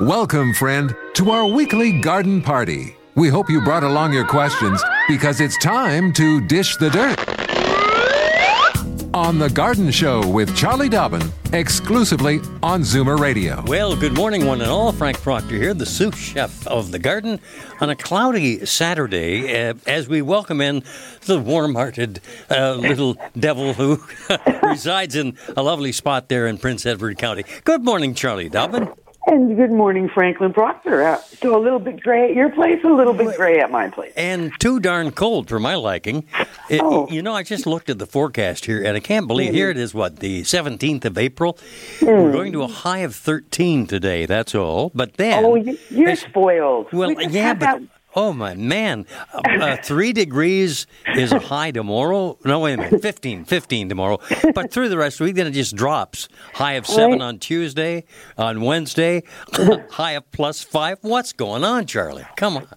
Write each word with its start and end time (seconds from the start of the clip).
Welcome, 0.00 0.54
friend, 0.54 0.92
to 1.14 1.30
our 1.30 1.46
weekly 1.46 2.00
garden 2.00 2.42
party. 2.42 2.96
We 3.14 3.28
hope 3.28 3.48
you 3.48 3.60
brought 3.60 3.84
along 3.84 4.12
your 4.12 4.26
questions 4.26 4.82
because 5.06 5.40
it's 5.40 5.56
time 5.58 6.12
to 6.14 6.40
dish 6.40 6.76
the 6.78 6.90
dirt. 6.90 7.16
On 9.14 9.38
The 9.38 9.48
Garden 9.48 9.92
Show 9.92 10.26
with 10.26 10.56
Charlie 10.56 10.88
Dobbin, 10.88 11.22
exclusively 11.52 12.40
on 12.60 12.80
Zoomer 12.80 13.16
Radio. 13.16 13.62
Well, 13.68 13.94
good 13.94 14.14
morning, 14.14 14.46
one 14.46 14.60
and 14.62 14.68
all. 14.68 14.90
Frank 14.90 15.20
Proctor 15.20 15.54
here, 15.54 15.74
the 15.74 15.86
sous 15.86 16.16
chef 16.16 16.66
of 16.66 16.90
the 16.90 16.98
garden, 16.98 17.38
on 17.80 17.88
a 17.88 17.94
cloudy 17.94 18.66
Saturday 18.66 19.68
uh, 19.68 19.74
as 19.86 20.08
we 20.08 20.22
welcome 20.22 20.60
in 20.60 20.82
the 21.26 21.38
warm 21.38 21.76
hearted 21.76 22.20
uh, 22.50 22.74
little 22.74 23.16
devil 23.38 23.74
who 23.74 24.02
resides 24.64 25.14
in 25.14 25.36
a 25.56 25.62
lovely 25.62 25.92
spot 25.92 26.28
there 26.28 26.48
in 26.48 26.58
Prince 26.58 26.84
Edward 26.84 27.16
County. 27.16 27.44
Good 27.62 27.84
morning, 27.84 28.14
Charlie 28.14 28.48
Dobbin. 28.48 28.88
And 29.26 29.56
good 29.56 29.70
morning, 29.72 30.10
Franklin 30.12 30.52
Proctor. 30.52 31.02
Uh, 31.02 31.16
so 31.18 31.56
a 31.56 31.60
little 31.62 31.78
bit 31.78 32.02
gray 32.02 32.28
at 32.28 32.34
your 32.36 32.50
place, 32.50 32.84
a 32.84 32.88
little 32.88 33.14
bit 33.14 33.34
gray 33.36 33.58
at 33.58 33.70
my 33.70 33.88
place. 33.88 34.12
And 34.16 34.52
too 34.60 34.80
darn 34.80 35.12
cold 35.12 35.48
for 35.48 35.58
my 35.58 35.76
liking. 35.76 36.26
It, 36.68 36.82
Oh. 36.82 37.08
You 37.08 37.22
know, 37.22 37.32
I 37.34 37.42
just 37.42 37.66
looked 37.66 37.88
at 37.88 37.98
the 37.98 38.06
forecast 38.06 38.66
here, 38.66 38.82
and 38.84 38.96
I 38.96 39.00
can't 39.00 39.26
believe 39.26 39.54
here 39.54 39.70
it 39.70 39.78
is. 39.78 39.94
What 39.94 40.16
the 40.20 40.44
seventeenth 40.44 41.04
of 41.06 41.16
April? 41.16 41.58
We're 42.02 42.32
going 42.32 42.52
to 42.52 42.62
a 42.64 42.66
high 42.66 42.98
of 42.98 43.14
thirteen 43.14 43.86
today. 43.86 44.26
That's 44.26 44.54
all. 44.54 44.90
But 44.94 45.14
then, 45.14 45.42
Oh, 45.44 45.54
you- 45.54 45.78
you're 45.90 46.16
spoiled. 46.16 46.92
Well, 46.92 47.14
We 47.14 47.26
yeah, 47.28 47.54
but 47.54 47.80
oh 48.16 48.32
my 48.32 48.54
man, 48.54 49.06
uh, 49.32 49.40
uh, 49.60 49.76
three 49.82 50.12
degrees 50.12 50.86
is 51.16 51.32
a 51.32 51.38
high 51.38 51.70
tomorrow. 51.70 52.38
No, 52.44 52.60
wait 52.60 52.74
a 52.74 52.76
minute, 52.78 53.02
15, 53.02 53.44
15 53.44 53.88
tomorrow. 53.88 54.18
But 54.54 54.70
through 54.72 54.88
the 54.88 54.96
rest 54.98 55.16
of 55.16 55.18
the 55.18 55.24
week, 55.24 55.36
then 55.36 55.46
it 55.46 55.52
just 55.52 55.74
drops. 55.76 56.28
High 56.54 56.72
of 56.74 56.86
seven 56.86 57.12
Right. 57.18 57.22
on 57.22 57.38
Tuesday, 57.38 58.04
on 58.38 58.60
Wednesday, 58.60 59.22
high 59.90 60.12
of 60.12 60.30
plus 60.32 60.62
five. 60.62 60.98
What's 61.02 61.32
going 61.32 61.64
on, 61.64 61.86
Charlie? 61.86 62.24
Come 62.36 62.56
on. 62.58 62.68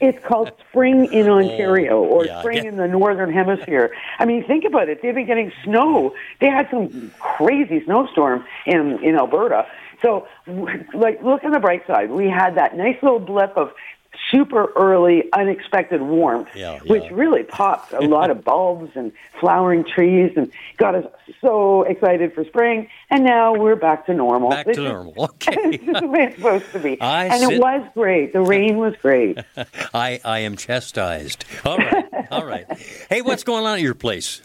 It's, 0.00 0.18
called 0.26 0.52
spring 0.68 1.10
in 1.12 1.30
Ontario 1.30 2.02
or 2.02 2.20
Oh, 2.20 2.24
yeah, 2.24 2.40
spring 2.40 2.58
yeah. 2.64 2.68
in 2.70 2.76
the 2.76 2.86
northern 2.88 3.32
hemisphere. 3.32 3.90
I 4.18 4.26
mean, 4.26 4.44
think 4.44 4.64
about 4.66 4.90
it. 4.90 5.00
They've 5.00 5.14
been 5.14 5.26
getting 5.26 5.50
snow. 5.64 6.14
They 6.40 6.48
had 6.48 6.68
some 6.70 7.10
crazy 7.18 7.82
snowstorm 7.84 8.44
in 8.66 9.02
in 9.02 9.16
Alberta. 9.16 9.66
So, 10.02 10.28
like, 10.94 11.22
look 11.22 11.42
on 11.42 11.50
the 11.52 11.58
bright 11.58 11.86
side. 11.86 12.10
We 12.10 12.28
had 12.28 12.54
that 12.56 12.76
nice 12.76 12.96
little 13.02 13.18
blip 13.18 13.56
of 13.56 13.72
super 14.30 14.72
early, 14.76 15.24
unexpected 15.32 16.02
warmth, 16.02 16.48
Yeah, 16.54 16.80
which 16.80 17.10
really 17.10 17.42
popped 17.44 17.92
a 17.92 18.00
lot 18.00 18.30
of 18.30 18.42
bulbs 18.50 18.90
and 18.94 19.12
flowering 19.40 19.84
trees 19.84 20.32
and 20.36 20.50
got 20.76 20.94
us 20.94 21.04
so 21.40 21.82
excited 21.84 22.34
for 22.34 22.44
spring. 22.44 22.88
And 23.10 23.24
now 23.24 23.54
we're 23.54 23.76
back 23.76 24.06
to 24.06 24.14
normal. 24.14 24.50
Back 24.50 24.66
This 24.66 24.76
to 24.76 24.84
is- 24.84 24.92
normal. 24.92 25.14
Okay. 25.48 25.76
this 25.76 25.88
is 25.88 26.00
the 26.00 26.06
way 26.06 26.24
it's 26.24 26.36
supposed 26.36 26.72
to 26.72 26.78
be. 26.80 26.98
I 27.00 27.26
and 27.26 27.40
sit- 27.44 27.52
it 27.52 27.60
was 27.60 27.88
great. 27.94 28.32
The 28.32 28.40
rain 28.42 28.76
was 28.78 28.94
great. 29.00 29.38
I, 29.94 30.20
I 30.24 30.40
am 30.40 30.56
chastised. 30.56 31.44
All 31.64 31.78
right, 31.78 32.04
all 32.30 32.44
right. 32.44 32.66
Hey, 33.08 33.22
what's 33.22 33.44
going 33.44 33.64
on 33.64 33.74
at 33.76 33.80
your 33.82 33.94
place? 33.94 34.42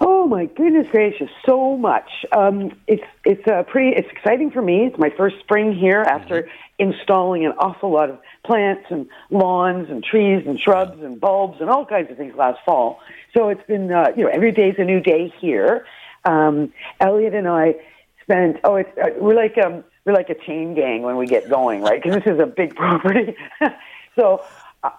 Oh 0.00 0.26
my 0.28 0.46
goodness 0.46 0.86
gracious, 0.90 1.30
so 1.46 1.76
much. 1.76 2.10
Um, 2.32 2.72
it's 2.86 3.02
it's 3.24 3.46
uh, 3.46 3.62
pretty. 3.64 3.96
It's 3.96 4.08
exciting 4.10 4.50
for 4.50 4.60
me. 4.62 4.86
It's 4.86 4.98
my 4.98 5.10
first 5.10 5.38
spring 5.40 5.72
here 5.74 6.00
after 6.02 6.48
installing 6.78 7.44
an 7.46 7.52
awful 7.52 7.90
lot 7.90 8.10
of 8.10 8.18
plants 8.48 8.86
and 8.90 9.06
lawns 9.30 9.90
and 9.90 10.02
trees 10.02 10.42
and 10.46 10.58
shrubs 10.58 11.00
and 11.02 11.20
bulbs 11.20 11.60
and 11.60 11.68
all 11.68 11.84
kinds 11.84 12.10
of 12.10 12.16
things 12.16 12.34
last 12.34 12.58
fall. 12.64 12.98
So 13.36 13.50
it's 13.50 13.64
been 13.68 13.92
uh, 13.92 14.12
you 14.16 14.24
know 14.24 14.30
every 14.30 14.52
day's 14.52 14.76
a 14.78 14.84
new 14.84 15.00
day 15.00 15.32
here. 15.38 15.86
Um, 16.24 16.72
Elliot 16.98 17.34
and 17.34 17.46
I 17.46 17.74
spent. 18.22 18.56
Oh, 18.64 18.76
it's 18.76 18.90
uh, 18.98 19.10
we're 19.20 19.36
like 19.36 19.56
um 19.58 19.84
we're 20.04 20.14
like 20.14 20.30
a 20.30 20.34
chain 20.34 20.74
gang 20.74 21.02
when 21.02 21.16
we 21.16 21.26
get 21.26 21.48
going, 21.50 21.82
right? 21.82 22.02
Because 22.02 22.22
this 22.24 22.34
is 22.34 22.40
a 22.40 22.46
big 22.46 22.74
property. 22.82 23.36
so. 24.16 24.42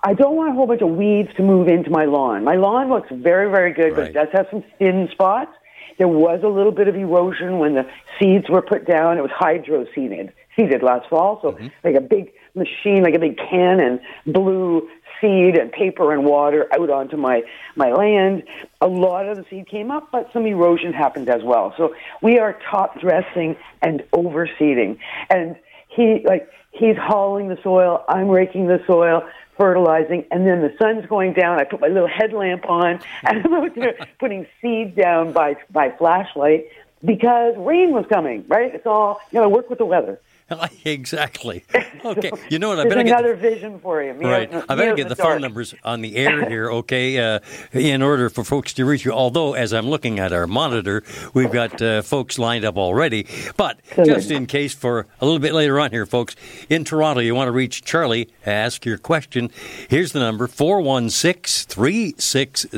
I- 0.03 0.13
don't 0.13 0.35
want 0.35 0.49
a 0.49 0.53
whole 0.53 0.67
bunch 0.67 0.81
of 0.81 0.89
weeds 0.89 1.33
to 1.37 1.41
move 1.41 1.69
into 1.69 1.89
my 1.89 2.03
lawn. 2.03 2.43
My 2.43 2.55
lawn 2.57 2.89
looks 2.89 3.07
very, 3.09 3.49
very 3.49 3.71
good, 3.71 3.95
but 3.95 4.07
it 4.07 4.13
does 4.13 4.27
have 4.33 4.47
some 4.51 4.61
thin 4.77 5.07
spots. 5.09 5.51
There 5.97 6.07
was 6.09 6.41
a 6.43 6.49
little 6.49 6.73
bit 6.73 6.89
of 6.89 6.97
erosion 6.97 7.59
when 7.59 7.75
the 7.75 7.85
seeds 8.19 8.49
were 8.49 8.61
put 8.61 8.85
down. 8.85 9.17
It 9.17 9.21
was 9.21 9.31
hydro 9.31 9.85
seeded, 9.95 10.33
seeded 10.57 10.83
last 10.83 11.07
fall. 11.09 11.39
So 11.41 11.57
like 11.85 11.95
a 11.95 12.01
big 12.01 12.33
machine, 12.59 13.03
like 13.03 13.15
a 13.15 13.19
big 13.19 13.37
cannon, 13.37 13.99
blew 14.25 14.89
seed 15.19 15.57
and 15.57 15.71
paper 15.71 16.13
and 16.13 16.25
water 16.25 16.67
out 16.73 16.89
onto 16.89 17.17
my, 17.17 17.41
my 17.75 17.91
land. 17.91 18.43
A 18.81 18.87
lot 18.87 19.27
of 19.27 19.37
the 19.37 19.45
seed 19.49 19.67
came 19.67 19.91
up, 19.91 20.11
but 20.11 20.31
some 20.31 20.45
erosion 20.45 20.93
happened 20.93 21.29
as 21.29 21.43
well. 21.43 21.73
So 21.77 21.95
we 22.21 22.39
are 22.39 22.57
top 22.69 22.99
dressing 22.99 23.57
and 23.81 24.03
overseeding. 24.13 24.99
And 25.29 25.55
he, 25.89 26.21
like, 26.25 26.49
he's 26.71 26.95
hauling 26.97 27.49
the 27.49 27.57
soil. 27.63 28.05
I'm 28.07 28.29
raking 28.29 28.67
the 28.67 28.81
soil 28.85 29.23
fertilizing, 29.59 30.23
and 30.31 30.47
then 30.47 30.61
the 30.61 30.73
sun's 30.79 31.05
going 31.07 31.33
down. 31.33 31.59
I 31.59 31.65
put 31.65 31.81
my 31.81 31.89
little 31.89 32.07
headlamp 32.07 32.67
on, 32.69 33.01
and 33.23 33.45
I'm 33.45 33.53
out 33.53 33.75
there 33.75 33.97
putting 34.17 34.47
seed 34.61 34.95
down 34.95 35.33
by 35.33 35.57
by 35.69 35.91
flashlight 35.91 36.67
because 37.03 37.55
rain 37.57 37.91
was 37.91 38.05
coming. 38.07 38.45
Right? 38.47 38.73
It's 38.73 38.87
all 38.87 39.19
you 39.31 39.41
to 39.41 39.49
work 39.49 39.69
with 39.69 39.77
the 39.77 39.85
weather. 39.85 40.19
exactly. 40.85 41.63
Okay. 42.03 42.31
You 42.49 42.57
know 42.57 42.69
what? 42.69 42.79
I 42.79 42.83
better 42.85 43.03
get 43.03 43.19
another 43.19 43.35
vision 43.35 43.79
for 43.79 44.01
you. 44.01 44.13
Right. 44.13 44.51
I 44.67 44.75
better 44.75 44.95
get 44.95 45.03
in 45.03 45.07
the 45.09 45.15
phone 45.15 45.41
numbers 45.41 45.75
on 45.83 46.01
the 46.01 46.15
air 46.15 46.49
here, 46.49 46.71
okay, 46.71 47.19
uh, 47.19 47.39
in 47.73 48.01
order 48.01 48.29
for 48.29 48.43
folks 48.43 48.73
to 48.73 48.85
reach 48.85 49.05
you. 49.05 49.11
Although, 49.11 49.53
as 49.53 49.71
I'm 49.71 49.87
looking 49.87 50.17
at 50.17 50.33
our 50.33 50.47
monitor, 50.47 51.03
we've 51.33 51.51
got 51.51 51.79
uh, 51.79 52.01
folks 52.01 52.39
lined 52.39 52.65
up 52.65 52.77
already. 52.77 53.27
But 53.55 53.81
just 54.03 54.31
in 54.31 54.47
case 54.47 54.73
for 54.73 55.05
a 55.21 55.25
little 55.25 55.39
bit 55.39 55.53
later 55.53 55.79
on 55.79 55.91
here, 55.91 56.07
folks, 56.07 56.35
in 56.69 56.85
Toronto, 56.85 57.21
you 57.21 57.35
want 57.35 57.49
to 57.49 57.51
reach 57.51 57.83
Charlie, 57.83 58.29
ask 58.45 58.83
your 58.85 58.97
question. 58.97 59.51
Here's 59.89 60.11
the 60.11 60.19
number 60.19 60.47
416 60.47 61.67
360 61.69 62.69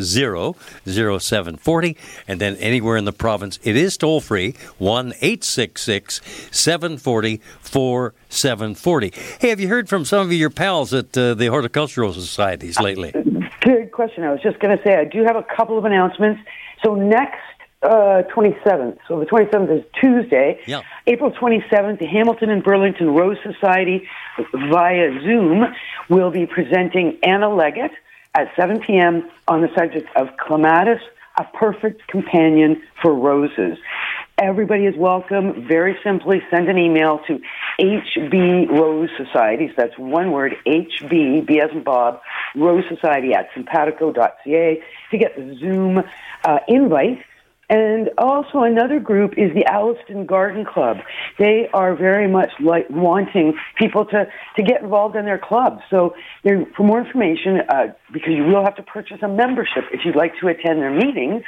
0740. 0.90 1.98
And 2.28 2.42
then 2.42 2.56
anywhere 2.58 2.98
in 2.98 3.06
the 3.06 3.14
province, 3.14 3.59
it 3.64 3.78
is 3.78 3.96
toll 3.98 4.20
free 4.20 4.56
1 4.80 5.14
866 5.22 6.22
740 6.52 7.42
4740. 7.62 9.14
Hey, 9.40 9.50
have 9.50 9.60
you 9.60 9.68
heard 9.68 9.90
from 9.90 10.06
some 10.06 10.26
of 10.26 10.34
your 10.34 10.50
pals 10.50 10.94
at 10.94 11.18
uh, 11.18 11.34
the 11.34 11.48
horticultural 11.48 12.14
societies 12.14 12.80
lately? 12.80 13.12
Good 13.62 13.92
question. 13.92 14.24
I 14.24 14.32
was 14.32 14.42
just 14.42 14.60
going 14.60 14.76
to 14.76 14.84
say 14.84 14.96
I 14.96 15.06
do 15.06 15.24
have 15.24 15.36
a 15.36 15.46
couple 15.56 15.78
of 15.78 15.86
announcements. 15.86 16.42
So 16.84 16.96
next 16.96 17.40
uh, 17.84 18.24
27th, 18.36 18.98
so 19.08 19.20
the 19.20 19.26
27th 19.26 19.80
is 19.80 19.86
Tuesday. 20.00 20.60
Yeah. 20.68 20.82
April 21.08 21.32
27th, 21.32 22.00
the 22.00 22.06
Hamilton 22.06 22.50
and 22.50 22.64
Burlington 22.64 23.12
Rose 23.12 23.38
Society 23.44 24.08
via 24.54 25.20
Zoom 25.22 25.64
will 26.10 26.32
be 26.32 26.46
presenting 26.46 27.18
Anna 27.24 27.54
Leggett 27.54 27.92
at 28.36 28.52
7 28.56 28.82
p.m. 28.82 29.30
on 29.48 29.62
the 29.62 29.70
subject 29.76 30.08
of 30.16 30.28
clematis, 30.38 31.00
a 31.40 31.44
perfect 31.58 32.08
companion 32.08 32.82
for 33.02 33.14
roses. 33.14 33.78
Everybody 34.41 34.88
is 34.88 34.96
welcome. 34.97 35.68
Very 35.68 35.96
simply, 36.03 36.41
send 36.50 36.68
an 36.68 36.75
email 36.75 37.19
to 37.28 37.40
HB 37.79 38.72
Rose 38.72 39.09
Society. 39.16 39.68
So 39.68 39.73
that's 39.78 39.96
one 39.99 40.32
word, 40.32 40.55
HB, 40.66 41.46
B 41.46 41.61
as 41.61 41.70
in 41.70 41.84
Bob, 41.84 42.20
Rose 42.55 42.84
Society 42.90 43.35
at 43.35 43.52
sympatico.ca 43.52 44.84
to 45.11 45.17
get 45.20 45.35
the 45.35 45.55
Zoom 45.59 46.03
uh, 46.43 46.58
invite. 46.67 47.23
And 47.72 48.09
also 48.18 48.64
another 48.64 49.00
group 49.00 49.35
is 49.38 49.53
the 49.56 49.64
Alliston 49.66 50.26
Garden 50.26 50.66
Club. 50.66 50.97
They 51.40 51.70
are 51.73 51.96
very 51.96 52.28
much 52.28 52.50
like 52.59 52.90
wanting 52.90 53.53
people 53.78 54.03
to, 54.08 54.26
to 54.58 54.62
get 54.62 54.82
involved 54.82 55.16
in 55.16 55.23
their 55.23 55.40
club. 55.40 55.79
So 55.90 56.14
for 56.44 56.84
more 56.84 57.00
information, 57.00 57.62
uh, 57.70 57.94
because 58.12 58.34
you 58.34 58.44
will 58.44 58.66
have 58.66 58.76
to 58.76 58.84
purchase 58.84 59.20
a 59.22 59.29
membership 59.29 59.85
if 59.94 60.02
you'd 60.03 60.18
like 60.18 60.34
to 60.41 60.50
attend 60.50 60.79
their 60.79 60.91
meetings, 60.91 61.44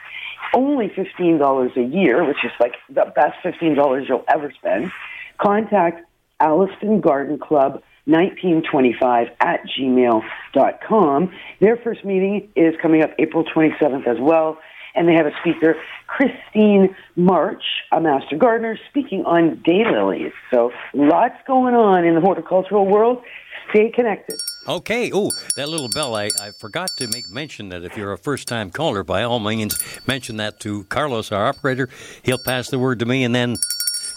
only 0.56 0.88
$15 0.88 1.76
a 1.76 1.82
year, 1.82 2.24
which 2.26 2.38
is 2.46 2.52
like 2.58 2.76
the 2.88 3.12
best 3.14 3.36
$15 3.44 4.08
you'll 4.08 4.24
ever 4.34 4.50
spend, 4.58 4.94
contact 5.38 6.08
Alliston 6.40 7.02
Garden 7.02 7.38
Club 7.38 7.82
1925 8.06 9.28
at 9.42 9.60
gmail.com. 9.78 11.34
Their 11.60 11.78
first 11.78 12.06
meeting 12.06 12.50
is 12.56 12.76
coming 12.82 13.04
up 13.04 13.12
April 13.20 13.44
27th 13.44 14.08
as 14.08 14.18
well. 14.22 14.58
And 14.96 15.08
they 15.08 15.14
have 15.14 15.26
a 15.26 15.32
speaker, 15.42 15.76
Christine 16.08 16.96
March, 17.16 17.64
a 17.92 18.00
master 18.00 18.38
gardener, 18.38 18.78
speaking 18.90 19.26
on 19.26 19.64
daylilies. 19.68 20.32
So 20.52 20.72
lots 20.94 21.36
going 21.48 21.74
on 21.74 22.06
in 22.06 22.16
the 22.16 22.22
horticultural 22.22 22.86
world. 22.86 23.24
Stay 23.70 23.90
connected. 23.90 24.40
Okay. 24.68 25.12
Oh, 25.14 25.30
that 25.56 25.68
little 25.68 25.90
bell. 25.90 26.16
I, 26.16 26.30
I 26.40 26.52
forgot 26.60 26.90
to 26.98 27.08
make 27.08 27.30
mention 27.30 27.70
that 27.70 27.84
if 27.84 27.98
you're 27.98 28.14
a 28.14 28.18
first 28.18 28.48
time 28.48 28.70
caller, 28.70 29.04
by 29.04 29.24
all 29.24 29.40
means, 29.40 29.78
mention 30.08 30.38
that 30.38 30.60
to 30.62 30.84
Carlos, 30.86 31.32
our 31.32 31.48
operator. 31.48 31.90
He'll 32.24 32.38
pass 32.38 32.70
the 32.70 32.80
word 32.80 33.00
to 33.00 33.06
me, 33.06 33.24
and 33.24 33.34
then 33.34 33.56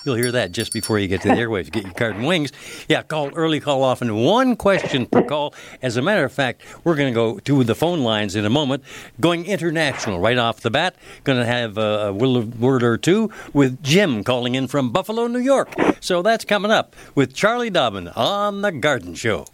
You'll 0.05 0.15
hear 0.17 0.33
that 0.33 0.53
just 0.53 0.73
before 0.73 0.99
you 0.99 1.09
get 1.09 1.23
to 1.23 1.29
the 1.29 1.35
airwaves. 1.35 1.71
Get 1.71 1.85
your 1.85 1.93
garden 1.93 2.25
wings. 2.25 2.53
Yeah, 2.89 3.03
call 3.03 3.31
early, 3.35 3.61
call 3.61 3.83
often. 3.83 4.15
One 4.15 4.57
question 4.57 5.07
per 5.07 5.23
call. 5.23 5.55
As 5.83 5.97
a 5.97 6.03
matter 6.03 6.25
of 6.25 6.33
fact, 6.33 6.63
we're 6.85 6.95
going 6.95 7.13
to 7.13 7.15
go 7.15 7.39
to 7.39 7.65
the 7.65 7.75
phone 7.75 8.01
lines 8.01 8.37
in 8.37 8.45
a 8.45 8.51
moment. 8.51 8.85
Going 9.21 9.47
international 9.47 10.21
right 10.21 10.39
off 10.39 10.61
the 10.61 10.71
bat. 10.71 10.97
Going 11.25 11.39
to 11.39 11.47
have 11.47 11.79
a, 11.79 12.13
word 12.13 12.83
or 12.83 12.97
two 12.97 13.31
with 13.53 13.83
Jim 13.83 14.25
calling 14.25 14.55
in 14.55 14.69
from 14.69 14.91
Buffalo, 14.91 15.27
New 15.27 15.39
York. 15.39 15.73
So 16.01 16.23
that's 16.23 16.45
coming 16.45 16.71
up 16.71 16.95
with 17.15 17.35
Charlie 17.35 17.71
Dobbin 17.71 18.09
on 18.09 18.63
The 18.63 18.73
Garden 18.73 19.15
Show. 19.15 19.47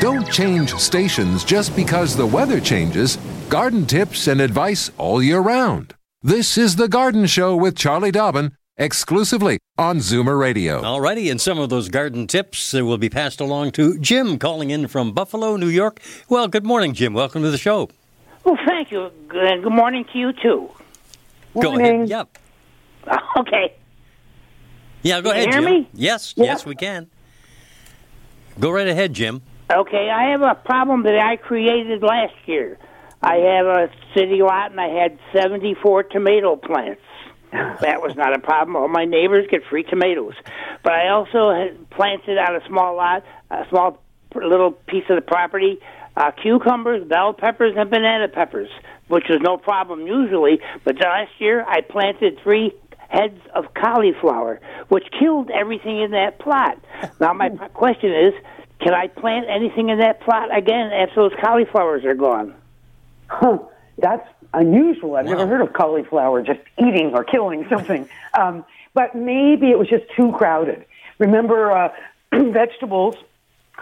Don't 0.00 0.30
change 0.32 0.74
stations 0.76 1.44
just 1.44 1.76
because 1.76 2.16
the 2.16 2.26
weather 2.26 2.60
changes. 2.60 3.16
Garden 3.48 3.86
tips 3.86 4.28
and 4.28 4.40
advice 4.40 4.90
all 4.96 5.22
year 5.22 5.40
round. 5.40 5.94
This 6.22 6.58
is 6.58 6.76
The 6.76 6.86
Garden 6.86 7.24
Show 7.24 7.56
with 7.56 7.74
Charlie 7.74 8.10
Dobbin, 8.10 8.52
exclusively 8.76 9.58
on 9.78 10.00
Zoomer 10.00 10.38
Radio. 10.38 10.82
Alrighty, 10.82 11.30
and 11.30 11.40
some 11.40 11.58
of 11.58 11.70
those 11.70 11.88
garden 11.88 12.26
tips 12.26 12.74
will 12.74 12.98
be 12.98 13.08
passed 13.08 13.40
along 13.40 13.70
to 13.72 13.98
Jim 13.98 14.38
calling 14.38 14.68
in 14.68 14.86
from 14.86 15.12
Buffalo, 15.12 15.56
New 15.56 15.68
York. 15.68 15.98
Well, 16.28 16.46
good 16.46 16.66
morning, 16.66 16.92
Jim. 16.92 17.14
Welcome 17.14 17.40
to 17.40 17.50
the 17.50 17.56
show. 17.56 17.88
Well, 18.44 18.58
thank 18.66 18.90
you. 18.90 19.10
Good 19.28 19.64
morning 19.64 20.04
to 20.12 20.18
you, 20.18 20.34
too. 20.34 20.68
Go 21.58 21.78
ahead. 21.78 22.08
Yep. 22.10 22.38
Okay. 23.38 23.72
Yeah, 25.02 25.22
go 25.22 25.30
Can 25.30 25.38
ahead, 25.38 25.54
hear 25.54 25.62
Jim. 25.62 25.72
me? 25.82 25.88
Yes, 25.94 26.34
yes, 26.36 26.66
we 26.66 26.74
can. 26.74 27.08
Go 28.58 28.70
right 28.70 28.86
ahead, 28.86 29.14
Jim. 29.14 29.40
Okay, 29.72 30.10
I 30.10 30.24
have 30.32 30.42
a 30.42 30.54
problem 30.54 31.04
that 31.04 31.16
I 31.18 31.36
created 31.36 32.02
last 32.02 32.34
year. 32.44 32.76
I 33.22 33.36
have 33.36 33.66
a 33.66 33.90
city 34.14 34.42
lot 34.42 34.70
and 34.70 34.80
I 34.80 34.88
had 34.88 35.18
74 35.34 36.04
tomato 36.04 36.56
plants. 36.56 37.02
That 37.52 38.00
was 38.00 38.14
not 38.16 38.34
a 38.34 38.38
problem. 38.38 38.76
All 38.76 38.88
my 38.88 39.04
neighbors 39.04 39.46
get 39.50 39.62
free 39.68 39.82
tomatoes. 39.82 40.34
But 40.82 40.92
I 40.92 41.08
also 41.08 41.50
had 41.52 41.90
planted 41.90 42.38
on 42.38 42.56
a 42.56 42.66
small 42.66 42.96
lot, 42.96 43.24
a 43.50 43.66
small 43.68 44.00
little 44.34 44.70
piece 44.70 45.04
of 45.10 45.16
the 45.16 45.22
property, 45.22 45.80
uh, 46.16 46.30
cucumbers, 46.30 47.06
bell 47.06 47.32
peppers, 47.32 47.74
and 47.76 47.90
banana 47.90 48.28
peppers, 48.28 48.68
which 49.08 49.24
was 49.28 49.40
no 49.42 49.56
problem 49.56 50.06
usually. 50.06 50.60
But 50.84 51.00
last 51.00 51.32
year 51.38 51.64
I 51.66 51.80
planted 51.80 52.38
three 52.42 52.72
heads 53.08 53.40
of 53.54 53.74
cauliflower, 53.74 54.60
which 54.88 55.04
killed 55.18 55.50
everything 55.50 56.00
in 56.00 56.12
that 56.12 56.38
plot. 56.38 56.78
Now 57.20 57.32
my 57.32 57.48
question 57.74 58.12
is, 58.12 58.32
can 58.80 58.94
I 58.94 59.08
plant 59.08 59.46
anything 59.50 59.90
in 59.90 59.98
that 59.98 60.20
plot 60.22 60.56
again 60.56 60.92
after 60.92 61.28
those 61.28 61.32
cauliflowers 61.42 62.04
are 62.04 62.14
gone? 62.14 62.54
Huh, 63.30 63.58
that's 63.96 64.28
unusual. 64.52 65.16
I've 65.16 65.26
wow. 65.26 65.32
never 65.32 65.46
heard 65.46 65.60
of 65.60 65.72
cauliflower 65.72 66.42
just 66.42 66.60
eating 66.78 67.12
or 67.14 67.24
killing 67.24 67.66
something. 67.68 68.08
Um, 68.32 68.64
but 68.94 69.16
maybe 69.16 69.72
it 69.72 69.78
was 69.78 69.88
just 69.88 70.04
too 70.16 70.30
crowded. 70.30 70.84
Remember, 71.18 71.72
uh, 71.72 71.92
vegetables, 72.32 73.16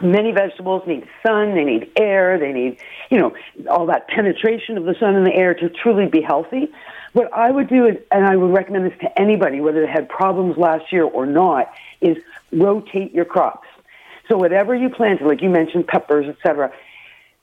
many 0.01 0.33
vegetables 0.33 0.87
need 0.87 1.07
sun, 1.23 1.55
they 1.55 1.65
need 1.65 1.91
air, 1.97 2.39
they 2.39 2.55
need, 2.55 2.79
you 3.11 3.19
know, 3.19 3.35
all 3.71 3.85
that 3.87 4.09
penetration 4.09 4.79
of 4.79 4.85
the 4.85 4.95
sun 4.99 5.17
and 5.17 5.27
the 5.27 5.35
air 5.35 5.53
to 5.53 5.69
truly 5.69 6.07
be 6.07 6.23
healthy. 6.23 6.73
What 7.13 7.31
I 7.35 7.51
would 7.51 7.69
do, 7.69 7.87
is, 7.87 7.99
and 8.11 8.25
I 8.25 8.37
would 8.37 8.55
recommend 8.55 8.91
this 8.91 8.99
to 9.01 9.21
anybody, 9.21 9.61
whether 9.61 9.83
they 9.85 9.93
had 9.93 10.09
problems 10.09 10.57
last 10.57 10.91
year 10.91 11.05
or 11.05 11.27
not, 11.27 11.71
is 12.01 12.17
rotate 12.51 13.13
your 13.13 13.27
crops. 13.27 13.69
So 14.29 14.39
whatever 14.39 14.75
you 14.75 14.89
planted, 14.89 15.27
like 15.27 15.43
you 15.43 15.51
mentioned, 15.51 15.87
peppers, 15.87 16.27
etc., 16.27 16.73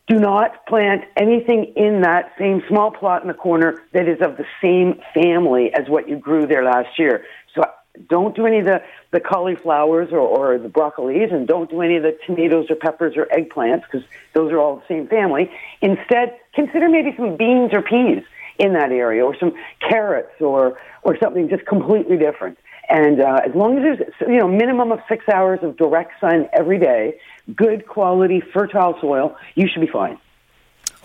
do 0.07 0.19
not 0.19 0.66
plant 0.68 1.04
anything 1.18 1.74
in 1.75 2.02
that 2.02 2.31
same 2.38 2.62
small 2.68 2.92
plot 2.92 3.24
in 3.24 3.28
the 3.28 3.34
corner 3.34 3.81
that 3.94 4.07
is 4.07 4.22
of 4.22 4.38
the 4.38 4.46
same 4.62 5.02
family 5.13 5.74
as 5.74 5.90
what 5.90 6.07
you 6.07 6.16
grew 6.16 6.46
there 6.46 6.63
last 6.63 7.00
year. 7.00 7.25
So 7.56 7.63
don't 8.07 8.36
do 8.36 8.46
any 8.46 8.60
of 8.60 8.66
the, 8.66 8.84
the 9.12 9.19
cauliflowers 9.19 10.10
or, 10.12 10.19
or 10.19 10.57
the 10.60 10.69
broccolis 10.69 11.34
and 11.34 11.48
don't 11.48 11.69
do 11.69 11.81
any 11.81 11.96
of 11.96 12.04
the 12.04 12.18
tomatoes 12.25 12.68
or 12.69 12.75
peppers 12.75 13.16
or 13.18 13.25
eggplants 13.25 13.84
because 13.92 14.07
those 14.34 14.52
are 14.52 14.60
all 14.60 14.75
the 14.75 14.84
same 14.88 15.07
family. 15.07 15.50
Instead, 15.81 16.38
consider 16.54 16.88
maybe 16.88 17.13
some 17.18 17.36
beans 17.36 17.72
or 17.74 17.81
peas 17.81 18.24
in 18.60 18.74
that 18.74 18.92
area 18.92 19.25
or 19.25 19.36
some 19.38 19.54
carrots 19.80 20.40
or, 20.40 20.78
or 21.02 21.18
something 21.22 21.50
just 21.50 21.66
completely 21.66 22.18
different. 22.18 22.57
And 22.90 23.22
uh, 23.22 23.42
as 23.46 23.56
long 23.56 23.78
as 23.78 23.84
there's 23.84 24.14
you 24.22 24.38
know 24.38 24.48
minimum 24.48 24.92
of 24.92 25.00
six 25.10 25.26
hours 25.30 25.60
of 25.64 25.78
direct 25.78 26.20
sun 26.20 26.48
every 26.54 26.80
day, 26.80 27.20
good 27.56 27.88
quality 27.88 28.42
fertile 28.54 28.98
soil, 29.02 29.36
you 29.56 29.68
should 29.68 29.82
be 29.82 29.92
fine. 29.92 30.18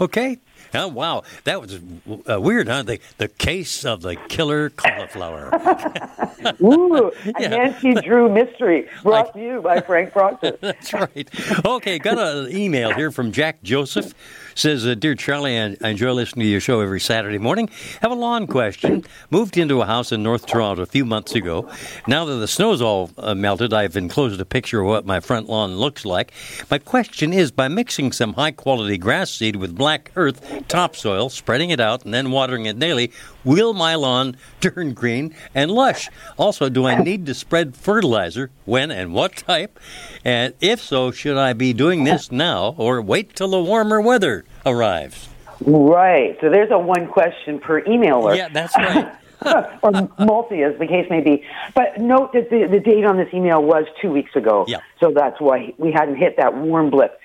Okay. 0.00 0.38
Oh, 0.74 0.88
wow. 0.88 1.22
That 1.44 1.60
was 1.60 1.80
uh, 2.28 2.40
weird, 2.40 2.68
huh? 2.68 2.82
The, 2.82 3.00
the 3.18 3.28
case 3.28 3.84
of 3.84 4.02
the 4.02 4.16
killer 4.28 4.70
cauliflower. 4.70 5.50
Ooh, 6.62 7.12
yeah. 7.38 7.48
Nancy 7.48 7.94
Drew 7.94 8.28
mystery 8.28 8.88
brought 9.02 9.34
to 9.34 9.40
you 9.40 9.60
by 9.62 9.80
Frank 9.80 10.12
Proctor. 10.12 10.56
That's 10.60 10.92
right. 10.92 11.28
Okay, 11.64 11.98
got 11.98 12.18
an 12.18 12.54
email 12.56 12.92
here 12.94 13.10
from 13.10 13.32
Jack 13.32 13.62
Joseph. 13.62 14.14
Says, 14.54 14.86
uh, 14.86 14.94
Dear 14.94 15.14
Charlie, 15.14 15.58
I, 15.58 15.76
I 15.82 15.88
enjoy 15.90 16.12
listening 16.12 16.44
to 16.44 16.50
your 16.50 16.60
show 16.60 16.80
every 16.80 17.00
Saturday 17.00 17.38
morning. 17.38 17.68
Have 18.02 18.10
a 18.10 18.14
lawn 18.14 18.46
question. 18.46 19.04
Moved 19.30 19.56
into 19.56 19.80
a 19.80 19.86
house 19.86 20.12
in 20.12 20.22
North 20.22 20.46
Toronto 20.46 20.82
a 20.82 20.86
few 20.86 21.04
months 21.04 21.34
ago. 21.34 21.70
Now 22.06 22.24
that 22.24 22.34
the 22.34 22.48
snow's 22.48 22.82
all 22.82 23.10
uh, 23.16 23.34
melted, 23.34 23.72
I've 23.72 23.96
enclosed 23.96 24.40
a 24.40 24.44
picture 24.44 24.80
of 24.80 24.86
what 24.86 25.06
my 25.06 25.20
front 25.20 25.48
lawn 25.48 25.76
looks 25.76 26.04
like. 26.04 26.32
My 26.70 26.78
question 26.78 27.32
is 27.32 27.50
by 27.50 27.68
mixing 27.68 28.12
some 28.12 28.34
high 28.34 28.50
quality 28.50 28.98
grass 28.98 29.30
seed 29.30 29.56
with 29.56 29.76
black 29.76 30.10
earth 30.16 30.59
topsoil, 30.68 31.28
spreading 31.28 31.70
it 31.70 31.80
out, 31.80 32.04
and 32.04 32.14
then 32.14 32.30
watering 32.30 32.66
it 32.66 32.78
daily, 32.78 33.12
will 33.44 33.72
my 33.72 33.94
lawn 33.94 34.36
turn 34.60 34.94
green 34.94 35.34
and 35.54 35.70
lush? 35.70 36.08
Also, 36.36 36.68
do 36.68 36.86
I 36.86 37.02
need 37.02 37.26
to 37.26 37.34
spread 37.34 37.76
fertilizer? 37.76 38.50
When 38.64 38.90
and 38.90 39.12
what 39.14 39.36
type? 39.36 39.80
And 40.24 40.54
if 40.60 40.80
so, 40.80 41.10
should 41.10 41.36
I 41.36 41.52
be 41.54 41.72
doing 41.72 42.04
this 42.04 42.30
now 42.30 42.74
or 42.78 43.02
wait 43.02 43.34
till 43.34 43.48
the 43.48 43.60
warmer 43.60 44.00
weather? 44.00 44.44
arrives. 44.66 45.28
Right. 45.64 46.38
So 46.40 46.50
there's 46.50 46.70
a 46.70 46.78
one 46.78 47.06
question 47.08 47.58
per 47.58 47.82
emailer. 47.82 48.36
Yeah, 48.36 48.48
that's 48.48 48.76
right. 48.76 49.14
or 49.82 50.08
multi, 50.18 50.62
as 50.62 50.78
the 50.78 50.86
case 50.86 51.08
may 51.10 51.20
be. 51.20 51.44
But 51.74 51.98
note 51.98 52.32
that 52.32 52.50
the, 52.50 52.66
the 52.70 52.80
date 52.80 53.04
on 53.04 53.16
this 53.16 53.28
email 53.32 53.62
was 53.62 53.84
two 54.00 54.10
weeks 54.10 54.36
ago. 54.36 54.64
Yeah. 54.68 54.78
So 55.00 55.12
that's 55.14 55.40
why 55.40 55.74
we 55.78 55.92
hadn't 55.92 56.16
hit 56.16 56.36
that 56.36 56.56
warm 56.56 56.90
blip. 56.90 57.19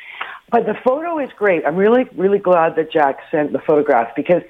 But 0.51 0.65
the 0.65 0.75
photo 0.83 1.19
is 1.19 1.29
great. 1.37 1.65
I'm 1.65 1.75
really, 1.75 2.05
really 2.15 2.39
glad 2.39 2.75
that 2.75 2.91
Jack 2.91 3.17
sent 3.31 3.51
the 3.51 3.59
photographs 3.59 4.11
because 4.15 4.43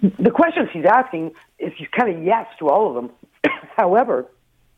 the 0.00 0.30
questions 0.30 0.68
he's 0.72 0.86
asking 0.86 1.32
is 1.58 1.72
kind 1.96 2.14
of 2.14 2.22
yes 2.22 2.46
to 2.58 2.68
all 2.68 2.88
of 2.88 2.94
them. 2.94 3.10
However, 3.76 4.26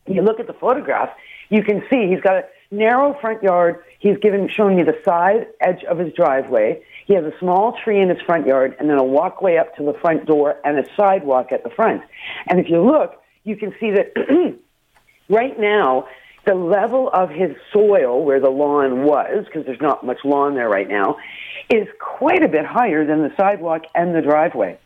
you 0.07 0.21
look 0.21 0.39
at 0.39 0.47
the 0.47 0.53
photograph, 0.53 1.09
you 1.49 1.63
can 1.63 1.81
see 1.89 2.07
he's 2.09 2.21
got 2.21 2.35
a 2.35 2.43
narrow 2.71 3.17
front 3.19 3.41
yard. 3.41 3.83
He's 3.99 4.17
given, 4.17 4.49
showing 4.49 4.77
you 4.77 4.85
the 4.85 4.99
side 5.03 5.47
edge 5.61 5.83
of 5.85 5.97
his 5.97 6.13
driveway. 6.13 6.83
He 7.07 7.13
has 7.15 7.23
a 7.23 7.33
small 7.39 7.77
tree 7.83 8.01
in 8.01 8.09
his 8.09 8.21
front 8.21 8.45
yard 8.45 8.75
and 8.79 8.89
then 8.89 8.97
a 8.97 9.03
walkway 9.03 9.57
up 9.57 9.75
to 9.77 9.83
the 9.83 9.93
front 10.01 10.25
door 10.25 10.55
and 10.63 10.77
a 10.79 10.85
sidewalk 10.95 11.51
at 11.51 11.63
the 11.63 11.69
front. 11.69 12.01
And 12.47 12.59
if 12.59 12.69
you 12.69 12.81
look, 12.81 13.21
you 13.43 13.55
can 13.55 13.73
see 13.79 13.91
that 13.91 14.13
right 15.29 15.59
now, 15.59 16.07
the 16.45 16.55
level 16.55 17.09
of 17.13 17.29
his 17.29 17.55
soil 17.73 18.23
where 18.23 18.39
the 18.39 18.49
lawn 18.49 19.03
was, 19.03 19.45
because 19.45 19.65
there's 19.65 19.81
not 19.81 20.05
much 20.05 20.19
lawn 20.23 20.55
there 20.55 20.69
right 20.69 20.87
now, 20.87 21.17
is 21.69 21.87
quite 21.99 22.43
a 22.43 22.47
bit 22.47 22.65
higher 22.65 23.05
than 23.05 23.23
the 23.23 23.33
sidewalk 23.35 23.83
and 23.95 24.15
the 24.15 24.21
driveway. 24.21 24.77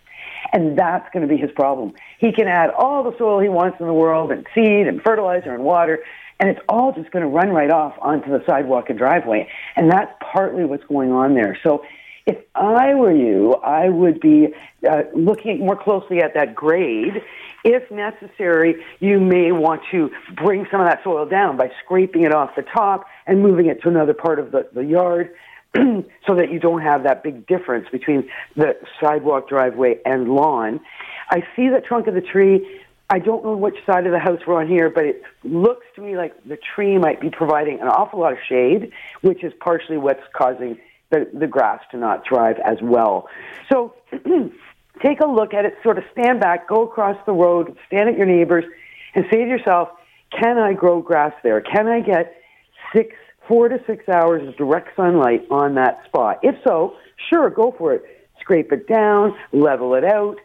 And 0.54 0.78
that's 0.78 1.08
going 1.14 1.28
to 1.28 1.34
be 1.34 1.40
his 1.40 1.52
problem. 1.52 1.94
He 2.18 2.32
can 2.32 2.48
add 2.48 2.70
all 2.72 3.04
the 3.04 3.18
soil 3.18 3.40
he 3.40 3.50
wants 3.50 3.78
in 3.80 3.88
the 3.88 3.94
world 3.94 4.32
and 4.32 4.48
seed 4.56 4.88
and 4.88 5.02
fertilizer 5.02 5.54
and 5.54 5.64
water, 5.64 6.00
and 6.40 6.50
it's 6.50 6.62
all 6.70 6.94
just 6.94 7.12
going 7.12 7.24
to 7.24 7.30
run 7.30 7.50
right 7.50 7.70
off 7.70 7.96
onto 8.02 8.30
the 8.30 8.42
sidewalk 8.48 8.90
and 8.90 8.98
driveway. 8.98 9.50
And 9.76 9.92
that's 9.92 10.12
partly 10.22 10.64
what's 10.64 10.86
going 10.86 11.12
on 11.12 11.36
there. 11.36 11.58
So 11.64 11.84
if 12.26 12.38
I 12.56 12.94
were 12.96 13.12
you, 13.12 13.56
I 13.56 13.90
would 13.90 14.20
be 14.20 14.50
uh, 14.90 15.04
looking 15.16 15.60
more 15.60 15.76
closely 15.76 16.22
at 16.22 16.34
that 16.36 16.56
grade. 16.56 17.22
If 17.64 17.90
necessary, 17.92 18.84
you 19.00 19.20
may 19.20 19.52
want 19.52 19.82
to 19.92 20.12
bring 20.36 20.66
some 20.72 20.82
of 20.82 20.88
that 20.88 21.04
soil 21.04 21.26
down 21.26 21.58
by 21.58 21.72
scraping 21.84 22.24
it 22.24 22.34
off 22.34 22.56
the 22.56 22.62
top 22.62 23.06
and 23.28 23.42
moving 23.42 23.66
it 23.66 23.82
to 23.82 23.90
another 23.90 24.14
part 24.14 24.40
of 24.40 24.52
the, 24.52 24.70
the 24.74 24.86
yard 24.86 25.34
so 25.76 26.36
that 26.36 26.52
you 26.52 26.60
don't 26.60 26.82
have 26.82 27.04
that 27.04 27.24
big 27.24 27.46
difference 27.48 27.88
between 27.92 28.30
the 28.56 28.78
sidewalk, 29.02 29.50
driveway, 29.50 30.00
and 30.06 30.30
lawn. 30.30 30.80
I 31.30 31.42
see 31.56 31.70
the 31.70 31.82
trunk 31.82 32.08
of 32.08 32.14
the 32.14 32.22
tree. 32.22 32.82
I 33.10 33.20
don't 33.20 33.44
know 33.44 33.56
which 33.56 33.76
side 33.86 34.06
of 34.06 34.12
the 34.12 34.20
house 34.20 34.40
we're 34.46 34.60
on 34.60 34.68
here, 34.68 34.90
but 34.90 35.06
it 35.06 35.24
looks 35.44 35.86
to 35.96 36.02
me 36.02 36.16
like 36.16 36.44
the 36.44 36.58
tree 36.58 36.98
might 36.98 37.20
be 37.20 37.30
providing 37.30 37.82
an 37.82 37.88
awful 37.88 38.20
lot 38.20 38.34
of 38.34 38.40
shade, 38.48 38.92
which 39.22 39.44
is 39.44 39.52
partially 39.60 39.98
what's 39.98 40.22
causing 40.34 40.78
the, 41.12 41.30
the 41.34 41.48
grass 41.48 41.82
to 41.92 41.98
not 41.98 42.24
thrive 42.28 42.58
as 42.64 42.78
well. 42.82 43.28
So 43.72 43.94
take 45.04 45.20
a 45.22 45.28
look 45.28 45.54
at 45.54 45.66
it, 45.66 45.76
sort 45.84 45.98
of 45.98 46.04
stand 46.12 46.40
back, 46.40 46.68
go 46.68 46.84
across 46.84 47.18
the 47.26 47.32
road, 47.32 47.76
stand 47.88 48.10
at 48.10 48.18
your 48.18 48.28
neighbors, 48.28 48.66
and 49.16 49.26
say 49.32 49.44
to 49.44 49.50
yourself, 49.50 49.90
can 50.32 50.58
I 50.58 50.74
grow 50.74 51.02
grass 51.02 51.34
there? 51.44 51.62
Can 51.62 51.88
I 51.88 52.02
get 52.02 52.36
six, 52.96 53.16
four 53.48 53.70
to 53.70 53.80
six 53.88 54.08
hours 54.08 54.48
of 54.48 54.56
direct 54.58 54.96
sunlight 54.96 55.46
on 55.50 55.76
that 55.76 56.04
spot? 56.06 56.40
If 56.44 56.56
so, 56.64 56.96
sure, 57.30 57.50
go 57.50 57.74
for 57.78 57.94
it. 57.94 58.04
Scrape 58.40 58.72
it 58.72 58.88
down, 58.88 59.36
level 59.52 59.96
it 59.96 60.04
out, 60.04 60.38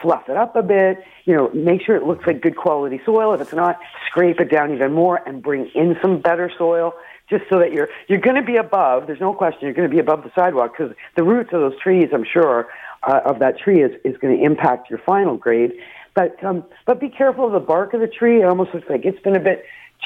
fluff 0.00 0.28
it 0.28 0.36
up 0.36 0.56
a 0.56 0.62
bit, 0.62 0.98
you 1.24 1.34
know, 1.34 1.50
make 1.52 1.82
sure 1.82 1.96
it 1.96 2.04
looks 2.04 2.26
like 2.26 2.40
good 2.40 2.56
quality 2.56 3.00
soil. 3.04 3.34
If 3.34 3.40
it's 3.40 3.52
not, 3.52 3.78
scrape 4.08 4.40
it 4.40 4.50
down 4.50 4.72
even 4.72 4.92
more 4.92 5.20
and 5.26 5.42
bring 5.42 5.70
in 5.74 5.96
some 6.00 6.20
better 6.20 6.50
soil 6.56 6.94
just 7.28 7.44
so 7.50 7.58
that 7.58 7.72
you're 7.72 7.88
you're 8.08 8.20
going 8.20 8.36
to 8.36 8.42
be 8.42 8.56
above. 8.56 9.06
There's 9.06 9.20
no 9.20 9.34
question 9.34 9.60
you're 9.62 9.74
going 9.74 9.88
to 9.88 9.94
be 9.94 10.00
above 10.00 10.22
the 10.22 10.32
sidewalk 10.34 10.74
because 10.76 10.94
the 11.16 11.24
roots 11.24 11.50
of 11.52 11.60
those 11.60 11.78
trees, 11.80 12.08
I'm 12.12 12.24
sure, 12.24 12.68
uh, 13.02 13.20
of 13.24 13.38
that 13.40 13.58
tree 13.58 13.82
is 13.82 13.92
is 14.04 14.16
going 14.18 14.38
to 14.38 14.44
impact 14.44 14.90
your 14.90 15.00
final 15.00 15.36
grade. 15.36 15.72
But 16.14 16.42
um, 16.44 16.64
but 16.86 17.00
be 17.00 17.08
careful 17.08 17.46
of 17.46 17.52
the 17.52 17.60
bark 17.60 17.94
of 17.94 18.00
the 18.00 18.08
tree. 18.08 18.42
It 18.42 18.44
almost 18.44 18.74
looks 18.74 18.88
like 18.88 19.04
it's 19.04 19.20
been 19.20 19.36
a 19.36 19.40
bit 19.40 19.64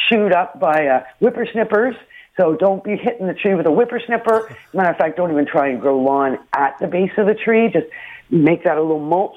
chewed 0.09 0.33
up 0.33 0.59
by 0.59 0.87
uh, 0.87 1.05
whippersnippers. 1.21 1.95
So 2.37 2.55
don't 2.55 2.83
be 2.83 2.97
hitting 2.97 3.27
the 3.27 3.35
tree 3.35 3.55
with 3.55 3.67
a 3.67 3.71
whippersnipper. 3.71 4.55
Matter 4.73 4.91
of 4.91 4.97
fact, 4.97 5.17
don't 5.17 5.31
even 5.31 5.47
try 5.47 5.69
and 5.69 5.81
grow 5.81 5.99
lawn 5.99 6.39
at 6.55 6.79
the 6.81 6.87
base 6.87 7.11
of 7.19 7.27
the 7.27 7.35
tree. 7.35 7.69
Just 7.71 7.87
make 8.31 8.65
that 8.65 8.79
a 8.79 8.81
little 8.81 9.01
mulch 9.01 9.37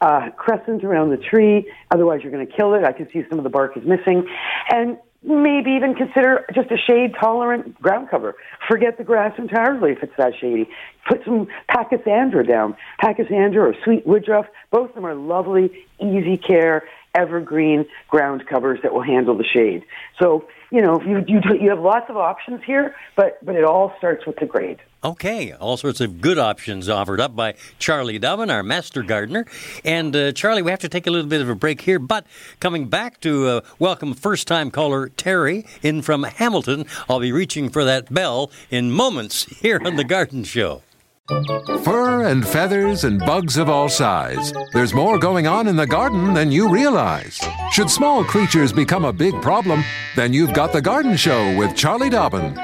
uh, 0.00 0.30
crescent 0.36 0.84
around 0.84 1.10
the 1.10 1.16
tree. 1.16 1.72
Otherwise, 1.90 2.20
you're 2.22 2.32
going 2.32 2.46
to 2.46 2.52
kill 2.52 2.74
it. 2.74 2.84
I 2.84 2.92
can 2.92 3.08
see 3.10 3.24
some 3.30 3.38
of 3.38 3.44
the 3.44 3.50
bark 3.50 3.76
is 3.76 3.84
missing. 3.84 4.28
And 4.70 4.98
maybe 5.24 5.70
even 5.72 5.94
consider 5.94 6.44
just 6.54 6.70
a 6.70 6.76
shade 6.76 7.14
tolerant 7.18 7.80
ground 7.80 8.08
cover. 8.10 8.34
Forget 8.68 8.98
the 8.98 9.04
grass 9.04 9.32
entirely 9.38 9.92
if 9.92 10.02
it's 10.02 10.16
that 10.18 10.32
shady. 10.40 10.68
Put 11.08 11.24
some 11.24 11.48
pachysandra 11.70 12.46
down. 12.46 12.76
Pachysandra 13.02 13.58
or 13.58 13.74
sweet 13.84 14.06
woodruff, 14.06 14.46
both 14.70 14.90
of 14.90 14.94
them 14.94 15.06
are 15.06 15.14
lovely, 15.14 15.86
easy 16.00 16.36
care, 16.36 16.82
evergreen 17.14 17.86
ground 18.08 18.46
covers 18.46 18.80
that 18.82 18.92
will 18.92 19.02
handle 19.02 19.36
the 19.36 19.44
shade. 19.44 19.84
So, 20.18 20.46
you 20.72 20.80
know, 20.80 21.00
you, 21.02 21.22
you, 21.28 21.40
you 21.60 21.68
have 21.68 21.80
lots 21.80 22.08
of 22.08 22.16
options 22.16 22.62
here, 22.64 22.94
but, 23.14 23.44
but 23.44 23.54
it 23.54 23.62
all 23.62 23.92
starts 23.98 24.26
with 24.26 24.36
the 24.36 24.46
grade. 24.46 24.78
Okay, 25.04 25.52
all 25.52 25.76
sorts 25.76 26.00
of 26.00 26.20
good 26.20 26.38
options 26.38 26.88
offered 26.88 27.20
up 27.20 27.36
by 27.36 27.54
Charlie 27.78 28.18
Dobbin, 28.18 28.50
our 28.50 28.62
master 28.62 29.02
gardener. 29.02 29.44
And 29.84 30.16
uh, 30.16 30.32
Charlie, 30.32 30.62
we 30.62 30.70
have 30.70 30.80
to 30.80 30.88
take 30.88 31.06
a 31.06 31.10
little 31.10 31.28
bit 31.28 31.42
of 31.42 31.48
a 31.50 31.54
break 31.54 31.82
here, 31.82 31.98
but 31.98 32.26
coming 32.58 32.88
back 32.88 33.20
to 33.20 33.48
uh, 33.48 33.60
welcome 33.78 34.14
first 34.14 34.48
time 34.48 34.70
caller 34.70 35.08
Terry 35.10 35.66
in 35.82 36.00
from 36.00 36.22
Hamilton. 36.22 36.86
I'll 37.08 37.20
be 37.20 37.32
reaching 37.32 37.68
for 37.68 37.84
that 37.84 38.14
bell 38.14 38.50
in 38.70 38.92
moments 38.92 39.44
here 39.60 39.80
on 39.84 39.96
The 39.96 40.04
Garden 40.04 40.44
Show. 40.44 40.82
Fur 41.28 42.24
and 42.24 42.46
feathers 42.46 43.04
and 43.04 43.20
bugs 43.20 43.56
of 43.56 43.68
all 43.68 43.88
size. 43.88 44.52
There's 44.72 44.92
more 44.92 45.18
going 45.20 45.46
on 45.46 45.68
in 45.68 45.76
the 45.76 45.86
garden 45.86 46.34
than 46.34 46.50
you 46.50 46.68
realize. 46.68 47.40
Should 47.70 47.88
small 47.88 48.24
creatures 48.24 48.72
become 48.72 49.04
a 49.04 49.12
big 49.12 49.40
problem, 49.40 49.84
then 50.16 50.32
you've 50.32 50.52
got 50.52 50.72
The 50.72 50.82
Garden 50.82 51.16
Show 51.16 51.56
with 51.56 51.76
Charlie 51.76 52.10
Dobbin 52.10 52.58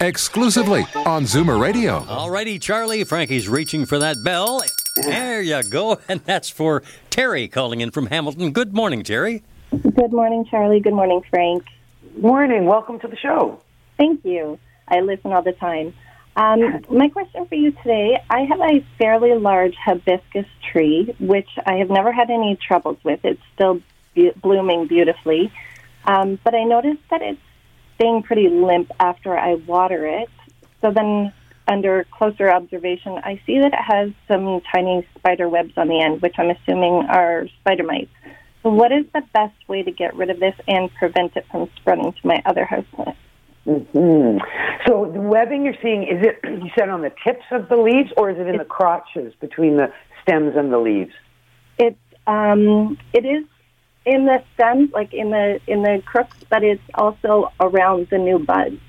exclusively 0.00 0.84
on 1.06 1.24
Zoomer 1.24 1.60
Radio. 1.60 2.00
Alrighty, 2.00 2.60
Charlie. 2.60 3.04
Frankie's 3.04 3.48
reaching 3.48 3.86
for 3.86 4.00
that 4.00 4.16
bell. 4.24 4.62
There 5.02 5.40
you 5.40 5.62
go. 5.62 6.00
And 6.08 6.20
that's 6.24 6.50
for 6.50 6.82
Terry 7.10 7.46
calling 7.46 7.82
in 7.82 7.92
from 7.92 8.06
Hamilton. 8.06 8.50
Good 8.50 8.74
morning, 8.74 9.04
Terry. 9.04 9.44
Good 9.70 10.12
morning, 10.12 10.44
Charlie. 10.50 10.80
Good 10.80 10.94
morning, 10.94 11.22
Frank. 11.30 11.64
Morning. 12.18 12.66
Welcome 12.66 12.98
to 13.00 13.06
the 13.06 13.16
show. 13.16 13.62
Thank 13.96 14.24
you. 14.24 14.58
I 14.88 15.00
listen 15.00 15.32
all 15.32 15.42
the 15.42 15.52
time. 15.52 15.94
Um, 16.36 16.84
my 16.90 17.08
question 17.08 17.46
for 17.46 17.54
you 17.54 17.72
today 17.72 18.22
I 18.28 18.40
have 18.40 18.60
a 18.60 18.84
fairly 18.98 19.34
large 19.34 19.74
hibiscus 19.74 20.46
tree, 20.70 21.14
which 21.18 21.48
I 21.64 21.76
have 21.76 21.88
never 21.88 22.12
had 22.12 22.28
any 22.28 22.56
troubles 22.56 22.98
with. 23.02 23.20
It's 23.24 23.40
still 23.54 23.80
be- 24.14 24.32
blooming 24.42 24.86
beautifully. 24.86 25.50
Um, 26.04 26.38
but 26.44 26.54
I 26.54 26.64
noticed 26.64 27.00
that 27.10 27.22
it's 27.22 27.40
staying 27.94 28.22
pretty 28.24 28.48
limp 28.50 28.92
after 29.00 29.36
I 29.36 29.54
water 29.54 30.06
it. 30.06 30.28
So 30.82 30.92
then, 30.92 31.32
under 31.66 32.04
closer 32.12 32.50
observation, 32.50 33.18
I 33.24 33.40
see 33.46 33.58
that 33.58 33.72
it 33.72 33.80
has 33.80 34.12
some 34.28 34.60
tiny 34.72 35.08
spider 35.16 35.48
webs 35.48 35.72
on 35.78 35.88
the 35.88 36.00
end, 36.00 36.20
which 36.20 36.34
I'm 36.38 36.50
assuming 36.50 37.06
are 37.08 37.48
spider 37.60 37.82
mites. 37.82 38.12
So, 38.62 38.68
what 38.68 38.92
is 38.92 39.06
the 39.14 39.22
best 39.32 39.56
way 39.68 39.82
to 39.82 39.90
get 39.90 40.14
rid 40.14 40.28
of 40.28 40.38
this 40.38 40.54
and 40.68 40.92
prevent 40.94 41.34
it 41.34 41.46
from 41.50 41.70
spreading 41.76 42.12
to 42.12 42.26
my 42.26 42.42
other 42.44 42.66
houseplants? 42.66 43.16
Mm-hmm. 43.66 44.38
So 44.86 45.10
the 45.12 45.20
webbing 45.20 45.64
you're 45.64 45.74
seeing 45.82 46.04
is 46.04 46.24
it 46.24 46.38
you 46.44 46.70
said 46.78 46.88
on 46.88 47.02
the 47.02 47.12
tips 47.24 47.44
of 47.50 47.68
the 47.68 47.76
leaves, 47.76 48.10
or 48.16 48.30
is 48.30 48.38
it 48.38 48.46
in 48.46 48.56
the 48.56 48.64
crotches 48.64 49.34
between 49.40 49.76
the 49.76 49.92
stems 50.22 50.54
and 50.56 50.72
the 50.72 50.78
leaves? 50.78 51.12
It's 51.78 51.98
um, 52.26 52.98
it 53.12 53.24
is 53.24 53.44
in 54.04 54.26
the 54.26 54.42
stems, 54.54 54.90
like 54.92 55.12
in 55.12 55.30
the 55.30 55.60
in 55.66 55.82
the 55.82 56.02
crooks, 56.04 56.36
but 56.48 56.62
it's 56.62 56.82
also 56.94 57.52
around 57.60 58.08
the 58.10 58.18
new 58.18 58.38
buds. 58.38 58.80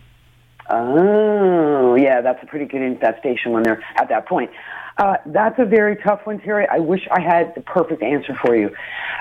Oh, 0.69 1.95
yeah, 1.95 2.21
that's 2.21 2.43
a 2.43 2.45
pretty 2.45 2.65
good 2.65 2.81
infestation 2.81 3.53
when 3.53 3.63
they're 3.63 3.81
at 3.95 4.09
that 4.09 4.27
point. 4.27 4.51
Uh, 4.97 5.15
that's 5.27 5.57
a 5.59 5.65
very 5.65 5.95
tough 5.95 6.21
one, 6.25 6.39
Terry. 6.39 6.67
I 6.69 6.79
wish 6.79 7.07
I 7.09 7.21
had 7.21 7.53
the 7.55 7.61
perfect 7.61 8.03
answer 8.03 8.35
for 8.43 8.55
you. 8.55 8.75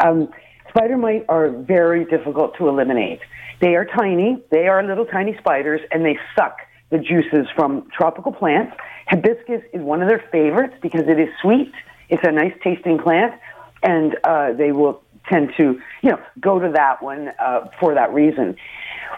Um, 0.04 0.28
spider 0.76 0.98
mite 0.98 1.24
are 1.28 1.48
very 1.48 2.04
difficult 2.04 2.56
to 2.58 2.68
eliminate. 2.68 3.20
They 3.60 3.74
are 3.76 3.86
tiny. 3.86 4.42
They 4.50 4.68
are 4.68 4.82
little 4.82 5.06
tiny 5.06 5.34
spiders, 5.38 5.80
and 5.90 6.04
they 6.04 6.18
suck 6.36 6.58
the 6.90 6.98
juices 6.98 7.46
from 7.54 7.88
tropical 7.96 8.32
plants. 8.32 8.76
Hibiscus 9.08 9.62
is 9.72 9.80
one 9.80 10.02
of 10.02 10.08
their 10.08 10.22
favorites 10.30 10.74
because 10.82 11.04
it 11.08 11.18
is 11.18 11.28
sweet. 11.40 11.72
It's 12.10 12.22
a 12.24 12.30
nice 12.30 12.52
tasting 12.62 12.98
plant, 12.98 13.40
and 13.82 14.16
uh, 14.24 14.52
they 14.52 14.72
will 14.72 15.02
tend 15.30 15.52
to, 15.56 15.80
you 16.02 16.10
know, 16.10 16.20
go 16.40 16.58
to 16.58 16.70
that 16.72 17.02
one 17.02 17.30
uh, 17.38 17.68
for 17.80 17.94
that 17.94 18.12
reason. 18.12 18.56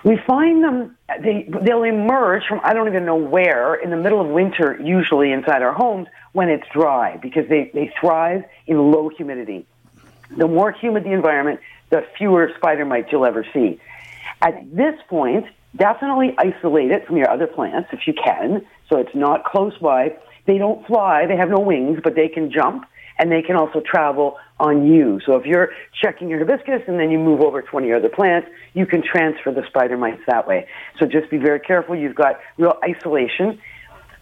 We 0.04 0.16
find 0.26 0.62
them, 0.62 0.96
they, 1.20 1.48
they'll 1.64 1.82
emerge 1.82 2.44
from 2.48 2.60
I 2.62 2.72
don't 2.72 2.86
even 2.86 3.04
know 3.04 3.16
where 3.16 3.74
in 3.74 3.90
the 3.90 3.96
middle 3.96 4.20
of 4.20 4.28
winter, 4.28 4.78
usually 4.80 5.32
inside 5.32 5.62
our 5.62 5.72
homes 5.72 6.06
when 6.32 6.48
it's 6.48 6.66
dry 6.72 7.16
because 7.16 7.48
they, 7.48 7.70
they 7.74 7.92
thrive 8.00 8.44
in 8.66 8.92
low 8.92 9.08
humidity. 9.08 9.66
The 10.36 10.46
more 10.46 10.72
humid 10.72 11.04
the 11.04 11.12
environment, 11.12 11.60
the 11.90 12.06
fewer 12.16 12.50
spider 12.56 12.84
mites 12.84 13.08
you'll 13.10 13.26
ever 13.26 13.46
see. 13.52 13.80
At 14.42 14.74
this 14.74 14.94
point, 15.08 15.46
definitely 15.74 16.34
isolate 16.38 16.90
it 16.90 17.06
from 17.06 17.16
your 17.16 17.30
other 17.30 17.46
plants 17.46 17.88
if 17.92 18.06
you 18.06 18.14
can, 18.14 18.64
so 18.88 18.98
it's 18.98 19.14
not 19.14 19.44
close 19.44 19.76
by. 19.78 20.16
They 20.46 20.58
don't 20.58 20.86
fly, 20.86 21.26
they 21.26 21.36
have 21.36 21.50
no 21.50 21.60
wings, 21.60 22.00
but 22.02 22.14
they 22.14 22.28
can 22.28 22.50
jump 22.50 22.86
and 23.18 23.32
they 23.32 23.42
can 23.42 23.56
also 23.56 23.80
travel 23.80 24.38
on 24.60 24.86
you. 24.86 25.20
So 25.26 25.36
if 25.36 25.44
you're 25.44 25.70
checking 26.00 26.28
your 26.28 26.38
hibiscus 26.38 26.82
and 26.86 26.98
then 26.98 27.10
you 27.10 27.18
move 27.18 27.40
over 27.40 27.62
20 27.62 27.92
other 27.92 28.08
plants, 28.08 28.48
you 28.74 28.86
can 28.86 29.02
transfer 29.02 29.50
the 29.50 29.66
spider 29.66 29.96
mites 29.96 30.22
that 30.26 30.46
way. 30.46 30.68
So 30.98 31.06
just 31.06 31.30
be 31.30 31.36
very 31.36 31.60
careful. 31.60 31.96
You've 31.96 32.14
got 32.14 32.40
real 32.56 32.78
isolation. 32.84 33.60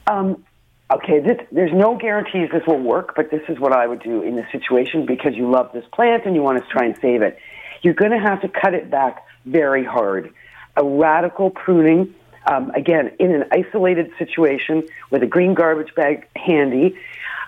Um, 0.06 0.44
okay, 0.90 1.20
this, 1.20 1.38
there's 1.50 1.72
no 1.72 1.96
guarantees 1.96 2.50
this 2.52 2.62
will 2.66 2.80
work, 2.80 3.14
but 3.16 3.30
this 3.30 3.42
is 3.48 3.58
what 3.58 3.72
I 3.72 3.86
would 3.86 4.02
do 4.02 4.22
in 4.22 4.36
this 4.36 4.46
situation 4.52 5.06
because 5.06 5.34
you 5.34 5.50
love 5.50 5.72
this 5.72 5.84
plant 5.92 6.26
and 6.26 6.34
you 6.34 6.42
want 6.42 6.62
to 6.62 6.70
try 6.70 6.84
and 6.86 6.96
save 7.00 7.22
it. 7.22 7.38
You're 7.82 7.94
going 7.94 8.12
to 8.12 8.20
have 8.20 8.42
to 8.42 8.48
cut 8.48 8.74
it 8.74 8.90
back 8.90 9.26
very 9.44 9.84
hard. 9.84 10.32
A 10.76 10.84
radical 10.84 11.50
pruning, 11.50 12.14
um, 12.46 12.70
again, 12.70 13.12
in 13.18 13.32
an 13.32 13.44
isolated 13.50 14.12
situation 14.18 14.86
with 15.10 15.22
a 15.22 15.26
green 15.26 15.54
garbage 15.54 15.94
bag 15.94 16.28
handy, 16.36 16.96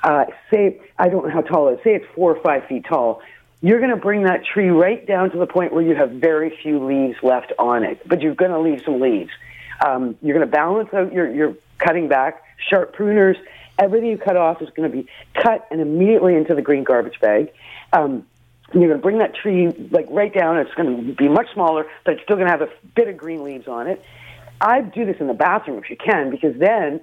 uh, 0.03 0.27
say, 0.51 0.81
I 0.99 1.09
don't 1.09 1.27
know 1.27 1.33
how 1.33 1.43
tall 1.43 1.69
it 1.69 1.75
is, 1.75 1.85
say 1.85 1.95
it's 1.95 2.07
four 2.15 2.35
or 2.35 2.43
five 2.43 2.67
feet 2.67 2.87
tall, 2.89 3.21
you're 3.61 3.81
going 3.81 3.91
to 3.91 3.97
bring 3.97 4.23
that 4.23 4.45
tree 4.45 4.69
right 4.69 5.05
down 5.05 5.31
to 5.31 5.39
the 5.39 5.47
point 5.47 5.73
where 5.73 5.83
you 5.83 5.97
have 5.97 6.13
very 6.13 6.57
few 6.63 6.85
leaves 6.85 7.17
left 7.23 7.53
on 7.59 7.83
it, 7.83 8.07
but 8.09 8.21
you're 8.21 8.35
going 8.35 8.53
to 8.53 8.61
leave 8.61 8.83
some 8.85 9.01
leaves. 9.01 9.31
Um, 9.85 10.17
you're 10.23 10.37
going 10.37 10.47
to 10.47 10.53
balance 10.53 10.93
out 10.95 11.13
your, 11.13 11.33
your 11.33 11.55
cutting 11.79 12.09
back, 12.09 12.43
sharp 12.69 12.95
pruners, 12.95 13.37
everything 13.79 14.11
you 14.11 14.19
cut 14.19 14.37
off 14.37 14.61
is 14.63 14.69
going 14.77 14.91
to 14.91 14.97
be 14.97 15.09
cut 15.35 15.67
and 15.71 15.81
immediately 15.81 16.35
into 16.35 16.55
the 16.55 16.63
green 16.63 16.85
garbage 16.85 17.21
bag. 17.21 17.53
Um, 17.93 18.27
and 18.73 18.83
you're 18.83 18.91
going 18.91 19.01
to 19.01 19.03
bring 19.03 19.19
that 19.19 19.35
tree 19.35 19.69
like 19.91 20.07
right 20.11 20.33
down. 20.33 20.59
It's 20.59 20.75
going 20.75 21.07
to 21.07 21.15
be 21.15 21.29
much 21.29 21.47
smaller, 21.55 21.87
but 22.05 22.15
it's 22.15 22.23
still 22.23 22.37
going 22.37 22.47
to 22.47 22.53
have 22.53 22.63
a 22.63 22.69
bit 22.95 23.09
of 23.09 23.17
green 23.17 23.43
leaves 23.43 23.67
on 23.67 23.87
it. 23.87 24.03
I 24.61 24.83
do 24.83 25.07
this 25.07 25.17
in 25.21 25.27
the 25.27 25.35
bathroom 25.35 25.79
if 25.79 25.89
you 25.89 25.97
can, 25.97 26.31
because 26.31 26.59
then 26.59 27.01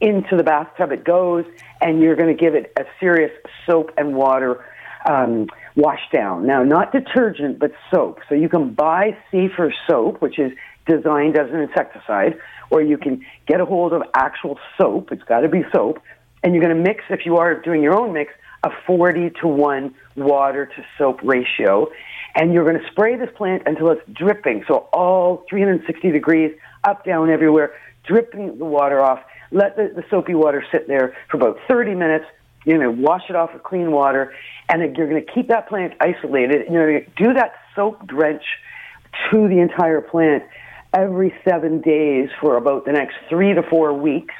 into 0.00 0.36
the 0.36 0.42
bathtub 0.42 0.92
it 0.92 1.04
goes, 1.04 1.46
and 1.80 2.00
you're 2.00 2.16
going 2.16 2.36
to 2.36 2.40
give 2.40 2.54
it 2.54 2.72
a 2.76 2.84
serious 3.00 3.32
soap 3.64 3.92
and 3.96 4.14
water 4.14 4.64
um, 5.08 5.46
wash 5.74 6.00
down. 6.12 6.46
Now, 6.46 6.64
not 6.64 6.92
detergent, 6.92 7.58
but 7.58 7.72
soap. 7.90 8.20
So 8.28 8.34
you 8.34 8.48
can 8.48 8.74
buy 8.74 9.16
safer 9.30 9.72
soap, 9.86 10.20
which 10.20 10.38
is 10.38 10.52
designed 10.86 11.36
as 11.36 11.50
an 11.50 11.60
insecticide, 11.60 12.38
or 12.70 12.82
you 12.82 12.98
can 12.98 13.24
get 13.46 13.60
a 13.60 13.64
hold 13.64 13.92
of 13.92 14.02
actual 14.14 14.58
soap. 14.78 15.12
It's 15.12 15.22
got 15.24 15.40
to 15.40 15.48
be 15.48 15.62
soap. 15.72 16.00
And 16.42 16.54
you're 16.54 16.62
going 16.62 16.76
to 16.76 16.82
mix, 16.82 17.04
if 17.10 17.26
you 17.26 17.36
are 17.38 17.60
doing 17.60 17.82
your 17.82 17.98
own 17.98 18.12
mix, 18.12 18.32
a 18.62 18.70
40 18.86 19.30
to 19.40 19.48
1 19.48 19.94
water 20.16 20.66
to 20.66 20.84
soap 20.98 21.20
ratio. 21.22 21.90
And 22.34 22.52
you're 22.52 22.64
going 22.64 22.82
to 22.82 22.90
spray 22.90 23.16
this 23.16 23.30
plant 23.36 23.62
until 23.66 23.90
it's 23.90 24.02
dripping. 24.12 24.64
So 24.68 24.88
all 24.92 25.44
360 25.48 26.10
degrees, 26.12 26.54
up, 26.84 27.04
down, 27.04 27.30
everywhere, 27.30 27.74
dripping 28.04 28.58
the 28.58 28.64
water 28.64 29.00
off 29.00 29.20
let 29.50 29.76
the, 29.76 29.92
the 29.94 30.04
soapy 30.10 30.34
water 30.34 30.64
sit 30.72 30.88
there 30.88 31.16
for 31.30 31.36
about 31.36 31.58
30 31.68 31.94
minutes. 31.94 32.24
You're 32.64 32.78
going 32.78 32.96
to 32.96 33.02
wash 33.02 33.22
it 33.28 33.36
off 33.36 33.52
with 33.52 33.62
clean 33.62 33.92
water, 33.92 34.34
and 34.68 34.96
you're 34.96 35.08
going 35.08 35.24
to 35.24 35.32
keep 35.32 35.48
that 35.48 35.68
plant 35.68 35.94
isolated. 36.00 36.62
And 36.62 36.74
you're 36.74 36.90
going 36.90 37.04
to 37.04 37.24
do 37.24 37.34
that 37.34 37.54
soap 37.74 38.06
drench 38.06 38.42
to 39.30 39.48
the 39.48 39.60
entire 39.60 40.00
plant 40.00 40.42
every 40.96 41.34
seven 41.46 41.80
days 41.82 42.30
for 42.40 42.56
about 42.56 42.86
the 42.86 42.92
next 42.92 43.16
three 43.28 43.52
to 43.52 43.62
four 43.62 43.92
weeks. 43.92 44.34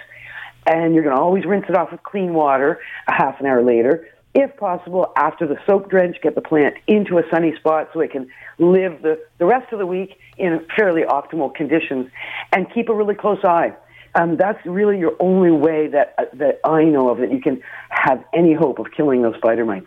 And 0.67 0.95
you're 0.95 1.05
going 1.05 1.15
to 1.15 1.23
always 1.23 1.45
rinse 1.45 1.67
it 1.69 1.77
off 1.77 1.93
with 1.93 2.03
clean 2.03 2.33
water 2.35 2.81
a 3.07 3.13
half 3.13 3.39
an 3.39 3.47
hour 3.47 3.63
later. 3.63 4.09
If 4.35 4.57
possible, 4.57 5.13
after 5.17 5.47
the 5.47 5.57
soap 5.67 5.89
drench, 5.89 6.17
get 6.23 6.35
the 6.35 6.41
plant 6.41 6.75
into 6.87 7.19
a 7.19 7.23
sunny 7.31 7.55
spot 7.57 7.91
so 7.93 8.01
it 8.01 8.11
can 8.11 8.29
live 8.59 9.03
the, 9.03 9.19
the 9.39 9.47
rest 9.47 9.73
of 9.73 9.79
the 9.79 9.87
week 9.87 10.19
in 10.37 10.67
fairly 10.77 11.03
optimal 11.03 11.55
conditions 11.55 12.11
and 12.53 12.67
keep 12.75 12.89
a 12.89 12.95
really 12.95 13.15
close 13.15 13.39
eye. 13.45 13.75
Um, 14.15 14.37
that's 14.37 14.59
really 14.67 14.99
your 14.99 15.15
only 15.21 15.51
way 15.51 15.89
that, 15.89 16.15
uh, 16.19 16.25
that 16.35 16.61
I 16.65 16.85
know 16.85 17.11
of 17.11 17.19
that 17.19 17.31
you 17.31 17.41
can 17.41 17.63
have 17.91 18.25
any 18.35 18.55
hope 18.55 18.79
of 18.79 18.87
killing 18.97 19.23
those 19.23 19.37
spider 19.37 19.65
mites. 19.65 19.87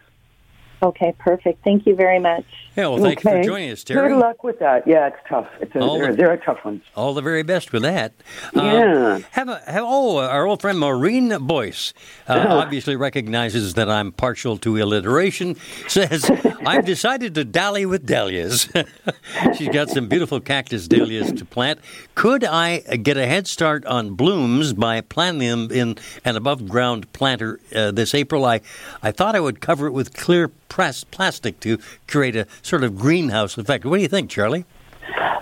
Okay, 0.82 1.14
perfect. 1.20 1.64
Thank 1.64 1.86
you 1.86 1.96
very 1.96 2.20
much. 2.20 2.46
Yeah, 2.76 2.88
well, 2.88 3.00
thank 3.00 3.26
okay. 3.26 3.42
for 3.42 3.44
joining 3.44 3.72
us, 3.72 3.84
Terry. 3.84 4.10
Good 4.10 4.20
luck 4.20 4.44
with 4.44 4.60
that. 4.60 4.88
Yeah, 4.88 5.08
it's 5.08 5.18
tough. 5.28 5.50
It's 5.60 5.76
a, 5.76 5.80
they're, 5.80 6.12
the, 6.12 6.18
they're, 6.18 6.32
a 6.32 6.38
tough 6.38 6.64
one. 6.64 6.82
All 6.96 7.14
the 7.14 7.22
very 7.22 7.44
best 7.44 7.74
with 7.74 7.82
that. 7.82 8.14
Yeah. 8.54 8.62
Uh, 8.62 9.20
have 9.32 9.50
a, 9.50 9.60
have, 9.66 9.84
oh, 9.86 10.20
our 10.20 10.46
old 10.46 10.62
friend 10.62 10.80
Maureen 10.80 11.38
Boyce 11.46 11.94
uh, 12.30 12.46
obviously 12.48 12.96
recognizes 12.96 13.74
that 13.74 13.90
I'm 13.90 14.14
partial 14.14 14.58
to 14.60 14.82
alliteration. 14.82 15.58
Says, 15.90 16.32
I've 16.66 16.86
decided 16.86 17.36
to 17.36 17.44
dally 17.44 17.86
with 17.86 18.06
dahlias. 18.06 18.70
She's 19.58 19.70
got 19.70 19.90
some 19.90 20.08
beautiful 20.08 20.40
cactus 20.40 20.88
dahlias 20.88 21.34
to 21.34 21.44
plant. 21.44 21.82
Could 22.16 22.46
I 22.46 22.80
get 22.80 23.18
a 23.18 23.26
head 23.26 23.48
start 23.48 23.86
on 23.88 24.16
blooms 24.16 24.72
by 24.72 25.02
planting 25.02 25.50
them 25.50 25.72
in 25.72 25.98
an 26.24 26.38
above 26.38 26.70
ground 26.70 27.12
planter 27.12 27.60
uh, 27.76 27.92
this 27.92 28.16
April? 28.16 28.46
I, 28.46 28.62
I 29.04 29.12
thought 29.12 29.36
I 29.36 29.42
would 29.42 29.60
cover 29.60 29.88
it 29.88 29.92
with 29.92 30.14
clear 30.14 30.48
press 30.70 31.04
plastic 31.04 31.60
to 31.62 31.78
create 32.08 32.36
a 32.36 32.48
sort 32.62 32.84
of 32.84 32.98
greenhouse 32.98 33.58
effect. 33.58 33.86
What 33.86 33.98
do 33.98 34.02
you 34.02 34.08
think, 34.08 34.30
Charlie? 34.30 34.66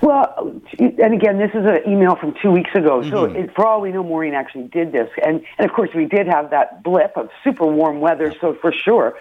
Well, 0.01 0.61
and 0.79 1.13
again, 1.13 1.37
this 1.37 1.51
is 1.51 1.65
an 1.65 1.81
email 1.87 2.15
from 2.15 2.33
two 2.41 2.51
weeks 2.51 2.69
ago. 2.73 3.01
So, 3.03 3.27
mm-hmm. 3.27 3.35
it, 3.35 3.55
for 3.55 3.65
all 3.65 3.81
we 3.81 3.91
know, 3.91 4.03
Maureen 4.03 4.33
actually 4.33 4.67
did 4.67 4.91
this, 4.91 5.09
and 5.25 5.43
and 5.57 5.69
of 5.69 5.75
course, 5.75 5.89
we 5.93 6.05
did 6.05 6.27
have 6.27 6.51
that 6.51 6.83
blip 6.83 7.17
of 7.17 7.29
super 7.43 7.65
warm 7.65 7.99
weather. 7.99 8.33
So, 8.39 8.53
for 8.53 8.71
sure, 8.71 9.17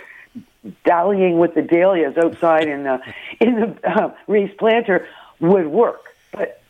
dallying 0.85 1.39
with 1.39 1.55
the 1.55 1.63
dahlias 1.63 2.17
outside 2.17 2.69
in 2.69 2.85
the 2.85 3.01
in 3.41 3.55
the 3.61 3.91
uh, 3.91 4.15
raised 4.27 4.57
planter 4.59 5.09
would 5.41 5.67
work. 5.67 6.16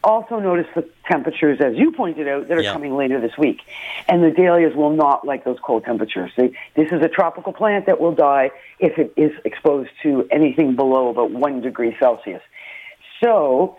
Also 0.06 0.38
notice 0.38 0.68
the 0.76 0.88
temperatures, 1.10 1.58
as 1.60 1.76
you 1.76 1.90
pointed 1.90 2.28
out, 2.28 2.46
that 2.46 2.56
are 2.56 2.62
coming 2.62 2.94
later 2.94 3.20
this 3.20 3.36
week. 3.36 3.62
And 4.08 4.22
the 4.22 4.30
dahlias 4.30 4.72
will 4.76 4.94
not 4.94 5.26
like 5.26 5.44
those 5.44 5.58
cold 5.60 5.84
temperatures. 5.84 6.30
this 6.36 6.52
is 6.92 7.02
a 7.02 7.08
tropical 7.08 7.52
plant 7.52 7.86
that 7.86 8.00
will 8.00 8.14
die 8.14 8.52
if 8.78 8.98
it 8.98 9.12
is 9.16 9.32
exposed 9.44 9.90
to 10.04 10.24
anything 10.30 10.76
below 10.76 11.08
about 11.08 11.32
one 11.32 11.60
degree 11.60 11.96
Celsius. 11.98 12.40
So 13.20 13.78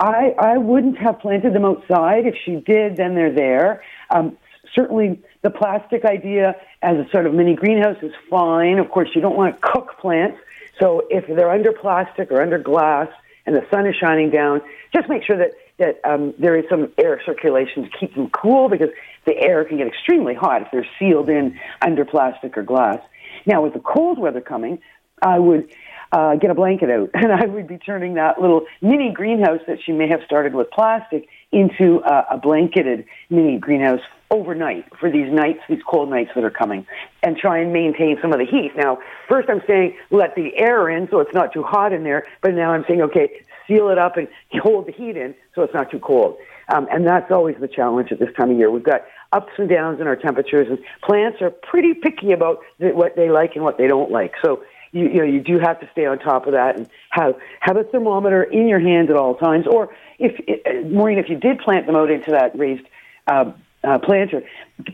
I, 0.00 0.34
I 0.36 0.58
wouldn't 0.58 0.98
have 0.98 1.20
planted 1.20 1.52
them 1.52 1.64
outside. 1.64 2.26
If 2.26 2.34
she 2.44 2.56
did, 2.56 2.96
then 2.96 3.14
they're 3.14 3.32
there. 3.32 3.84
Um, 4.10 4.36
certainly, 4.74 5.22
the 5.42 5.50
plastic 5.50 6.04
idea 6.04 6.56
as 6.82 6.96
a 6.96 7.08
sort 7.12 7.24
of 7.24 7.34
mini 7.34 7.54
greenhouse 7.54 8.02
is 8.02 8.12
fine. 8.28 8.80
Of 8.80 8.90
course, 8.90 9.10
you 9.14 9.20
don't 9.20 9.36
want 9.36 9.54
to 9.54 9.60
cook 9.60 9.96
plants. 10.00 10.38
So 10.80 11.06
if 11.08 11.24
they're 11.28 11.52
under 11.52 11.70
plastic 11.70 12.32
or 12.32 12.42
under 12.42 12.58
glass 12.58 13.06
and 13.46 13.56
the 13.56 13.66
sun 13.70 13.86
is 13.86 13.94
shining 13.96 14.30
down, 14.30 14.60
just 14.94 15.08
make 15.08 15.24
sure 15.24 15.36
that 15.36 15.52
that 15.78 16.00
um, 16.04 16.34
there 16.38 16.56
is 16.56 16.64
some 16.70 16.92
air 16.98 17.20
circulation 17.24 17.84
to 17.84 17.90
keep 17.98 18.14
them 18.14 18.30
cool 18.30 18.68
because 18.68 18.90
the 19.26 19.36
air 19.36 19.64
can 19.64 19.78
get 19.78 19.86
extremely 19.86 20.34
hot 20.34 20.62
if 20.62 20.68
they're 20.70 20.86
sealed 20.98 21.28
in 21.28 21.58
under 21.80 22.04
plastic 22.04 22.56
or 22.56 22.62
glass. 22.62 22.98
Now, 23.46 23.62
with 23.62 23.72
the 23.72 23.80
cold 23.80 24.18
weather 24.18 24.40
coming, 24.40 24.78
I 25.20 25.38
would 25.38 25.72
uh, 26.12 26.36
get 26.36 26.50
a 26.50 26.54
blanket 26.54 26.90
out 26.90 27.10
and 27.14 27.32
I 27.32 27.46
would 27.46 27.66
be 27.66 27.78
turning 27.78 28.14
that 28.14 28.40
little 28.40 28.66
mini 28.80 29.12
greenhouse 29.12 29.60
that 29.66 29.78
she 29.84 29.92
may 29.92 30.08
have 30.08 30.20
started 30.24 30.54
with 30.54 30.70
plastic 30.70 31.28
into 31.52 32.00
uh, 32.00 32.24
a 32.30 32.38
blanketed 32.38 33.04
mini 33.30 33.58
greenhouse 33.58 34.00
overnight 34.30 34.86
for 34.98 35.10
these 35.10 35.30
nights, 35.30 35.60
these 35.68 35.82
cold 35.86 36.08
nights 36.08 36.30
that 36.34 36.42
are 36.42 36.50
coming, 36.50 36.86
and 37.22 37.36
try 37.36 37.58
and 37.58 37.72
maintain 37.72 38.18
some 38.22 38.32
of 38.32 38.38
the 38.38 38.46
heat. 38.46 38.72
Now, 38.76 38.98
first 39.28 39.48
I'm 39.50 39.62
saying 39.66 39.96
let 40.10 40.34
the 40.34 40.56
air 40.56 40.88
in 40.88 41.08
so 41.10 41.20
it's 41.20 41.34
not 41.34 41.52
too 41.52 41.62
hot 41.62 41.92
in 41.92 42.02
there, 42.02 42.26
but 42.40 42.54
now 42.54 42.72
I'm 42.72 42.84
saying, 42.88 43.02
okay, 43.02 43.30
seal 43.68 43.90
it 43.90 43.98
up 43.98 44.16
and 44.16 44.26
hold 44.60 44.86
the 44.86 44.92
heat 44.92 45.16
in 45.16 45.34
so 45.54 45.62
it's 45.62 45.74
not 45.74 45.90
too 45.90 46.00
cold. 46.00 46.38
Um, 46.72 46.88
and 46.90 47.06
that's 47.06 47.30
always 47.30 47.56
the 47.60 47.68
challenge 47.68 48.10
at 48.12 48.18
this 48.18 48.34
time 48.34 48.50
of 48.50 48.56
year. 48.56 48.70
We've 48.70 48.82
got 48.82 49.02
ups 49.32 49.52
and 49.58 49.68
downs 49.68 50.00
in 50.00 50.06
our 50.06 50.16
temperatures, 50.16 50.68
and 50.70 50.78
plants 51.02 51.42
are 51.42 51.50
pretty 51.50 51.92
picky 51.92 52.32
about 52.32 52.60
what 52.78 53.16
they 53.16 53.28
like 53.28 53.54
and 53.54 53.64
what 53.64 53.76
they 53.76 53.86
don't 53.86 54.10
like. 54.10 54.32
So 54.42 54.62
you, 54.92 55.08
you 55.08 55.16
know 55.16 55.24
you 55.24 55.40
do 55.40 55.58
have 55.58 55.80
to 55.80 55.88
stay 55.92 56.06
on 56.06 56.18
top 56.18 56.46
of 56.46 56.52
that 56.52 56.76
and 56.76 56.88
have 57.10 57.34
have 57.60 57.76
a 57.76 57.84
thermometer 57.84 58.42
in 58.42 58.68
your 58.68 58.80
hand 58.80 59.10
at 59.10 59.16
all 59.16 59.34
times. 59.34 59.66
Or 59.66 59.94
if 60.18 60.38
uh, 60.48 60.88
Maureen, 60.88 61.18
if 61.18 61.28
you 61.28 61.38
did 61.38 61.58
plant 61.58 61.86
them 61.86 61.96
out 61.96 62.10
into 62.10 62.30
that 62.30 62.56
raised 62.56 62.86
uh, 63.26 63.52
uh, 63.84 63.98
planter, 63.98 64.42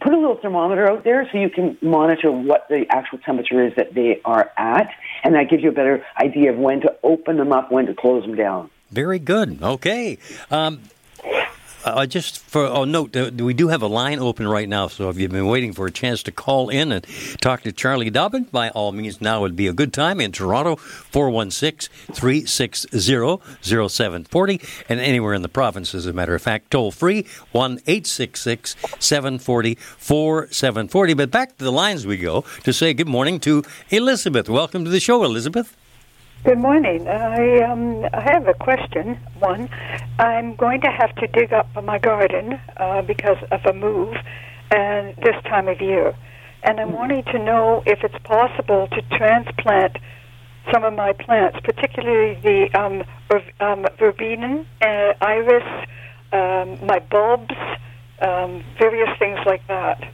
put 0.01 0.13
a 0.13 0.17
little 0.17 0.39
thermometer 0.41 0.89
out 0.89 1.05
there 1.05 1.29
so 1.31 1.39
you 1.39 1.51
can 1.51 1.77
monitor 1.83 2.31
what 2.33 2.67
the 2.69 2.87
actual 2.91 3.19
temperature 3.19 3.67
is 3.67 3.75
that 3.77 3.95
they 3.95 4.21
are 4.25 4.51
at, 4.57 4.91
and 5.25 5.35
that 5.35 5.51
gives 5.51 5.63
you 5.63 5.69
a 5.69 5.73
better 5.73 6.05
idea 6.21 6.53
of 6.53 6.59
when 6.59 6.81
to 6.81 6.95
open 7.03 7.37
them 7.37 7.53
up, 7.53 7.71
when 7.71 7.87
to 7.87 7.95
close 7.95 8.25
them 8.25 8.35
down. 8.35 8.71
Very 8.91 9.19
good. 9.19 9.63
Okay. 9.63 10.19
Um, 10.51 10.81
uh, 11.95 12.07
just 12.07 12.39
for 12.39 12.65
a 12.65 12.71
oh, 12.71 12.85
note, 12.85 13.15
we 13.41 13.55
do 13.55 13.69
have 13.69 13.83
a 13.83 13.87
line 13.87 14.19
open 14.19 14.47
right 14.47 14.69
now. 14.69 14.89
So 14.89 15.09
if 15.09 15.19
you've 15.19 15.31
been 15.31 15.47
waiting 15.47 15.73
for 15.73 15.87
a 15.87 15.91
chance 15.91 16.23
to 16.25 16.33
call 16.33 16.69
in 16.69 16.93
and 16.93 17.07
talk 17.41 17.63
to 17.63 17.73
Charlie 17.73 18.11
Dobbin, 18.11 18.45
by 18.45 18.71
all 18.71 18.93
means, 18.93 19.21
now 19.21 19.41
would 19.41 19.57
be 19.57 19.67
a 19.67 19.73
good 19.73 19.93
time 19.93 20.21
in 20.21 20.33
Toronto, 20.33 20.77
416 20.77 21.89
360 22.15 22.89
0740, 23.63 24.61
and 24.89 25.01
anywhere 25.01 25.35
in 25.35 25.43
the 25.43 25.49
province, 25.49 25.95
as 25.95 26.07
a 26.07 26.13
matter 26.13 26.35
of 26.35 26.43
fact, 26.43 26.71
toll 26.71 26.91
free 26.91 27.27
1 27.53 27.73
866 27.87 28.77
740 28.99 29.75
4740. 29.75 31.15
But 31.15 31.31
back 31.31 31.57
to 31.57 31.65
the 31.65 31.73
lines 31.73 32.07
we 32.07 32.17
go 32.17 32.43
to 32.65 32.73
say 32.73 32.95
good 32.95 33.09
morning 33.09 33.41
to 33.41 33.63
Elizabeth. 33.91 34.49
Welcome 34.49 34.85
to 34.85 34.91
the 34.91 35.01
show, 35.01 35.25
Elizabeth. 35.25 35.77
Good 36.45 36.59
morning. 36.59 37.09
I 37.09 37.63
um, 37.63 38.07
I 38.13 38.21
have 38.21 38.47
a 38.47 38.55
question. 38.55 39.19
One, 39.41 39.69
I'm 40.21 40.55
going 40.55 40.81
to 40.83 40.89
have 40.89 41.13
to 41.17 41.27
dig 41.27 41.53
up 41.53 41.67
my 41.83 41.99
garden 41.99 42.61
uh, 42.77 43.03
because 43.03 43.39
of 43.51 43.67
a 43.67 43.73
move, 43.73 44.15
and 44.71 45.17
this 45.17 45.35
time 45.43 45.67
of 45.67 45.81
year, 45.81 46.15
and 46.63 46.79
I'm 46.79 46.93
wanting 46.93 47.25
to 47.25 47.39
know 47.41 47.83
if 47.87 48.05
it's 48.05 48.19
possible 48.23 48.87
to 48.87 49.03
transplant 49.19 49.97
some 50.73 50.85
of 50.85 50.95
my 50.95 51.13
plants, 51.13 51.59
particularly 51.65 52.41
the 52.41 52.71
um, 52.79 53.03
um, 53.59 53.85
verbena, 53.99 54.65
uh, 54.81 55.15
iris, 55.21 55.89
um, 56.33 56.79
my 56.87 57.01
bulbs, 57.11 57.55
um, 58.23 58.63
various 58.79 59.11
things 59.19 59.41
like 59.45 59.67
that. 59.67 60.09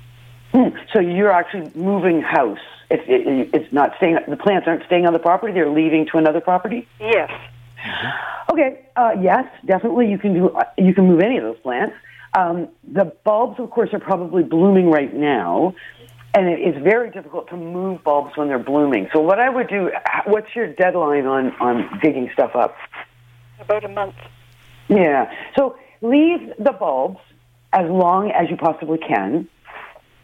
Hmm. 0.52 0.70
So 0.90 1.00
you're 1.00 1.32
actually 1.32 1.70
moving 1.74 2.22
house. 2.22 2.58
It, 3.00 3.26
it, 3.26 3.50
it's 3.52 3.72
not 3.72 3.94
staying. 3.96 4.18
The 4.28 4.36
plants 4.36 4.66
aren't 4.66 4.84
staying 4.86 5.06
on 5.06 5.12
the 5.12 5.18
property; 5.18 5.52
they're 5.52 5.70
leaving 5.70 6.06
to 6.12 6.18
another 6.18 6.40
property. 6.40 6.86
Yes. 7.00 7.30
Okay. 8.50 8.86
Uh, 8.96 9.12
yes, 9.20 9.44
definitely. 9.66 10.10
You 10.10 10.18
can 10.18 10.34
do. 10.34 10.56
You 10.78 10.94
can 10.94 11.06
move 11.06 11.20
any 11.20 11.38
of 11.38 11.44
those 11.44 11.58
plants. 11.58 11.94
Um, 12.36 12.68
the 12.86 13.04
bulbs, 13.04 13.60
of 13.60 13.70
course, 13.70 13.90
are 13.92 14.00
probably 14.00 14.42
blooming 14.42 14.90
right 14.90 15.14
now, 15.14 15.74
and 16.34 16.48
it 16.48 16.60
is 16.60 16.82
very 16.82 17.10
difficult 17.10 17.48
to 17.50 17.56
move 17.56 18.02
bulbs 18.02 18.36
when 18.36 18.48
they're 18.48 18.58
blooming. 18.58 19.08
So, 19.12 19.20
what 19.20 19.38
I 19.38 19.48
would 19.48 19.68
do. 19.68 19.90
What's 20.26 20.54
your 20.54 20.66
deadline 20.66 21.26
on 21.26 21.52
on 21.60 22.00
digging 22.02 22.30
stuff 22.32 22.56
up? 22.56 22.76
About 23.60 23.84
a 23.84 23.88
month. 23.88 24.16
Yeah. 24.88 25.32
So 25.56 25.76
leave 26.02 26.52
the 26.58 26.72
bulbs 26.72 27.20
as 27.72 27.88
long 27.88 28.30
as 28.30 28.50
you 28.50 28.56
possibly 28.56 28.98
can 28.98 29.48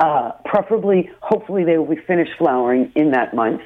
uh, 0.00 0.32
preferably, 0.44 1.10
hopefully, 1.20 1.64
they 1.64 1.78
will 1.78 1.94
be 1.94 2.00
finished 2.00 2.32
flowering 2.38 2.90
in 2.94 3.10
that 3.12 3.34
month. 3.34 3.60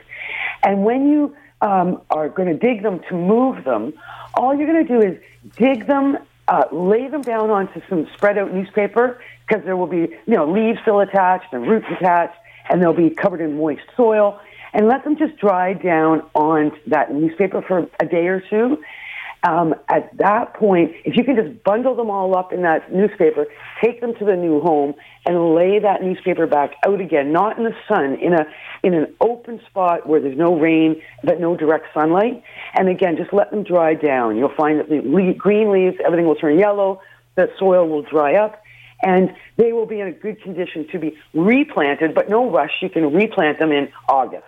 And 0.63 0.85
when 0.85 1.09
you 1.09 1.37
um, 1.61 2.03
are 2.11 2.29
going 2.29 2.49
to 2.49 2.59
dig 2.59 2.83
them 2.83 3.01
to 3.09 3.15
move 3.15 3.65
them, 3.65 3.95
all 4.35 4.55
you're 4.55 4.67
going 4.67 4.87
to 4.87 5.01
do 5.01 5.07
is 5.07 5.19
dig 5.57 5.87
them, 5.87 6.19
uh, 6.49 6.65
lay 6.73 7.09
them 7.09 7.23
down 7.23 7.51
onto 7.51 7.81
some 7.89 8.09
spread 8.17 8.37
out 8.37 8.53
newspaper 8.53 9.21
because 9.47 9.65
there 9.65 9.77
will 9.77 9.87
be, 9.87 10.09
you 10.27 10.35
know, 10.35 10.51
leaves 10.51 10.79
still 10.83 11.01
attached 11.01 11.53
and 11.53 11.69
roots 11.69 11.87
attached, 11.97 12.37
and 12.69 12.83
they'll 12.83 12.93
be 12.93 13.11
covered 13.11 13.41
in 13.41 13.57
moist 13.57 13.83
soil. 13.97 14.41
And 14.73 14.89
let 14.89 15.05
them 15.05 15.17
just 15.17 15.37
dry 15.37 15.73
down 15.73 16.29
on 16.35 16.73
that 16.89 17.15
newspaper 17.15 17.63
for 17.63 17.89
a 18.01 18.07
day 18.07 18.27
or 18.27 18.41
two 18.41 18.83
um, 19.45 19.75
at 19.89 20.17
that 20.17 20.55
point, 20.55 20.93
if 21.05 21.17
you 21.17 21.23
can 21.23 21.37
just 21.37 21.63
bundle 21.65 21.95
them 21.95 22.09
all 22.09 22.37
up 22.37 22.53
in 22.53 22.63
that 22.63 22.93
newspaper, 22.93 23.47
take 23.83 24.01
them 24.01 24.15
to 24.19 24.25
the 24.25 24.37
new 24.37 24.61
home, 24.61 24.95
and 25.27 25.55
lay 25.55 25.79
that 25.79 26.03
newspaper 26.03 26.47
back 26.47 26.75
out 26.87 27.01
again, 27.01 27.31
not 27.31 27.59
in 27.59 27.65
the 27.65 27.75
sun, 27.87 28.15
in 28.15 28.33
a 28.33 28.47
in 28.83 28.95
an 28.95 29.15
open 29.21 29.61
spot 29.69 30.07
where 30.07 30.21
there's 30.21 30.37
no 30.37 30.59
rain 30.59 31.01
but 31.23 31.41
no 31.41 31.57
direct 31.57 31.87
sunlight. 31.93 32.43
And 32.75 32.89
again, 32.89 33.17
just 33.17 33.33
let 33.33 33.51
them 33.51 33.65
dry 33.65 33.95
down. 33.95 34.37
You'll 34.37 34.55
find 34.57 34.81
that 34.81 34.89
the 34.89 35.01
le- 35.05 35.35
green 35.35 35.71
leaves, 35.71 35.97
everything 36.05 36.27
will 36.27 36.37
turn 36.37 36.59
yellow. 36.59 37.03
The 37.35 37.51
soil 37.59 37.87
will 37.87 38.03
dry 38.03 38.37
up, 38.37 38.63
and 39.03 39.35
they 39.59 39.73
will 39.73 39.87
be 39.87 40.01
in 40.01 40.09
a 40.09 40.13
good 40.13 40.41
condition 40.43 40.87
to 40.93 40.99
be 40.99 41.19
replanted, 41.35 42.15
but 42.15 42.31
no 42.31 42.51
rush. 42.51 42.73
You 42.81 42.89
can 42.89 43.13
replant 43.13 43.59
them 43.59 43.73
in 43.73 43.93
August. 44.09 44.45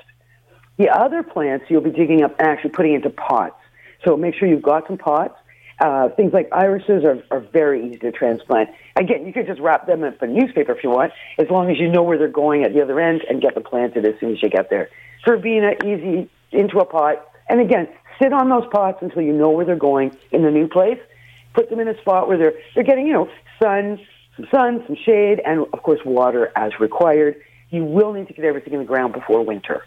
The 0.79 0.89
other 0.89 1.23
plants 1.23 1.67
you'll 1.69 1.81
be 1.83 1.91
digging 1.91 2.23
up 2.23 2.39
and 2.39 2.49
actually 2.49 2.71
putting 2.71 2.95
into 2.95 3.11
pots. 3.11 3.57
So 4.05 4.17
make 4.17 4.35
sure 4.35 4.49
you've 4.49 4.63
got 4.63 4.87
some 4.87 4.99
pots. 4.99 5.35
Uh, 5.79 6.09
things 6.11 6.33
like 6.33 6.49
irises 6.53 7.05
are, 7.05 7.23
are 7.31 7.41
very 7.41 7.87
easy 7.87 7.99
to 7.99 8.11
transplant. 8.11 8.71
Again, 8.97 9.27
you 9.27 9.33
could 9.33 9.47
just 9.47 9.61
wrap 9.61 9.87
them 9.87 10.05
up 10.05 10.23
in 10.23 10.31
a 10.31 10.33
newspaper 10.33 10.73
if 10.73 10.83
you 10.83 10.91
want, 10.91 11.13
as 11.39 11.51
long 11.51 11.71
as 11.71 11.79
you 11.79 11.89
know 11.89 12.03
where 12.03 12.17
they're 12.17 12.29
going 12.29 12.65
at 12.65 12.73
the 12.73 12.83
other 12.83 12.99
end 12.99 13.23
and 13.29 13.43
get 13.43 13.55
them 13.55 13.63
planted 13.63 14.07
as 14.07 14.19
soon 14.19 14.33
as 14.33 14.43
you 14.43 14.49
get 14.49 14.71
there. 14.71 14.89
Verbena, 15.27 15.73
easy 15.85 16.31
into 16.51 16.79
a 16.79 16.87
pot. 16.87 17.29
And 17.49 17.61
again, 17.61 17.89
sit 18.21 18.33
on 18.33 18.49
those 18.49 18.67
pots 18.73 18.99
until 19.03 19.21
you 19.21 19.33
know 19.33 19.51
where 19.51 19.67
they're 19.67 19.77
going 19.77 20.17
in 20.33 20.43
the 20.43 20.51
new 20.51 20.67
place. 20.67 20.99
Put 21.53 21.69
them 21.69 21.81
in 21.81 21.89
a 21.89 22.01
spot 22.01 22.27
where 22.27 22.39
they're, 22.39 22.55
they're 22.75 22.85
getting, 22.85 23.07
you 23.07 23.13
know, 23.13 23.29
sun, 23.63 24.01
some 24.37 24.47
sun, 24.51 24.83
some 24.87 24.97
shade, 24.97 25.41
and 25.45 25.67
of 25.73 25.83
course 25.83 26.01
water 26.05 26.53
as 26.57 26.79
required. 26.81 27.37
You 27.71 27.85
will 27.85 28.13
need 28.13 28.29
to 28.29 28.35
get 28.35 28.45
everything 28.45 28.73
in 28.73 28.79
the 28.79 28.87
ground 28.87 29.13
before 29.13 29.45
winter. 29.45 29.85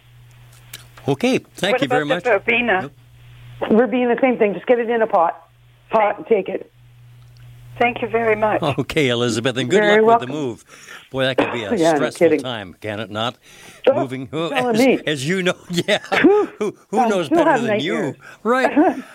Okay, 1.08 1.40
thank 1.40 1.74
what 1.74 1.82
you 1.82 1.88
very 1.88 2.06
much. 2.06 2.24
about 2.24 2.46
much. 2.46 2.92
The 3.60 3.88
being 3.88 4.08
the 4.08 4.18
same 4.22 4.38
thing. 4.38 4.54
Just 4.54 4.68
get 4.68 4.80
it 4.80 4.90
in 4.90 5.02
a 5.02 5.08
pot, 5.08 5.50
pot, 5.90 6.18
and 6.18 6.28
take 6.28 6.50
it. 6.50 6.72
Thank 7.80 8.02
you 8.02 8.10
very 8.10 8.36
much. 8.36 8.62
Okay, 8.80 9.08
Elizabeth, 9.10 9.58
and 9.58 9.70
good 9.70 9.82
Very 9.82 10.02
luck 10.02 10.20
with 10.20 10.30
the 10.30 10.34
move. 10.34 10.66
Boy, 11.12 11.24
that 11.24 11.38
could 11.38 11.52
be 11.54 11.64
a 11.64 11.76
Yeah, 11.78 11.96
stressful 11.96 12.38
time, 12.38 12.76
can 12.80 13.00
it 13.00 13.10
not? 13.10 13.38
Moving, 13.88 14.30
oh, 14.34 14.50
as, 14.50 14.78
me. 14.78 15.00
as 15.08 15.28
you 15.28 15.42
know, 15.42 15.56
yeah. 15.70 16.00
who 16.00 16.76
who 16.90 17.10
knows 17.10 17.30
better 17.30 17.60
than 17.60 17.80
you? 17.80 18.16
Right. 18.44 18.72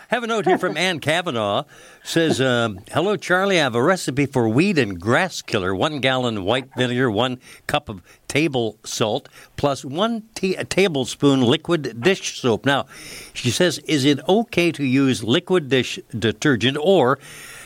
have 0.08 0.24
a 0.24 0.26
note 0.26 0.46
here 0.46 0.58
from 0.58 0.76
Ann 0.76 0.98
Kavanaugh. 0.98 1.64
Says, 2.02 2.40
um, 2.40 2.80
"Hello, 2.90 3.16
Charlie. 3.16 3.60
I 3.60 3.62
have 3.62 3.74
a 3.74 3.82
recipe 3.82 4.26
for 4.26 4.48
weed 4.48 4.78
and 4.78 4.98
grass 5.00 5.42
killer. 5.42 5.74
One 5.74 6.00
gallon 6.00 6.44
white 6.44 6.68
vinegar, 6.76 7.10
one 7.10 7.38
cup 7.66 7.88
of 7.88 8.02
table 8.26 8.78
salt, 8.84 9.28
plus 9.56 9.84
one 9.84 10.24
t- 10.34 10.56
a 10.56 10.64
tablespoon 10.64 11.42
liquid 11.42 12.00
dish 12.00 12.40
soap." 12.40 12.64
Now, 12.66 12.86
she 13.32 13.50
says, 13.50 13.78
"Is 13.86 14.04
it 14.04 14.18
okay 14.28 14.72
to 14.72 14.84
use 14.84 15.22
liquid 15.22 15.68
dish 15.68 15.98
detergent 16.18 16.78
or?" 16.80 17.18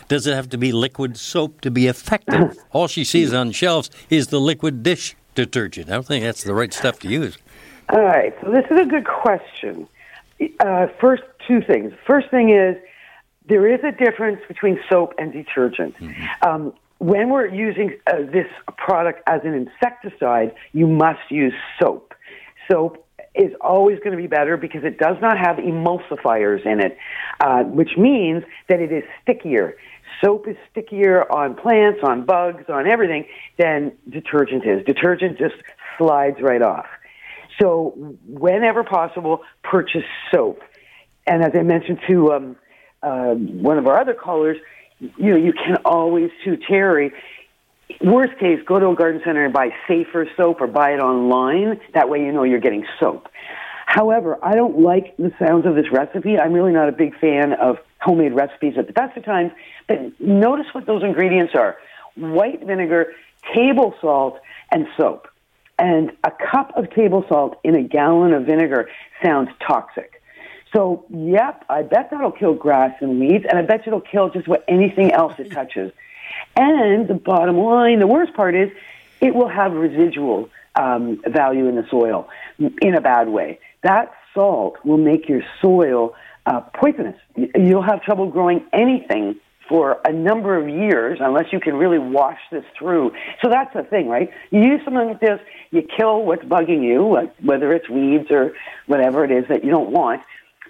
Does 0.09 0.27
it 0.27 0.35
have 0.35 0.49
to 0.51 0.59
be 0.59 0.73
liquid 0.73 1.17
soap 1.17 1.61
to 1.61 1.71
be 1.71 1.87
effective? 1.87 2.59
All 2.73 2.89
she 2.89 3.05
sees 3.05 3.33
on 3.33 3.53
shelves 3.53 3.91
is 4.11 4.29
the 4.29 4.41
liquid 4.41 4.83
dish 4.83 5.15
detergent. 5.35 5.89
I 5.91 5.93
don't 5.93 6.07
think 6.07 6.25
that's 6.25 6.43
the 6.43 6.55
right 6.55 6.73
stuff 6.73 6.99
to 7.01 7.09
use. 7.09 7.39
All 7.91 8.03
right, 8.03 8.35
so 8.43 8.51
this 8.51 8.65
is 8.71 8.81
a 8.81 8.87
good 8.87 9.07
question. 9.07 9.89
Uh, 10.61 10.87
first, 11.01 11.23
two 11.47 11.61
things. 11.61 11.93
First 12.07 12.31
thing 12.31 12.51
is 12.51 12.77
there 13.47 13.67
is 13.67 13.81
a 13.83 13.93
difference 13.93 14.41
between 14.47 14.79
soap 14.89 15.15
and 15.19 15.33
detergent. 15.33 15.95
Um, 16.43 16.75
when 16.99 17.31
we're 17.31 17.47
using 17.47 17.97
uh, 18.07 18.19
this 18.31 18.47
product 18.77 19.23
as 19.27 19.41
an 19.45 19.55
insecticide, 19.55 20.55
you 20.73 20.87
must 20.87 21.31
use 21.31 21.55
soap. 21.81 22.15
Soap 22.71 23.07
is 23.39 23.53
always 23.61 23.99
going 24.01 24.11
to 24.11 24.17
be 24.17 24.27
better 24.27 24.57
because 24.57 24.83
it 24.85 24.99
does 24.99 25.17
not 25.21 25.39
have 25.39 25.57
emulsifiers 25.57 26.67
in 26.67 26.81
it, 26.81 26.99
uh, 27.41 27.63
which 27.63 27.91
means 27.97 28.43
that 28.69 28.81
it 28.81 28.93
is 28.93 29.05
stickier. 29.23 29.77
Soap 30.23 30.49
is 30.49 30.57
stickier 30.71 31.31
on 31.31 31.55
plants, 31.55 32.01
on 32.03 32.25
bugs, 32.25 32.65
on 32.69 32.89
everything 32.89 33.27
than 33.57 33.93
detergent 34.09 34.67
is. 34.67 34.85
Detergent 34.85 35.39
just 35.39 35.55
slides 35.97 36.39
right 36.41 36.63
off. 36.63 36.87
So, 37.61 37.95
whenever 38.27 38.85
possible, 38.85 39.43
purchase 39.63 40.05
soap. 40.33 40.61
And 41.27 41.45
as 41.45 41.53
I 41.55 41.63
mentioned 41.63 41.99
to 42.09 42.33
um, 42.33 42.57
uh, 43.03 43.35
one 43.35 43.79
of 43.79 43.87
our 43.87 44.01
other 44.01 44.15
callers, 44.15 44.57
you 45.01 45.31
know, 45.31 45.37
you 45.37 45.53
can 45.53 45.77
always, 45.85 46.31
to 46.45 46.57
Terry, 46.57 47.13
worst 48.01 48.39
case, 48.39 48.61
go 48.67 48.79
to 48.79 48.89
a 48.89 48.95
garden 48.95 49.21
center 49.25 49.45
and 49.45 49.53
buy 49.53 49.71
safer 49.87 50.29
soap 50.37 50.61
or 50.61 50.67
buy 50.67 50.93
it 50.93 51.01
online. 51.01 51.81
That 51.95 52.09
way 52.09 52.21
you 52.21 52.33
know 52.33 52.45
you're 52.45 52.61
getting 52.61 52.87
soap. 53.01 53.29
However, 53.87 54.39
I 54.43 54.55
don't 54.55 54.81
like 54.81 55.17
the 55.17 55.33
sounds 55.39 55.65
of 55.67 55.75
this 55.75 55.91
recipe. 55.91 56.39
I'm 56.39 56.53
really 56.53 56.73
not 56.73 56.89
a 56.89 56.93
big 56.93 57.19
fan 57.19 57.55
of 57.55 57.79
homemade 58.01 58.35
recipes 58.35 58.75
at 58.77 58.87
the 58.87 58.93
best 58.93 59.17
of 59.17 59.25
times. 59.25 59.53
But 59.87 60.21
notice 60.21 60.67
what 60.73 60.87
those 60.87 61.03
ingredients 61.03 61.55
are 61.55 61.77
white 62.15 62.65
vinegar, 62.65 63.15
table 63.55 63.95
salt, 64.01 64.41
and 64.71 64.87
soap. 64.97 65.29
And 65.79 66.13
a 66.25 66.31
cup 66.31 66.77
of 66.77 66.91
table 66.91 67.25
salt 67.29 67.61
in 67.65 67.77
a 67.77 67.83
gallon 67.83 68.35
of 68.35 68.45
vinegar 68.45 68.91
sounds 69.23 69.49
toxic. 69.67 70.21
So, 70.75 71.07
yep, 71.09 71.65
I 71.71 71.83
bet 71.83 72.11
that'll 72.11 72.33
kill 72.33 72.53
grass 72.55 72.95
and 73.01 73.19
weeds, 73.19 73.47
and 73.49 73.59
I 73.59 73.63
bet 73.63 73.87
it'll 73.87 74.03
kill 74.03 74.29
just 74.29 74.47
what 74.47 74.65
anything 74.69 75.13
else 75.13 75.33
it 75.39 75.51
touches. 75.51 75.93
And 76.57 77.09
the 77.09 77.15
bottom 77.15 77.57
line, 77.59 77.99
the 78.01 78.07
worst 78.07 78.35
part 78.35 78.55
is, 78.55 78.71
it 79.21 79.35
will 79.35 79.49
have 79.49 79.73
residual 79.73 80.49
um, 80.75 81.21
value 81.27 81.67
in 81.69 81.77
the 81.77 81.87
soil 81.91 82.29
in 82.59 82.95
a 82.95 83.01
bad 83.01 83.29
way. 83.29 83.59
That 83.83 84.13
salt 84.35 84.77
will 84.85 84.99
make 84.99 85.29
your 85.29 85.43
soil 85.61 86.15
uh, 86.47 86.61
poisonous. 86.61 87.17
You'll 87.37 87.83
have 87.83 88.03
trouble 88.03 88.31
growing 88.31 88.65
anything 88.73 89.37
for 89.69 90.01
a 90.05 90.13
number 90.13 90.57
of 90.57 90.69
years 90.69 91.19
unless 91.21 91.53
you 91.53 91.61
can 91.61 91.75
really 91.75 91.99
wash 91.99 92.39
this 92.51 92.65
through. 92.79 93.13
So 93.43 93.51
that's 93.51 93.73
the 93.75 93.83
thing, 93.83 94.09
right? 94.09 94.31
You 94.51 94.63
use 94.63 94.81
something 94.85 95.09
like 95.09 95.21
this, 95.21 95.41
you 95.71 95.83
kill 95.83 96.23
what's 96.23 96.45
bugging 96.45 96.83
you, 96.83 97.29
whether 97.45 97.73
it's 97.75 97.89
weeds 97.89 98.31
or 98.31 98.53
whatever 98.87 99.25
it 99.25 99.31
is 99.31 99.45
that 99.49 99.65
you 99.65 99.71
don't 99.71 99.91
want. 99.91 100.23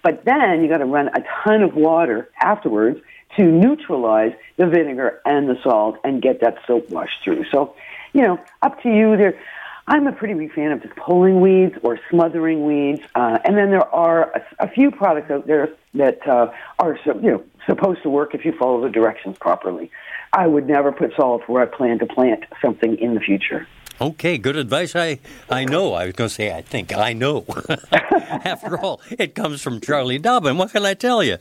But 0.02 0.24
then 0.24 0.62
you 0.62 0.68
got 0.68 0.78
to 0.78 0.84
run 0.84 1.08
a 1.08 1.20
ton 1.44 1.62
of 1.62 1.74
water 1.74 2.28
afterwards 2.40 3.00
to 3.36 3.44
neutralize 3.44 4.32
the 4.56 4.66
vinegar 4.66 5.20
and 5.24 5.48
the 5.48 5.56
salt 5.62 5.96
and 6.04 6.22
get 6.22 6.40
that 6.40 6.58
soap 6.66 6.90
washed 6.90 7.22
through. 7.22 7.44
So, 7.50 7.74
you 8.12 8.22
know, 8.22 8.40
up 8.62 8.82
to 8.82 8.88
you. 8.88 9.16
There, 9.16 9.38
I'm 9.86 10.06
a 10.06 10.12
pretty 10.12 10.34
big 10.34 10.52
fan 10.52 10.72
of 10.72 10.82
just 10.82 10.96
pulling 10.96 11.40
weeds 11.40 11.74
or 11.82 11.98
smothering 12.10 12.66
weeds. 12.66 13.02
Uh, 13.14 13.38
and 13.44 13.56
then 13.56 13.70
there 13.70 13.94
are 13.94 14.32
a, 14.32 14.66
a 14.66 14.68
few 14.68 14.90
products 14.90 15.30
out 15.30 15.46
there 15.46 15.70
that 15.94 16.26
uh, 16.26 16.52
are, 16.78 16.98
so, 17.04 17.14
you 17.14 17.30
know, 17.30 17.44
supposed 17.66 18.02
to 18.02 18.10
work 18.10 18.34
if 18.34 18.44
you 18.44 18.52
follow 18.58 18.82
the 18.82 18.90
directions 18.90 19.36
properly. 19.38 19.90
I 20.32 20.46
would 20.46 20.66
never 20.66 20.92
put 20.92 21.12
salt 21.16 21.42
where 21.46 21.62
I 21.62 21.66
plan 21.66 21.98
to 22.00 22.06
plant 22.06 22.44
something 22.60 22.98
in 22.98 23.14
the 23.14 23.20
future. 23.20 23.66
Okay, 24.00 24.38
good 24.38 24.56
advice. 24.56 24.94
I 24.94 25.18
I 25.50 25.64
know. 25.64 25.92
I 25.94 26.04
was 26.06 26.14
going 26.14 26.28
to 26.28 26.34
say 26.34 26.54
I 26.54 26.62
think 26.62 26.96
I 26.96 27.14
know. 27.14 27.44
After 27.90 28.78
all, 28.78 29.00
it 29.10 29.34
comes 29.34 29.60
from 29.60 29.80
Charlie 29.80 30.18
Dobbin. 30.18 30.56
What 30.56 30.70
can 30.70 30.84
I 30.84 30.94
tell 30.94 31.22
you? 31.24 31.36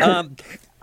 Um, 0.00 0.36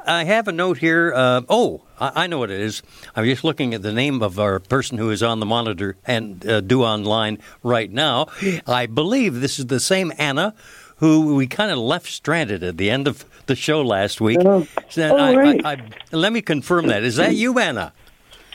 I 0.06 0.24
have 0.24 0.48
a 0.48 0.52
note 0.52 0.78
here. 0.78 1.14
Uh, 1.16 1.42
oh, 1.50 1.82
I, 2.00 2.24
I 2.24 2.28
know 2.28 2.40
what 2.40 2.52
it 2.52 2.60
is. 2.60 2.82
I'm 3.16 3.26
just 3.26 3.44
looking 3.44 3.74
at 3.74 3.82
the 3.82 3.92
name 3.94 4.22
of 4.22 4.40
our 4.40 4.60
person 4.60 4.98
who 4.98 5.10
is 5.12 5.22
on 5.22 5.40
the 5.40 5.46
monitor 5.46 5.98
and 6.06 6.46
uh, 6.48 6.62
do 6.62 6.84
online 6.84 7.40
right 7.64 7.92
now. 7.92 8.28
I 8.68 8.86
believe 8.88 9.42
this 9.42 9.60
is 9.60 9.68
the 9.68 9.80
same 9.80 10.12
Anna 10.18 10.54
who 10.98 11.36
we 11.36 11.48
kind 11.48 11.72
of 11.72 11.78
left 11.78 12.08
stranded 12.08 12.62
at 12.64 12.78
the 12.78 12.90
end 12.90 13.08
of 13.08 13.24
the 13.46 13.56
show 13.56 13.82
last 13.82 14.20
week. 14.20 14.40
Oh. 14.44 14.68
So 14.90 15.16
Oh, 15.16 15.18
I- 15.18 15.36
right. 15.36 15.66
I, 15.66 15.72
I, 15.74 15.78
let 16.16 16.34
me 16.34 16.42
confirm 16.42 16.88
that. 16.88 17.04
Is 17.04 17.16
that 17.18 17.36
you, 17.36 17.58
Anna? 17.60 17.94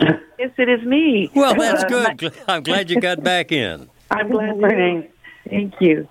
Yes, 0.00 0.50
it 0.58 0.68
is 0.68 0.82
me. 0.84 1.30
Well, 1.34 1.54
that's 1.54 1.84
Uh, 1.84 1.88
good. 2.14 2.32
I'm 2.48 2.62
glad 2.62 2.90
you 2.90 3.00
got 3.00 3.22
back 3.22 3.52
in. 3.52 3.88
I'm 4.10 4.28
glad. 4.30 4.50
Good 4.50 4.60
morning. 4.60 5.08
Thank 5.48 5.74
you. 5.80 6.08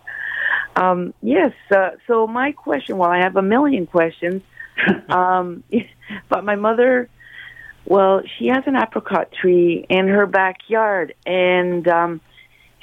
Um, 0.75 1.13
yes. 1.21 1.51
Uh, 1.69 1.91
so 2.07 2.25
my 2.25 2.51
question, 2.51 2.97
well, 2.97 3.09
I 3.11 3.17
have 3.19 3.35
a 3.35 3.41
million 3.43 3.85
questions, 3.85 4.41
um, 5.09 5.63
but 6.29 6.43
my 6.43 6.55
mother, 6.55 7.09
well, 7.85 8.21
she 8.37 8.47
has 8.47 8.63
an 8.65 8.75
apricot 8.75 9.31
tree 9.31 9.85
in 9.89 10.07
her 10.07 10.25
backyard, 10.25 11.15
and 11.25 11.87
um, 11.87 12.21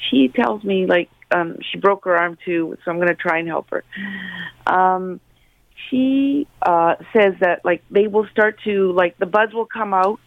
she 0.09 0.29
tells 0.29 0.63
me 0.65 0.87
like 0.87 1.11
um, 1.35 1.57
she 1.71 1.79
broke 1.79 2.05
her 2.05 2.17
arm 2.17 2.37
too, 2.45 2.77
so 2.85 2.91
I'm 2.91 2.97
going 2.99 3.09
to 3.09 3.15
try 3.15 3.39
and 3.39 3.49
help 3.49 3.71
her. 3.71 3.85
Um, 4.67 5.21
she 5.89 6.47
uh, 6.63 6.97
says 7.13 7.35
that 7.41 7.65
like 7.65 7.83
they 7.91 8.07
will 8.07 8.27
start 8.31 8.59
to 8.65 8.93
like 8.93 9.17
the 9.19 9.27
buds 9.27 9.55
will 9.55 9.67
come 9.67 9.95
out, 9.95 10.21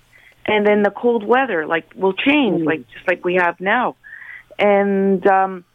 and 0.45 0.65
then 0.65 0.83
the 0.83 0.91
cold 0.91 1.23
weather 1.23 1.65
like 1.67 1.91
will 1.95 2.13
change, 2.13 2.61
Mm. 2.61 2.65
like 2.65 2.87
just 2.93 3.07
like 3.07 3.23
we 3.23 3.35
have 3.35 3.59
now, 3.59 3.95
and 4.57 5.25
um, 5.27 5.65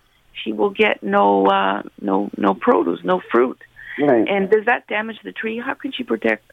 she 0.42 0.52
will 0.52 0.70
get 0.70 1.02
no 1.02 1.46
uh, 1.46 1.82
no 2.00 2.30
no 2.36 2.54
produce, 2.54 3.00
no 3.04 3.20
fruit. 3.30 3.58
Right. 4.00 4.26
And 4.28 4.50
does 4.50 4.64
that 4.66 4.86
damage 4.86 5.18
the 5.24 5.32
tree? 5.32 5.58
How 5.58 5.74
can 5.74 5.92
she 5.92 6.04
protect 6.04 6.50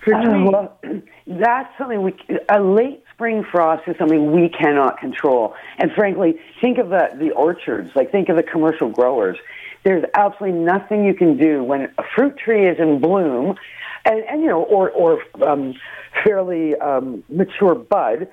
her 0.00 0.14
Uh, 0.14 0.24
tree? 0.24 0.42
well, 0.44 0.78
that's 1.26 1.76
something 1.78 2.02
we 2.02 2.14
a 2.48 2.60
late 2.60 3.02
spring 3.12 3.44
frost 3.44 3.86
is 3.86 3.96
something 3.96 4.32
we 4.32 4.48
cannot 4.48 4.98
control. 4.98 5.54
And 5.78 5.92
frankly, 5.92 6.38
think 6.60 6.78
of 6.78 6.90
the 6.90 7.10
the 7.14 7.30
orchards, 7.32 7.90
like 7.94 8.10
think 8.12 8.28
of 8.28 8.36
the 8.36 8.42
commercial 8.42 8.88
growers. 8.90 9.38
There's 9.82 10.04
absolutely 10.14 10.58
nothing 10.60 11.04
you 11.04 11.14
can 11.14 11.36
do 11.36 11.62
when 11.62 11.90
a 11.98 12.02
fruit 12.14 12.38
tree 12.38 12.66
is 12.66 12.78
in 12.78 13.00
bloom, 13.00 13.56
and, 14.04 14.24
and 14.24 14.40
you 14.42 14.48
know, 14.48 14.62
or 14.62 14.90
or 14.90 15.22
um, 15.42 15.74
fairly 16.22 16.74
um, 16.76 17.22
mature 17.28 17.74
bud, 17.74 18.28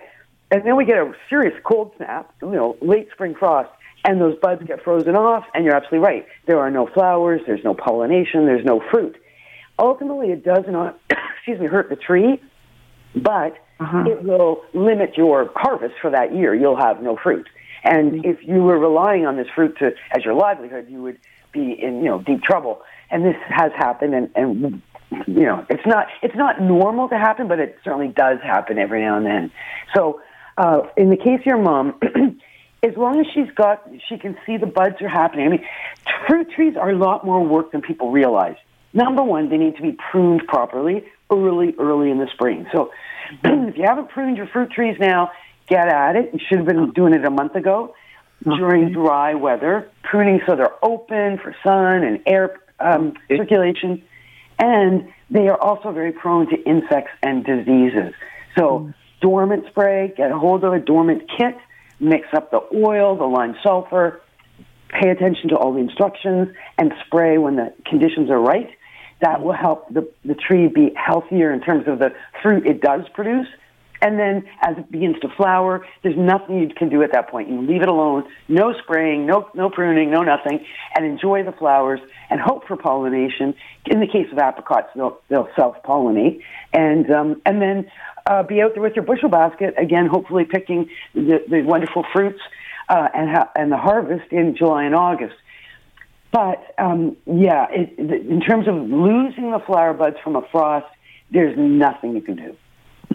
and 0.52 0.64
then 0.64 0.76
we 0.76 0.86
get 0.86 0.98
a 0.98 1.14
serious 1.30 1.54
cold 1.64 1.92
snap, 1.98 2.34
you 2.42 2.52
know, 2.52 2.78
late 2.82 3.10
spring 3.12 3.36
frost, 3.36 3.70
and 4.04 4.20
those 4.20 4.38
buds 4.40 4.64
get 4.64 4.84
frozen 4.84 5.16
off. 5.16 5.46
And 5.54 5.64
you're 5.66 5.76
absolutely 5.76 6.00
right. 6.00 6.26
There 6.48 6.60
are 6.60 6.72
no 6.72 6.88
flowers. 6.88 7.42
There's 7.46 7.64
no 7.64 7.74
pollination. 7.74 8.46
There's 8.46 8.66
no 8.66 8.82
fruit 8.92 9.18
ultimately 9.80 10.28
it 10.28 10.46
does 10.46 10.64
not 10.68 11.00
excuse 11.38 11.60
me 11.60 11.66
hurt 11.66 11.90
the 11.90 11.96
tree 11.96 12.40
but 13.16 13.58
uh-huh. 13.80 14.06
it 14.08 14.24
will 14.24 14.62
limit 14.74 15.18
your 15.18 15.52
harvest 15.56 15.96
for 16.02 16.12
that 16.12 16.34
year. 16.34 16.56
You'll 16.56 16.80
have 16.80 17.02
no 17.02 17.18
fruit. 17.18 17.50
And 17.84 18.14
mm-hmm. 18.14 18.30
if 18.30 18.38
you 18.48 18.64
were 18.64 18.80
relying 18.80 19.26
on 19.26 19.38
this 19.38 19.48
fruit 19.54 19.78
to 19.80 19.92
as 20.16 20.24
your 20.24 20.34
livelihood, 20.34 20.88
you 20.90 21.02
would 21.02 21.18
be 21.52 21.74
in 21.74 21.98
you 21.98 22.06
know 22.06 22.22
deep 22.22 22.44
trouble. 22.44 22.82
And 23.10 23.26
this 23.26 23.36
has 23.50 23.72
happened, 23.76 24.14
and, 24.14 24.30
and 24.36 24.82
you 25.28 25.46
know 25.46 25.66
it's 25.70 25.86
not 25.86 26.08
it's 26.22 26.36
not 26.36 26.62
normal 26.62 27.10
to 27.10 27.18
happen, 27.18 27.48
but 27.48 27.60
it 27.60 27.78
certainly 27.84 28.08
does 28.08 28.40
happen 28.42 28.78
every 28.78 29.02
now 29.02 29.18
and 29.18 29.26
then. 29.26 29.52
So 29.96 30.22
uh, 30.58 30.84
in 30.96 31.10
the 31.10 31.18
case 31.18 31.40
of 31.40 31.46
your 31.46 31.62
mom. 31.62 32.00
as 32.84 32.98
long 32.98 33.20
as 33.20 33.28
she's 33.34 33.52
got, 33.56 33.88
she 34.10 34.18
can 34.18 34.38
see 34.46 34.58
the 34.58 34.66
buds 34.66 35.02
are 35.02 35.10
happening. 35.10 35.46
I 35.46 35.50
mean, 35.50 35.66
fruit 36.28 36.48
trees 36.56 36.76
are 36.76 36.90
a 36.90 36.98
lot 36.98 37.26
more 37.26 37.46
work 37.46 37.72
than 37.72 37.82
people 37.82 38.12
realize. 38.12 38.56
Number 38.94 39.24
one, 39.24 39.50
they 39.50 39.58
need 39.58 39.76
to 39.78 39.82
be 39.82 39.96
pruned 40.12 40.48
properly 40.48 41.06
early, 41.32 41.74
early 41.80 42.12
in 42.12 42.18
the 42.18 42.28
spring. 42.34 42.68
So 42.72 42.92
if 43.44 43.78
you 43.78 43.84
haven't 43.84 44.10
pruned 44.10 44.38
your 44.38 44.48
fruit 44.48 44.72
trees 44.72 44.98
now, 45.00 45.32
get 45.68 45.88
at 45.88 46.16
it. 46.16 46.32
You 46.34 46.40
should 46.48 46.58
have 46.60 46.68
been 46.68 46.92
doing 46.92 47.14
it 47.14 47.24
a 47.24 47.30
month 47.30 47.56
ago 47.56 47.96
during 48.44 48.92
dry 48.92 49.36
weather, 49.36 49.90
pruning 50.04 50.42
so 50.48 50.56
they're 50.56 50.84
open 50.84 51.38
for 51.38 51.56
sun 51.64 52.04
and 52.04 52.20
air 52.26 52.60
um, 52.80 53.14
circulation. 53.30 54.04
And 54.60 55.10
they 55.30 55.48
are 55.48 55.60
also 55.60 55.92
very 55.92 56.12
prone 56.12 56.50
to 56.50 56.62
insects 56.64 57.12
and 57.24 57.46
diseases. 57.46 58.14
So, 58.58 58.92
dormant 59.22 59.66
spray, 59.70 60.14
get 60.18 60.32
a 60.32 60.38
hold 60.38 60.64
of 60.64 60.74
a 60.74 60.80
dormant 60.80 61.24
kit, 61.38 61.56
mix 62.02 62.28
up 62.34 62.52
the 62.52 62.62
oil, 62.76 63.16
the 63.16 63.26
lime 63.26 63.56
sulfur, 63.64 64.22
pay 64.90 65.10
attention 65.10 65.50
to 65.50 65.56
all 65.56 65.74
the 65.74 65.80
instructions, 65.80 66.50
and 66.78 66.92
spray 67.06 67.38
when 67.38 67.56
the 67.56 67.74
conditions 67.86 68.30
are 68.30 68.40
right 68.40 68.70
that 69.22 69.42
will 69.42 69.54
help 69.54 69.88
the, 69.94 70.10
the 70.26 70.36
tree 70.36 70.68
be 70.68 70.92
healthier 70.96 71.54
in 71.54 71.62
terms 71.62 71.88
of 71.88 72.00
the 72.00 72.10
fruit 72.42 72.66
it 72.66 72.82
does 72.82 73.02
produce. 73.14 73.48
And 74.04 74.18
then 74.18 74.50
as 74.64 74.80
it 74.80 74.92
begins 74.92 75.20
to 75.20 75.30
flower, 75.38 75.86
there's 76.02 76.18
nothing 76.18 76.58
you 76.60 76.70
can 76.76 76.90
do 76.90 77.04
at 77.04 77.12
that 77.12 77.30
point. 77.30 77.50
You 77.50 77.62
leave 77.62 77.84
it 77.84 77.88
alone, 77.88 78.24
no 78.48 78.74
spraying, 78.82 79.28
no, 79.28 79.48
no 79.54 79.70
pruning, 79.70 80.10
no 80.10 80.24
nothing, 80.24 80.66
and 80.96 81.06
enjoy 81.06 81.44
the 81.44 81.52
flowers 81.52 82.00
and 82.32 82.42
hope 82.42 82.68
for 82.68 82.76
pollination. 82.76 83.54
In 83.86 84.00
the 84.00 84.08
case 84.08 84.26
of 84.32 84.40
apricots, 84.40 84.88
they'll, 84.96 85.20
they'll 85.30 85.50
self-pollinate. 85.56 86.42
And, 86.74 87.12
um, 87.12 87.42
and 87.46 87.62
then 87.62 87.92
uh, 88.26 88.44
be 88.44 88.62
out 88.62 88.74
there 88.74 88.84
with 88.84 88.96
your 88.96 89.06
bushel 89.06 89.30
basket, 89.30 89.74
again, 89.78 90.08
hopefully 90.08 90.46
picking 90.46 90.90
the, 91.14 91.44
the 91.50 91.62
wonderful 91.62 92.06
fruits 92.14 92.40
uh, 92.90 93.08
and, 93.14 93.30
ha- 93.30 93.50
and 93.56 93.72
the 93.72 93.78
harvest 93.78 94.32
in 94.32 94.56
July 94.56 94.84
and 94.84 94.96
August. 94.96 95.36
But 96.32 96.74
um, 96.78 97.18
yeah, 97.26 97.68
it, 97.72 97.98
in 98.00 98.40
terms 98.42 98.68
of 98.68 98.76
losing 98.76 99.52
the 99.52 99.60
flower 99.66 99.94
buds 99.94 100.18
from 100.24 100.36
a 100.36 100.42
frost, 100.52 100.88
there's 101.30 101.58
nothing 101.58 102.16
you 102.16 102.22
can 102.22 102.36
do. 102.38 102.56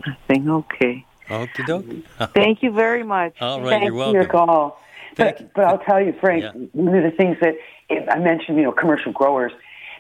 Nothing. 0.07 0.51
Okay. 0.51 1.05
Okie 1.29 1.49
dokie. 1.67 2.03
Thank 2.35 2.63
you 2.63 2.71
very 2.73 3.03
much. 3.03 3.35
All 3.41 3.61
right, 3.61 3.71
Thanks 3.71 3.85
you're 3.87 3.95
welcome. 3.95 4.13
for 4.15 4.21
your 4.23 4.31
call. 4.31 4.81
Thank 5.15 5.39
but, 5.39 5.55
but 5.55 5.65
I'll 5.65 5.79
tell 5.79 6.01
you, 6.01 6.15
Frank, 6.21 6.43
Yeah. 6.45 6.53
one 6.73 6.95
of 6.95 7.03
the 7.05 7.11
things 7.11 7.39
that 7.41 7.55
I 7.91 8.19
mentioned, 8.19 8.59
you 8.59 8.65
know, 8.65 8.73
commercial 8.73 9.13
growers, 9.13 9.53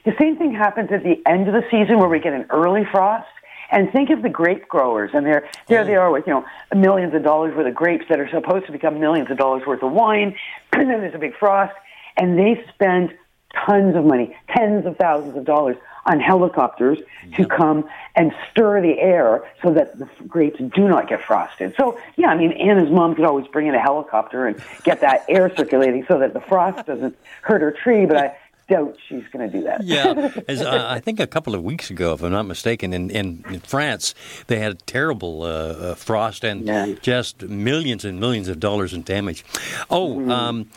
the 0.04 0.14
same 0.20 0.36
thing 0.36 0.52
happens 0.54 0.90
at 0.92 1.02
the 1.02 1.20
end 1.26 1.48
of 1.48 1.54
the 1.54 1.64
season 1.70 1.98
where 1.98 2.08
we 2.08 2.20
get 2.20 2.32
an 2.34 2.46
early 2.50 2.84
frost. 2.92 3.26
And 3.70 3.90
think 3.92 4.10
of 4.10 4.22
the 4.22 4.28
grape 4.28 4.68
growers, 4.68 5.10
and 5.14 5.26
they're 5.26 5.48
there. 5.66 5.84
They 5.84 5.92
mm. 5.92 6.00
are 6.00 6.10
with 6.10 6.26
you 6.26 6.34
know 6.34 6.44
millions 6.74 7.14
of 7.14 7.22
dollars 7.22 7.54
worth 7.56 7.66
of 7.66 7.74
grapes 7.74 8.04
that 8.08 8.20
are 8.20 8.28
supposed 8.30 8.66
to 8.66 8.72
become 8.72 9.00
millions 9.00 9.30
of 9.30 9.38
dollars 9.38 9.66
worth 9.66 9.82
of 9.82 9.92
wine. 9.92 10.36
And 10.72 10.90
then 10.90 11.00
there's 11.00 11.14
a 11.14 11.18
big 11.18 11.34
frost, 11.34 11.74
and 12.18 12.38
they 12.38 12.62
spend 12.74 13.16
tons 13.64 13.96
of 13.96 14.04
money, 14.04 14.36
tens 14.54 14.84
of 14.84 14.96
thousands 14.98 15.36
of 15.36 15.44
dollars 15.44 15.76
on 16.04 16.20
helicopters 16.20 16.98
to 17.34 17.46
come 17.46 17.88
and 18.14 18.32
stir 18.50 18.80
the 18.80 18.98
air 19.00 19.44
so 19.62 19.72
that 19.72 19.98
the 19.98 20.08
grapes 20.26 20.58
do 20.58 20.88
not 20.88 21.08
get 21.08 21.22
frosted. 21.22 21.74
So, 21.76 21.98
yeah, 22.16 22.28
I 22.28 22.36
mean, 22.36 22.52
Anna's 22.52 22.90
mom 22.90 23.14
could 23.14 23.24
always 23.24 23.46
bring 23.48 23.66
in 23.66 23.74
a 23.74 23.80
helicopter 23.80 24.46
and 24.46 24.62
get 24.84 25.00
that 25.00 25.24
air 25.28 25.54
circulating 25.56 26.04
so 26.06 26.18
that 26.20 26.32
the 26.32 26.40
frost 26.40 26.86
doesn't 26.86 27.16
hurt 27.42 27.60
her 27.60 27.72
tree, 27.72 28.06
but 28.06 28.16
I 28.16 28.36
doubt 28.68 28.96
she's 29.08 29.22
going 29.32 29.50
to 29.50 29.58
do 29.58 29.64
that. 29.64 29.82
yeah, 29.84 30.30
as, 30.48 30.60
uh, 30.60 30.86
I 30.88 30.98
think 31.00 31.20
a 31.20 31.26
couple 31.26 31.54
of 31.54 31.62
weeks 31.62 31.90
ago, 31.90 32.12
if 32.14 32.22
I'm 32.22 32.32
not 32.32 32.46
mistaken, 32.46 32.92
in, 32.92 33.10
in, 33.10 33.44
in 33.48 33.60
France, 33.60 34.14
they 34.48 34.58
had 34.58 34.72
a 34.72 34.74
terrible 34.74 35.42
uh, 35.42 35.46
uh, 35.46 35.94
frost 35.94 36.44
and 36.44 36.66
Yeah. 36.66 36.94
just 37.00 37.42
millions 37.42 38.04
and 38.04 38.18
millions 38.18 38.48
of 38.48 38.58
dollars 38.60 38.92
in 38.92 39.02
damage. 39.02 39.44
Oh, 39.90 40.16
Mm-hmm. 40.16 40.30
um, 40.30 40.70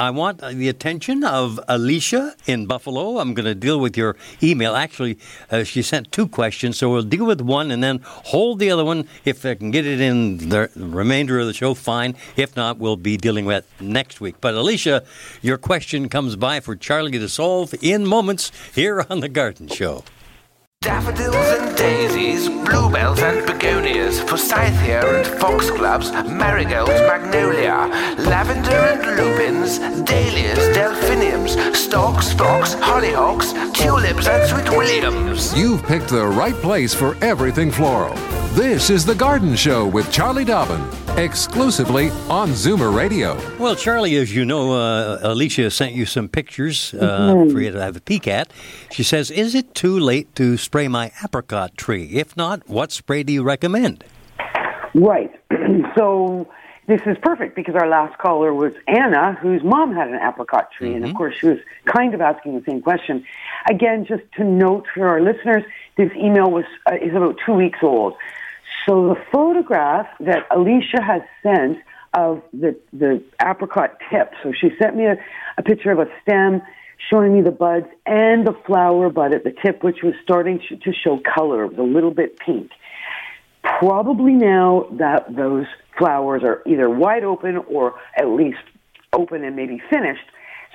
I 0.00 0.08
want 0.08 0.38
the 0.40 0.70
attention 0.70 1.24
of 1.24 1.60
Alicia 1.68 2.34
in 2.46 2.64
Buffalo. 2.64 3.18
I'm 3.18 3.34
going 3.34 3.44
to 3.44 3.54
deal 3.54 3.78
with 3.78 3.98
your 3.98 4.16
email. 4.42 4.74
Actually, 4.74 5.18
uh, 5.50 5.62
she 5.62 5.82
sent 5.82 6.10
two 6.10 6.26
questions, 6.26 6.78
so 6.78 6.90
we'll 6.90 7.02
deal 7.02 7.26
with 7.26 7.42
one 7.42 7.70
and 7.70 7.84
then 7.84 8.00
hold 8.02 8.60
the 8.60 8.70
other 8.70 8.82
one. 8.82 9.06
If 9.26 9.44
I 9.44 9.56
can 9.56 9.70
get 9.70 9.84
it 9.84 10.00
in 10.00 10.48
the 10.48 10.70
remainder 10.74 11.38
of 11.38 11.48
the 11.48 11.52
show, 11.52 11.74
fine. 11.74 12.16
If 12.34 12.56
not, 12.56 12.78
we'll 12.78 12.96
be 12.96 13.18
dealing 13.18 13.44
with 13.44 13.58
it 13.78 13.84
next 13.84 14.22
week. 14.22 14.36
But 14.40 14.54
Alicia, 14.54 15.04
your 15.42 15.58
question 15.58 16.08
comes 16.08 16.34
by 16.34 16.60
for 16.60 16.76
Charlie 16.76 17.18
to 17.18 17.28
solve 17.28 17.74
in 17.82 18.06
moments 18.06 18.52
here 18.74 19.04
on 19.10 19.20
The 19.20 19.28
Garden 19.28 19.68
Show. 19.68 20.02
Daffodils 20.82 21.36
and 21.36 21.76
daisies, 21.76 22.48
bluebells 22.48 23.20
and 23.20 23.46
begonias, 23.46 24.18
forsythia 24.22 25.04
and 25.04 25.26
foxgloves, 25.38 26.10
marigolds, 26.26 26.98
magnolia, 27.02 27.86
lavender 28.16 28.70
and 28.70 29.02
lupins, 29.14 29.78
dahlias, 30.06 30.74
delphiniums, 30.74 31.52
stocks, 31.78 32.32
phlox, 32.32 32.74
hollyhocks, 32.76 33.52
tulips 33.74 34.26
and 34.26 34.48
sweet 34.48 34.70
williams. 34.70 35.54
You've 35.54 35.82
picked 35.82 36.08
the 36.08 36.26
right 36.26 36.54
place 36.54 36.94
for 36.94 37.14
everything 37.22 37.70
floral. 37.70 38.16
This 38.52 38.90
is 38.90 39.04
The 39.06 39.14
Garden 39.14 39.54
Show 39.54 39.86
with 39.86 40.10
Charlie 40.12 40.44
Dobbin, 40.44 40.82
exclusively 41.16 42.10
on 42.28 42.48
Zoomer 42.50 42.92
Radio. 42.94 43.38
Well, 43.58 43.76
Charlie, 43.76 44.16
as 44.16 44.34
you 44.34 44.44
know, 44.44 44.72
uh, 44.72 45.20
Alicia 45.22 45.70
sent 45.70 45.92
you 45.92 46.04
some 46.04 46.28
pictures 46.28 46.92
uh, 46.94 47.30
Mm-hmm. 47.32 47.52
for 47.52 47.60
you 47.60 47.70
to 47.70 47.80
have 47.80 47.96
a 47.96 48.00
peek 48.00 48.26
at. 48.26 48.52
She 48.90 49.04
says, 49.04 49.30
Is 49.30 49.54
it 49.54 49.72
too 49.74 49.98
late 49.98 50.34
to 50.34 50.56
spray 50.56 50.88
my 50.88 51.12
apricot 51.24 51.76
tree? 51.76 52.06
If 52.14 52.36
not, 52.36 52.68
what 52.68 52.90
spray 52.90 53.22
do 53.22 53.32
you 53.32 53.44
recommend? 53.44 54.02
Right. 54.94 55.30
so 55.96 56.48
this 56.88 57.00
is 57.06 57.16
perfect 57.22 57.54
because 57.54 57.76
our 57.76 57.88
last 57.88 58.18
caller 58.18 58.52
was 58.52 58.72
Anna, 58.88 59.34
whose 59.40 59.62
mom 59.62 59.94
had 59.94 60.08
an 60.08 60.16
apricot 60.20 60.72
tree, 60.76 60.92
and 60.94 61.04
of 61.04 61.14
course 61.14 61.36
she 61.38 61.46
was 61.46 61.58
kind 61.86 62.14
of 62.14 62.20
asking 62.20 62.56
the 62.58 62.64
same 62.64 62.82
question. 62.82 63.24
Again, 63.70 64.04
just 64.06 64.24
to 64.38 64.44
note 64.44 64.86
for 64.92 65.06
our 65.06 65.20
listeners, 65.20 65.62
this 65.96 66.10
email 66.16 66.50
was 66.50 66.64
uh, 66.90 66.96
is 66.96 67.14
about 67.14 67.36
two 67.46 67.52
weeks 67.52 67.78
old. 67.82 68.14
So 68.86 69.08
the 69.08 69.16
photograph 69.32 70.06
that 70.20 70.46
Alicia 70.50 71.02
has 71.02 71.22
sent 71.42 71.78
of 72.12 72.42
the 72.52 72.76
the 72.92 73.22
apricot 73.40 73.98
tip. 74.10 74.32
So 74.42 74.52
she 74.58 74.70
sent 74.80 74.96
me 74.96 75.06
a, 75.06 75.16
a 75.58 75.62
picture 75.62 75.92
of 75.92 76.00
a 76.00 76.06
stem 76.22 76.60
showing 77.10 77.34
me 77.34 77.40
the 77.40 77.52
buds 77.52 77.86
and 78.04 78.46
the 78.46 78.54
flower 78.66 79.10
bud 79.10 79.32
at 79.32 79.44
the 79.44 79.54
tip, 79.64 79.82
which 79.82 80.02
was 80.02 80.14
starting 80.22 80.60
to, 80.68 80.92
show 80.92 81.18
color. 81.34 81.64
It 81.64 81.70
was 81.70 81.78
a 81.78 81.82
little 81.82 82.10
bit 82.10 82.38
pink 82.38 82.70
probably 83.62 84.32
now 84.32 84.86
that 84.92 85.34
those 85.34 85.66
flowers 85.98 86.42
are 86.42 86.62
either 86.66 86.88
wide 86.88 87.24
open 87.24 87.56
or 87.56 87.94
at 88.16 88.28
least 88.28 88.58
open 89.12 89.44
and 89.44 89.56
maybe 89.56 89.80
finished. 89.90 90.24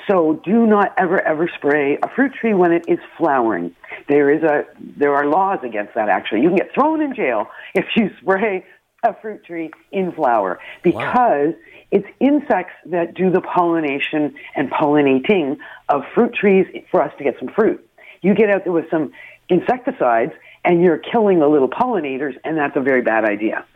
So 0.07 0.39
do 0.45 0.67
not 0.67 0.93
ever 0.97 1.19
ever 1.19 1.49
spray 1.57 1.97
a 2.03 2.09
fruit 2.15 2.33
tree 2.39 2.53
when 2.53 2.71
it 2.71 2.85
is 2.87 2.99
flowering. 3.17 3.75
There 4.07 4.29
is 4.29 4.43
a 4.43 4.65
there 4.79 5.15
are 5.15 5.25
laws 5.25 5.59
against 5.63 5.95
that 5.95 6.09
actually. 6.09 6.41
You 6.41 6.49
can 6.49 6.57
get 6.57 6.73
thrown 6.73 7.01
in 7.01 7.15
jail 7.15 7.47
if 7.79 7.85
you 7.95 8.09
spray 8.21 8.65
a 9.03 9.15
fruit 9.21 9.43
tree 9.45 9.69
in 9.91 10.11
flower 10.11 10.59
because 10.81 11.53
it's 11.91 12.07
insects 12.19 12.73
that 12.87 13.13
do 13.13 13.29
the 13.29 13.41
pollination 13.41 14.33
and 14.55 14.71
pollinating 14.71 15.57
of 15.89 16.01
fruit 16.13 16.33
trees 16.33 16.65
for 16.89 17.01
us 17.01 17.11
to 17.17 17.23
get 17.23 17.35
some 17.37 17.49
fruit. 17.49 17.87
You 18.21 18.33
get 18.33 18.49
out 18.49 18.63
there 18.63 18.73
with 18.73 18.89
some 18.89 19.11
insecticides 19.49 20.31
and 20.63 20.81
you're 20.81 20.97
killing 20.97 21.39
the 21.39 21.47
little 21.47 21.69
pollinators 21.69 22.33
and 22.43 22.57
that's 22.57 22.75
a 22.75 22.81
very 22.81 23.01
bad 23.01 23.25
idea. 23.25 23.65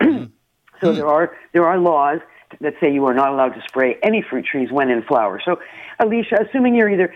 Mm-hmm. 0.80 0.86
so 0.86 0.94
there 0.94 1.08
are 1.08 1.36
there 1.52 1.66
are 1.66 1.78
laws 1.78 2.20
that 2.62 2.72
say 2.80 2.90
you 2.90 3.04
are 3.04 3.12
not 3.12 3.32
allowed 3.34 3.50
to 3.50 3.62
spray 3.68 3.98
any 4.02 4.22
fruit 4.22 4.46
trees 4.46 4.72
when 4.72 4.88
in 4.88 5.02
flower. 5.02 5.38
So 5.44 5.60
Alicia, 5.98 6.38
assuming 6.48 6.74
you're 6.74 6.88
either 6.88 7.12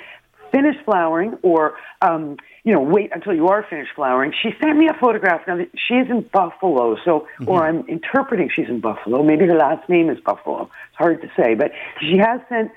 finished 0.54 0.78
flowering 0.84 1.36
or 1.42 1.74
um, 2.00 2.36
you 2.62 2.72
know 2.72 2.80
wait 2.80 3.10
until 3.12 3.34
you 3.34 3.48
are 3.48 3.66
finished 3.68 3.90
flowering. 3.96 4.32
She 4.42 4.50
sent 4.62 4.76
me 4.78 4.88
a 4.88 4.94
photograph. 5.00 5.40
Now 5.48 5.56
that 5.56 5.70
she's 5.72 6.08
in 6.08 6.28
Buffalo, 6.32 6.96
so 7.04 7.26
or 7.46 7.66
I'm 7.66 7.86
interpreting 7.88 8.50
she's 8.54 8.68
in 8.68 8.80
Buffalo. 8.80 9.22
Maybe 9.22 9.46
her 9.46 9.56
last 9.56 9.88
name 9.88 10.08
is 10.10 10.18
Buffalo. 10.20 10.70
It's 10.88 10.96
hard 10.96 11.20
to 11.22 11.30
say, 11.36 11.54
but 11.54 11.72
she 12.00 12.18
has 12.18 12.40
sent 12.48 12.70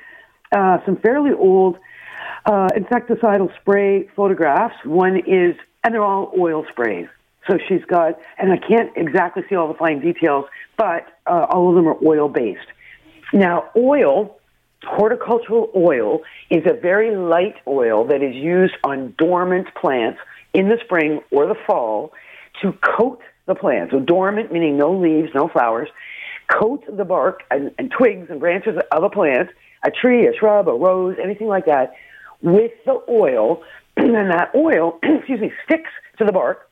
uh, 0.52 0.80
some 0.86 0.98
fairly 0.98 1.32
old 1.32 1.78
uh, 2.46 2.70
insecticidal 2.76 3.56
spray 3.62 4.08
photographs. 4.16 4.76
One 4.84 5.18
is, 5.18 5.56
and 5.84 5.94
they're 5.94 6.04
all 6.04 6.32
oil 6.38 6.66
sprays. 6.72 7.08
So 7.48 7.58
she's 7.68 7.84
got, 7.86 8.20
and 8.38 8.52
I 8.52 8.58
can't 8.58 8.92
exactly 8.96 9.44
see 9.50 9.56
all 9.56 9.68
the 9.68 9.78
fine 9.78 10.02
details, 10.02 10.46
but 10.78 11.08
uh, 11.26 11.46
all 11.50 11.70
of 11.70 11.76
them 11.76 11.88
are 11.88 11.98
oil 12.06 12.28
based. 12.28 12.68
Now, 13.34 13.70
oil, 13.76 14.37
horticultural 14.84 15.72
oil, 15.76 16.22
is 16.50 16.64
a 16.66 16.74
very 16.74 17.16
light 17.16 17.56
oil 17.68 18.06
that 18.08 18.22
is 18.22 18.36
used 18.36 18.76
on 18.84 19.14
dormant 19.18 19.68
plants 19.76 20.20
in 20.54 20.70
the 20.70 20.78
spring 20.84 21.22
or 21.32 21.48
the 21.48 21.56
fall 21.66 22.14
to 22.62 22.74
coat 22.98 23.22
the 23.48 23.56
plant, 23.56 23.92
so 23.92 24.00
dormant 24.00 24.52
meaning 24.52 24.78
no 24.78 24.92
leaves, 24.92 25.30
no 25.34 25.48
flowers, 25.48 25.90
coat 26.48 26.84
the 26.90 27.06
bark 27.06 27.44
and, 27.52 27.72
and 27.78 27.92
twigs 27.92 28.28
and 28.30 28.40
branches 28.40 28.78
of 28.92 29.04
a 29.04 29.10
plant, 29.10 29.50
a 29.86 29.92
tree, 29.92 30.28
a 30.28 30.34
shrub, 30.38 30.68
a 30.68 30.74
rose, 30.74 31.16
anything 31.22 31.48
like 31.48 31.66
that, 31.66 31.94
with 32.42 32.72
the 32.86 33.00
oil, 33.10 33.64
and 33.98 34.32
that 34.32 34.52
oil, 34.56 35.00
excuse 35.04 35.40
me, 35.40 35.52
sticks 35.66 35.90
to 36.18 36.26
the 36.26 36.32
bark. 36.32 36.70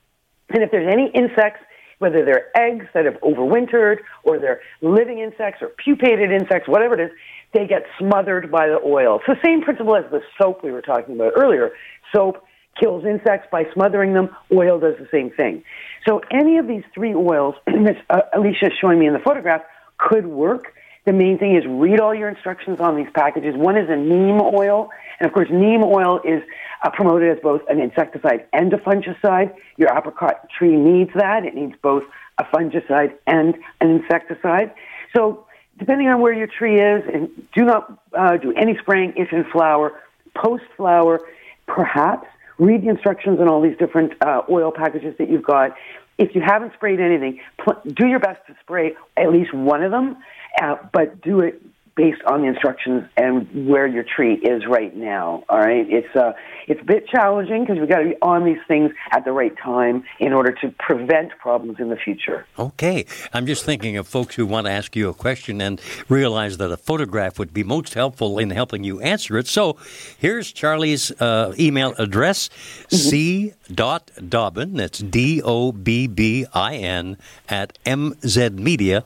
And 0.49 0.63
if 0.63 0.71
there's 0.71 0.91
any 0.91 1.09
insects, 1.13 1.61
whether 1.99 2.25
they're 2.25 2.55
eggs 2.57 2.85
that 2.93 3.05
have 3.05 3.15
overwintered 3.21 3.99
or 4.23 4.37
they're 4.37 4.61
living 4.81 5.19
insects 5.19 5.61
or 5.61 5.69
pupated 5.69 6.31
insects, 6.31 6.67
whatever 6.67 6.99
it 6.99 7.05
is, 7.05 7.11
they 7.55 7.65
get 7.65 7.83
smothered 7.97 8.51
by 8.51 8.67
the 8.67 8.79
oil. 8.85 9.19
It's 9.19 9.39
the 9.39 9.47
same 9.47 9.61
principle 9.61 9.95
as 9.95 10.03
the 10.11 10.21
soap 10.37 10.63
we 10.63 10.71
were 10.71 10.81
talking 10.81 11.15
about 11.15 11.33
earlier. 11.35 11.71
Soap 12.13 12.43
kills 12.79 13.05
insects 13.05 13.47
by 13.51 13.63
smothering 13.73 14.13
them. 14.13 14.29
Oil 14.53 14.79
does 14.79 14.95
the 14.99 15.07
same 15.11 15.31
thing. 15.31 15.63
So 16.07 16.21
any 16.31 16.57
of 16.57 16.67
these 16.67 16.83
three 16.93 17.13
oils 17.13 17.55
that 17.65 17.97
uh, 18.09 18.21
Alicia 18.37 18.67
is 18.67 18.73
showing 18.79 18.99
me 18.99 19.07
in 19.07 19.13
the 19.13 19.19
photograph 19.19 19.61
could 19.97 20.27
work. 20.27 20.73
The 21.05 21.13
main 21.13 21.37
thing 21.37 21.55
is 21.55 21.63
read 21.67 21.99
all 21.99 22.13
your 22.13 22.29
instructions 22.29 22.79
on 22.79 22.97
these 22.97 23.07
packages. 23.15 23.55
One 23.55 23.77
is 23.77 23.87
a 23.89 23.95
neem 23.95 24.41
oil, 24.41 24.89
and 25.19 25.27
of 25.27 25.33
course, 25.33 25.47
neem 25.51 25.83
oil 25.83 26.19
is 26.25 26.41
uh, 26.83 26.89
promoted 26.89 27.37
as 27.37 27.41
both 27.41 27.61
an 27.69 27.79
insecticide 27.79 28.47
and 28.53 28.73
a 28.73 28.77
fungicide. 28.77 29.53
Your 29.77 29.95
apricot 29.95 30.49
tree 30.49 30.75
needs 30.75 31.11
that. 31.15 31.45
It 31.45 31.53
needs 31.53 31.73
both 31.81 32.03
a 32.39 32.43
fungicide 32.45 33.13
and 33.27 33.55
an 33.81 34.01
insecticide. 34.01 34.73
So, 35.15 35.44
depending 35.77 36.07
on 36.07 36.21
where 36.21 36.33
your 36.33 36.47
tree 36.47 36.79
is, 36.79 37.03
and 37.13 37.29
do 37.53 37.65
not 37.65 38.01
uh, 38.13 38.37
do 38.37 38.53
any 38.53 38.77
spraying 38.77 39.13
if 39.15 39.31
in 39.31 39.43
flower. 39.45 40.01
Post 40.35 40.63
flower, 40.75 41.21
perhaps 41.67 42.27
read 42.57 42.81
the 42.83 42.89
instructions 42.89 43.39
on 43.39 43.47
all 43.47 43.61
these 43.61 43.77
different 43.77 44.13
uh, 44.21 44.41
oil 44.49 44.71
packages 44.71 45.17
that 45.17 45.29
you've 45.29 45.43
got. 45.43 45.75
If 46.17 46.33
you 46.35 46.41
haven't 46.41 46.73
sprayed 46.73 46.99
anything, 46.99 47.41
pl- 47.57 47.81
do 47.85 48.07
your 48.07 48.19
best 48.19 48.45
to 48.47 48.55
spray 48.61 48.95
at 49.17 49.31
least 49.31 49.53
one 49.53 49.83
of 49.83 49.91
them, 49.91 50.17
uh, 50.61 50.77
but 50.93 51.21
do 51.21 51.41
it 51.41 51.61
based 51.95 52.21
on 52.27 52.41
the 52.41 52.47
instructions 52.47 53.05
and 53.15 53.67
where 53.67 53.87
your 53.87 54.03
tree 54.03 54.35
is 54.35 54.65
right 54.67 54.93
now. 54.95 55.43
All 55.49 55.59
right, 55.59 55.85
it's 55.89 56.13
uh, 56.15 56.33
it's 56.67 56.81
a 56.81 56.83
bit 56.83 57.07
challenging 57.07 57.61
because 57.61 57.79
we've 57.79 57.89
got 57.89 57.99
to 57.99 58.09
be 58.09 58.15
on 58.21 58.43
these 58.43 58.59
things 58.67 58.91
at 59.11 59.23
the 59.23 59.31
right 59.31 59.55
time 59.57 60.03
in 60.19 60.33
order 60.33 60.51
to 60.61 60.73
prevent 60.77 61.31
problems 61.39 61.79
in 61.79 61.89
the 61.89 61.95
future. 61.95 62.45
Okay, 62.59 63.05
I'm 63.33 63.45
just 63.45 63.63
thinking 63.63 63.95
of 63.97 64.07
folks 64.07 64.35
who 64.35 64.45
want 64.45 64.67
to 64.67 64.71
ask 64.71 64.95
you 64.95 65.09
a 65.09 65.13
question 65.13 65.61
and 65.61 65.79
realize 66.09 66.57
that 66.57 66.71
a 66.71 66.77
photograph 66.77 67.39
would 67.39 67.53
be 67.53 67.63
most 67.63 67.93
helpful 67.93 68.39
in 68.39 68.49
helping 68.49 68.83
you 68.83 68.99
answer 68.99 69.37
it. 69.37 69.47
So, 69.47 69.77
here's 70.17 70.51
Charlie's 70.51 71.11
uh, 71.21 71.53
email 71.57 71.93
address: 71.97 72.49
mm-hmm. 72.49 72.95
c 72.95 73.53
dot 73.73 74.11
dobbin. 74.27 74.73
That's 74.73 74.99
D 74.99 75.41
O 75.43 75.71
B 75.71 76.07
B 76.07 76.45
I 76.53 76.75
N 76.75 77.17
at 77.47 77.79
mzmedia.com. 77.85 79.05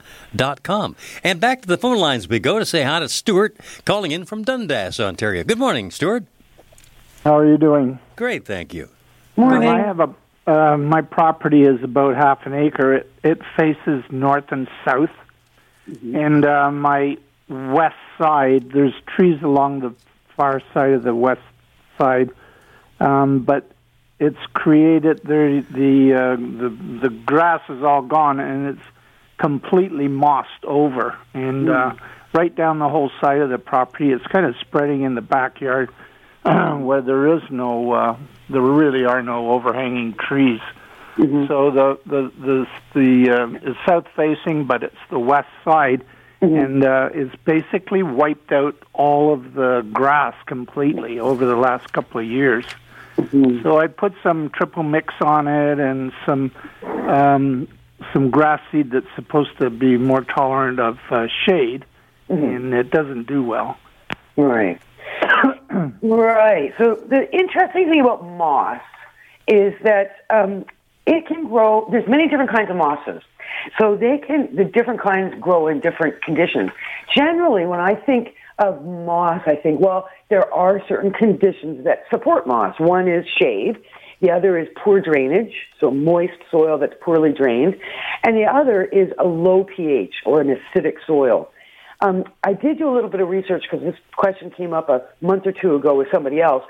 And 1.24 1.40
back 1.40 1.62
to 1.62 1.68
the 1.68 1.78
phone 1.78 1.98
lines 1.98 2.28
we 2.28 2.40
go 2.40 2.58
to 2.58 2.66
say 2.66 2.79
hi 2.84 3.00
to 3.00 3.10
Stuart 3.10 3.58
calling 3.86 4.12
in 4.12 4.26
from 4.26 4.44
Dundas, 4.44 5.00
Ontario. 5.00 5.44
Good 5.44 5.60
morning, 5.60 5.92
Stuart. 5.92 6.26
How 7.24 7.38
are 7.38 7.46
you 7.46 7.58
doing? 7.58 8.00
Great, 8.16 8.46
thank 8.46 8.74
you. 8.74 8.90
Morning. 9.36 9.70
I 9.70 9.80
have 9.80 10.00
a 10.00 10.14
uh, 10.48 10.78
my 10.78 11.02
property 11.02 11.62
is 11.62 11.84
about 11.84 12.16
half 12.16 12.46
an 12.48 12.54
acre. 12.54 12.96
It, 12.96 13.12
it 13.24 13.42
faces 13.56 14.04
north 14.10 14.52
and 14.52 14.68
south, 14.84 15.12
mm-hmm. 15.88 16.16
and 16.16 16.46
uh, 16.46 16.72
my 16.72 17.18
west 17.50 17.96
side 18.18 18.72
there's 18.72 18.94
trees 19.16 19.42
along 19.42 19.82
the 19.82 19.94
far 20.36 20.62
side 20.74 20.92
of 20.92 21.04
the 21.04 21.14
west 21.16 21.42
side, 21.98 22.30
um, 23.00 23.44
but 23.44 23.72
it's 24.20 24.40
created 24.54 25.20
the 25.24 25.66
the 25.72 26.14
uh, 26.14 26.36
the 26.36 26.70
the 27.02 27.10
grass 27.10 27.62
is 27.70 27.84
all 27.84 28.02
gone 28.02 28.40
and 28.40 28.68
it's 28.68 28.88
completely 29.38 30.08
mossed 30.08 30.66
over 30.66 31.18
and 31.34 31.68
mm. 31.68 31.74
uh, 31.74 31.96
right 32.34 32.54
down 32.56 32.80
the 32.80 32.90
whole 32.90 33.12
side 33.22 33.40
of 33.40 33.50
the 33.50 33.58
property. 33.58 34.12
It's 34.12 34.26
kind 34.28 34.46
of 34.46 34.56
spreading 34.62 35.04
in 35.04 35.16
the 35.16 35.22
backyard 35.22 35.90
where 36.44 37.02
there 37.02 37.36
is 37.36 37.42
no 37.50 37.92
uh, 37.92 38.18
there 38.50 38.62
really 38.62 39.06
are 39.06 39.22
no 39.22 39.52
overhanging 39.52 40.16
trees. 40.16 40.62
Mm-hmm. 41.18 41.48
So 41.48 41.72
the 41.72 42.00
the 42.06 42.32
the 42.40 42.68
the 42.94 43.30
uh, 43.30 43.70
is 43.72 43.76
south 43.86 44.08
facing, 44.16 44.66
but 44.66 44.84
it's 44.84 44.96
the 45.10 45.20
west 45.20 45.50
side, 45.66 46.06
mm-hmm. 46.42 46.56
and 46.56 46.84
uh, 46.86 47.10
it's 47.14 47.36
basically 47.44 48.04
wiped 48.04 48.52
out 48.52 48.78
all 48.94 49.34
of 49.34 49.54
the 49.54 49.86
grass 49.92 50.36
completely 50.46 51.20
over 51.20 51.46
the 51.46 51.58
last 51.58 51.92
couple 51.92 52.22
of 52.22 52.28
years. 52.28 52.66
Mm-hmm. 53.18 53.64
So 53.64 53.78
I 53.80 53.88
put 53.88 54.14
some 54.24 54.50
triple 54.50 54.84
mix 54.84 55.14
on 55.20 55.48
it 55.48 55.80
and 55.80 56.14
some 56.26 56.52
um, 56.82 57.68
some 58.14 58.30
grass 58.30 58.62
seed 58.72 58.92
that's 58.92 59.14
supposed 59.16 59.58
to 59.60 59.70
be 59.70 59.98
more 59.98 60.22
tolerant 60.22 60.80
of 60.80 60.98
uh, 61.12 61.28
shade, 61.46 61.84
mm-hmm. 62.30 62.44
and 62.44 62.74
it 62.74 62.92
doesn't 62.92 63.28
do 63.28 63.44
well. 63.44 63.78
Right. 64.38 64.82
right. 66.02 66.74
So 66.78 66.96
the 66.96 67.28
interesting 67.32 67.90
thing 67.90 68.02
about 68.02 68.24
moss 68.24 68.82
is 69.48 69.74
that 69.84 70.18
um, 70.30 70.66
it 71.06 71.28
can 71.28 71.48
grow. 71.48 71.88
There's 71.92 72.08
many 72.08 72.28
different 72.28 72.52
kinds 72.52 72.70
of 72.70 72.78
mosses, 72.78 73.22
so 73.80 73.96
they 73.96 74.20
can 74.26 74.56
the 74.56 74.64
different 74.64 75.02
kinds 75.02 75.36
grow 75.40 75.68
in 75.68 75.80
different 75.80 76.22
conditions. 76.24 76.70
Generally, 77.16 77.66
when 77.66 77.80
I 77.80 77.96
think 77.96 78.36
of 78.60 78.84
moss, 78.84 79.42
I 79.46 79.56
think, 79.56 79.80
well, 79.80 80.10
there 80.30 80.54
are 80.54 80.82
certain 80.88 81.12
conditions 81.12 81.86
that 81.86 82.04
support 82.10 82.46
moss. 82.46 82.76
One 82.80 83.08
is 83.08 83.26
shade. 83.40 83.78
The 84.22 84.32
other 84.32 84.58
is 84.58 84.68
poor 84.84 85.00
drainage, 85.00 85.54
so 85.80 85.92
moist 85.92 86.34
soil 86.52 86.78
that's 86.78 86.94
poorly 87.02 87.32
drained. 87.32 87.78
And 88.24 88.36
the 88.36 88.46
other 88.46 88.84
is 88.84 89.12
a 89.18 89.24
low 89.24 89.64
pH 89.64 90.14
or 90.26 90.42
an 90.42 90.56
acidic 90.56 90.96
soil. 91.08 91.52
Um, 92.02 92.24
I 92.44 92.54
did 92.54 92.78
do 92.78 92.90
a 92.90 92.94
little 92.94 93.10
bit 93.10 93.20
of 93.20 93.28
research 93.28 93.64
because 93.70 93.84
this 93.86 94.00
question 94.16 94.52
came 94.52 94.74
up 94.74 94.90
a 94.90 95.04
month 95.22 95.46
or 95.46 95.52
two 95.52 95.76
ago 95.76 95.96
with 95.96 96.08
somebody 96.12 96.42
else, 96.42 96.64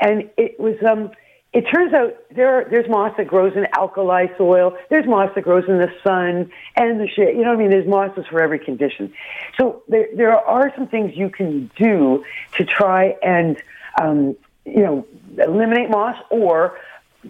and 0.00 0.30
it 0.36 0.58
was. 0.58 0.76
Um, 0.88 1.10
it 1.52 1.62
turns 1.72 1.94
out 1.94 2.14
there 2.34 2.54
are, 2.54 2.68
there's 2.68 2.86
moss 2.86 3.14
that 3.16 3.26
grows 3.28 3.56
in 3.56 3.66
alkali 3.72 4.26
soil. 4.36 4.76
There's 4.90 5.06
moss 5.06 5.30
that 5.34 5.42
grows 5.42 5.64
in 5.66 5.78
the 5.78 5.90
sun 6.04 6.52
and 6.74 7.00
the 7.00 7.08
shade. 7.08 7.34
You 7.34 7.44
know 7.44 7.50
what 7.50 7.56
I 7.56 7.62
mean? 7.62 7.70
There's 7.70 7.88
mosses 7.88 8.26
for 8.28 8.42
every 8.42 8.58
condition. 8.58 9.14
So 9.58 9.82
there 9.88 10.08
there 10.14 10.36
are 10.36 10.70
some 10.76 10.86
things 10.86 11.16
you 11.16 11.30
can 11.30 11.70
do 11.76 12.24
to 12.56 12.64
try 12.66 13.16
and 13.22 13.56
um, 13.98 14.36
you 14.66 14.82
know 14.82 15.06
eliminate 15.38 15.88
moss 15.88 16.16
or 16.30 16.78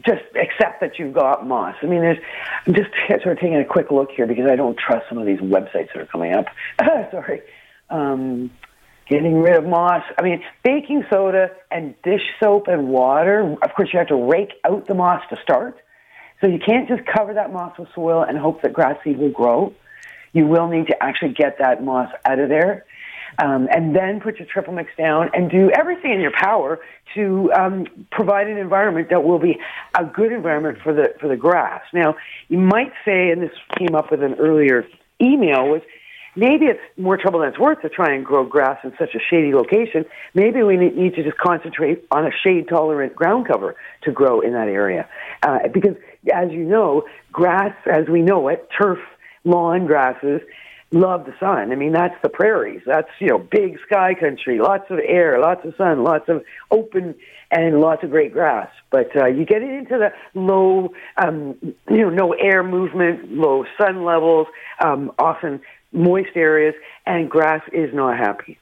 just 0.04 0.22
accept 0.34 0.80
that 0.80 0.98
you've 0.98 1.14
got 1.14 1.46
moss. 1.46 1.74
I 1.82 1.86
mean, 1.86 2.00
there's, 2.00 2.18
I'm 2.66 2.74
just 2.74 2.90
sort 3.08 3.26
of 3.26 3.38
taking 3.38 3.56
a 3.56 3.64
quick 3.64 3.90
look 3.90 4.10
here 4.10 4.26
because 4.26 4.46
I 4.50 4.56
don't 4.56 4.78
trust 4.78 5.08
some 5.08 5.18
of 5.18 5.26
these 5.26 5.40
websites 5.40 5.92
that 5.94 5.98
are 5.98 6.06
coming 6.06 6.34
up. 6.34 6.46
Sorry. 7.10 7.42
Um, 7.88 8.50
getting 9.08 9.40
rid 9.40 9.56
of 9.56 9.64
moss. 9.64 10.02
I 10.18 10.22
mean, 10.22 10.34
it's 10.34 10.44
baking 10.62 11.04
soda 11.10 11.50
and 11.70 11.94
dish 12.02 12.22
soap 12.40 12.68
and 12.68 12.88
water. 12.88 13.56
Of 13.62 13.74
course, 13.74 13.90
you 13.92 13.98
have 13.98 14.08
to 14.08 14.16
rake 14.16 14.52
out 14.64 14.86
the 14.86 14.94
moss 14.94 15.22
to 15.30 15.40
start. 15.42 15.76
So 16.40 16.48
you 16.48 16.58
can't 16.58 16.88
just 16.88 17.02
cover 17.06 17.34
that 17.34 17.52
moss 17.52 17.78
with 17.78 17.88
soil 17.94 18.22
and 18.22 18.36
hope 18.36 18.62
that 18.62 18.72
grass 18.72 18.98
seed 19.02 19.18
will 19.18 19.30
grow. 19.30 19.72
You 20.32 20.46
will 20.46 20.68
need 20.68 20.88
to 20.88 21.02
actually 21.02 21.32
get 21.32 21.58
that 21.60 21.82
moss 21.82 22.10
out 22.26 22.38
of 22.38 22.48
there 22.48 22.84
um, 23.38 23.68
and 23.70 23.94
then 23.94 24.20
put 24.20 24.38
your 24.38 24.46
triple 24.46 24.72
mix 24.72 24.90
down 24.96 25.30
and 25.34 25.50
do 25.50 25.70
everything 25.78 26.12
in 26.12 26.20
your 26.20 26.32
power 26.32 26.78
to 27.14 27.50
um, 27.52 27.86
provide 28.10 28.48
an 28.48 28.58
environment 28.58 29.08
that 29.10 29.24
will 29.24 29.38
be 29.38 29.58
a 29.98 30.04
good 30.04 30.32
environment 30.32 30.78
for 30.82 30.92
the 30.92 31.14
for 31.20 31.28
the 31.28 31.36
grass. 31.36 31.82
Now, 31.92 32.16
you 32.48 32.58
might 32.58 32.92
say, 33.04 33.30
and 33.30 33.42
this 33.42 33.50
came 33.78 33.94
up 33.94 34.10
with 34.10 34.22
an 34.22 34.34
earlier 34.34 34.86
email, 35.20 35.68
was 35.68 35.82
maybe 36.36 36.66
it's 36.66 36.80
more 36.96 37.16
trouble 37.16 37.40
than 37.40 37.48
it's 37.48 37.58
worth 37.58 37.80
to 37.82 37.88
try 37.88 38.14
and 38.14 38.24
grow 38.24 38.44
grass 38.44 38.78
in 38.84 38.92
such 38.98 39.14
a 39.14 39.18
shady 39.18 39.54
location. 39.54 40.04
Maybe 40.34 40.62
we 40.62 40.76
need 40.76 41.14
to 41.14 41.24
just 41.24 41.38
concentrate 41.38 42.04
on 42.10 42.26
a 42.26 42.30
shade 42.44 42.68
tolerant 42.68 43.16
ground 43.16 43.48
cover 43.48 43.74
to 44.02 44.12
grow 44.12 44.40
in 44.40 44.52
that 44.52 44.68
area. 44.68 45.08
Uh, 45.42 45.68
because 45.72 45.96
as 46.32 46.50
you 46.52 46.64
know, 46.64 47.04
grass, 47.32 47.74
as 47.86 48.08
we 48.08 48.22
know 48.22 48.48
it, 48.48 48.68
turf, 48.78 48.98
lawn 49.44 49.86
grasses, 49.86 50.40
love 50.92 51.24
the 51.24 51.34
sun. 51.40 51.72
I 51.72 51.74
mean, 51.74 51.92
that's 51.92 52.14
the 52.22 52.28
prairies. 52.28 52.82
That's, 52.86 53.08
you 53.18 53.28
know, 53.28 53.38
big 53.38 53.78
sky 53.86 54.14
country, 54.14 54.58
lots 54.58 54.90
of 54.90 54.98
air, 54.98 55.40
lots 55.40 55.64
of 55.64 55.74
sun, 55.76 56.04
lots 56.04 56.28
of 56.28 56.44
open 56.70 57.14
and 57.50 57.80
lots 57.80 58.02
of 58.02 58.10
great 58.10 58.32
grass. 58.32 58.70
But 58.90 59.14
uh, 59.16 59.26
you 59.26 59.44
get 59.44 59.62
into 59.62 59.98
the 59.98 60.12
low, 60.38 60.92
um, 61.16 61.56
you 61.62 62.02
know, 62.02 62.10
no 62.10 62.32
air 62.32 62.62
movement, 62.62 63.32
low 63.32 63.64
sun 63.78 64.04
levels, 64.04 64.46
um, 64.84 65.12
often 65.18 65.60
moist 65.92 66.30
areas, 66.34 66.74
and 67.04 67.30
grass 67.30 67.62
is 67.72 67.94
not 67.94 68.16
happy. 68.16 68.58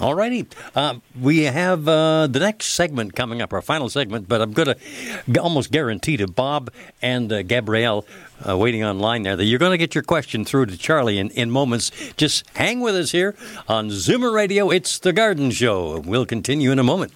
All 0.00 0.14
righty. 0.14 0.46
Uh, 0.74 0.96
we 1.20 1.44
have 1.44 1.86
uh, 1.86 2.26
the 2.26 2.40
next 2.40 2.66
segment 2.66 3.14
coming 3.14 3.42
up, 3.42 3.52
our 3.52 3.60
final 3.60 3.90
segment, 3.90 4.26
but 4.26 4.40
I'm 4.40 4.52
going 4.52 4.74
to 4.74 5.40
almost 5.40 5.70
guarantee 5.70 6.16
to 6.16 6.26
Bob 6.26 6.70
and 7.02 7.30
uh, 7.30 7.42
Gabrielle 7.42 8.06
uh, 8.48 8.56
waiting 8.56 8.82
online 8.82 9.22
there 9.22 9.36
that 9.36 9.44
you're 9.44 9.58
going 9.58 9.72
to 9.72 9.78
get 9.78 9.94
your 9.94 10.02
question 10.02 10.46
through 10.46 10.66
to 10.66 10.78
Charlie 10.78 11.18
in, 11.18 11.28
in 11.30 11.50
moments. 11.50 11.90
Just 12.16 12.44
hang 12.56 12.80
with 12.80 12.96
us 12.96 13.12
here 13.12 13.34
on 13.68 13.90
Zoomer 13.90 14.34
Radio. 14.34 14.70
It's 14.70 14.98
The 14.98 15.12
Garden 15.12 15.50
Show. 15.50 16.00
We'll 16.00 16.26
continue 16.26 16.72
in 16.72 16.78
a 16.78 16.84
moment. 16.84 17.12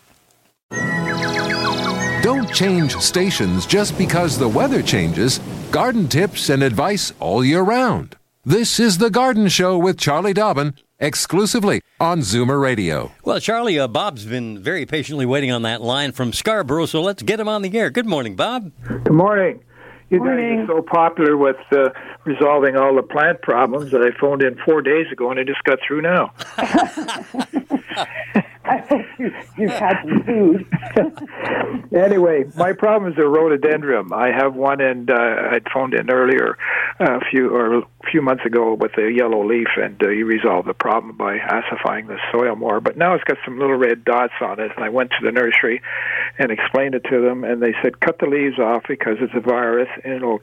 Don't 2.23 2.53
change 2.53 2.95
stations 2.97 3.65
just 3.65 3.97
because 3.97 4.37
the 4.37 4.49
weather 4.49 4.83
changes, 4.83 5.39
garden 5.71 6.09
tips 6.09 6.51
and 6.51 6.63
advice 6.63 7.13
all 7.21 7.43
year 7.43 7.63
round. 7.63 8.17
This 8.49 8.79
is 8.79 8.99
The 8.99 9.11
Garden 9.11 9.49
Show 9.49 9.77
with 9.77 9.99
Charlie 9.99 10.33
Dobbin, 10.33 10.75
exclusively 11.01 11.83
on 11.99 12.21
Zoomer 12.21 12.63
Radio. 12.63 13.11
Well, 13.25 13.41
Charlie, 13.41 13.77
uh, 13.77 13.89
Bob's 13.89 14.25
been 14.25 14.63
very 14.63 14.87
patiently 14.87 15.27
waiting 15.27 15.51
on 15.51 15.63
that 15.63 15.83
line 15.83 16.13
from 16.13 16.33
Scarborough, 16.33 16.87
so 16.87 17.03
let's 17.03 17.25
get 17.25 17.41
him 17.41 17.49
on 17.49 17.63
the 17.63 17.77
air. 17.77 17.91
Good 17.91 18.07
morning, 18.07 18.37
Bob. 18.37 18.71
Good 18.87 19.13
morning. 19.13 19.65
You 20.11 20.19
Morning. 20.19 20.61
guys 20.61 20.69
are 20.71 20.77
so 20.77 20.83
popular 20.83 21.37
with 21.37 21.57
uh, 21.73 21.89
resolving 22.25 22.77
all 22.77 22.95
the 22.95 23.03
plant 23.03 23.43
problems 23.43 23.91
that 23.91 24.01
I 24.01 24.17
phoned 24.17 24.43
in 24.43 24.57
four 24.65 24.81
days 24.81 25.11
ago 25.11 25.33
and 25.33 25.41
I 25.41 25.43
just 25.43 25.65
got 25.65 25.81
through 25.85 26.03
now. 26.03 26.33
I 28.67 29.07
you, 29.19 29.33
you've 29.57 29.71
had 29.71 30.03
some 30.03 30.23
food. 30.25 30.67
anyway, 31.95 32.45
my 32.57 32.73
problem 32.73 33.13
is 33.13 33.19
a 33.19 33.27
rhododendron. 33.27 34.13
I 34.13 34.33
have 34.33 34.55
one, 34.55 34.81
and 34.81 35.11
uh, 35.11 35.15
I'd 35.53 35.67
phoned 35.73 35.95
in 35.95 36.11
earlier, 36.11 36.57
uh, 37.01 37.19
a 37.19 37.21
few 37.31 37.51
or 37.51 37.79
a 37.79 37.83
few 38.11 38.23
months 38.23 38.45
ago 38.45 38.75
with 38.75 38.93
a 38.99 39.11
yellow 39.11 39.47
leaf, 39.47 39.69
and 39.77 40.01
uh, 40.03 40.09
you 40.09 40.27
resolved 40.27 40.69
the 40.69 40.75
problem 40.75 41.17
by 41.17 41.39
acidifying 41.39 42.09
the 42.09 42.19
soil 42.33 42.57
more. 42.57 42.81
But 42.81 42.97
now 42.97 43.15
it's 43.15 43.25
got 43.25 43.39
some 43.45 43.59
little 43.59 43.77
red 43.77 44.05
dots 44.05 44.35
on 44.41 44.59
it, 44.61 44.73
and 44.75 44.85
I 44.85 44.89
went 44.89 45.11
to 45.11 45.25
the 45.25 45.33
nursery 45.33 45.83
and 46.39 46.51
explained 46.51 46.95
it 46.95 47.05
to 47.11 47.21
them, 47.21 47.45
and 47.45 47.63
they 47.63 47.75
said 47.83 48.01
cut 48.01 48.19
the 48.19 48.27
leaves 48.27 48.59
off 48.59 48.85
because 48.89 49.17
it's 49.21 49.35
a 49.35 49.41
virus 49.41 49.89
and 50.05 50.15
it'll 50.15 50.41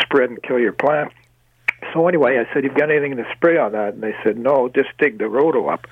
spread 0.00 0.30
and 0.30 0.42
kill 0.42 0.58
your 0.58 0.72
plant. 0.72 1.12
So 1.92 2.06
anyway, 2.08 2.38
I 2.38 2.52
said, 2.52 2.64
"You've 2.64 2.74
got 2.74 2.90
anything 2.90 3.16
to 3.16 3.24
spray 3.34 3.56
on 3.58 3.72
that?" 3.72 3.94
And 3.94 4.02
they 4.02 4.14
said, 4.22 4.38
"No, 4.38 4.68
just 4.68 4.90
dig 4.98 5.18
the 5.18 5.24
rhodo 5.24 5.72
up." 5.72 5.86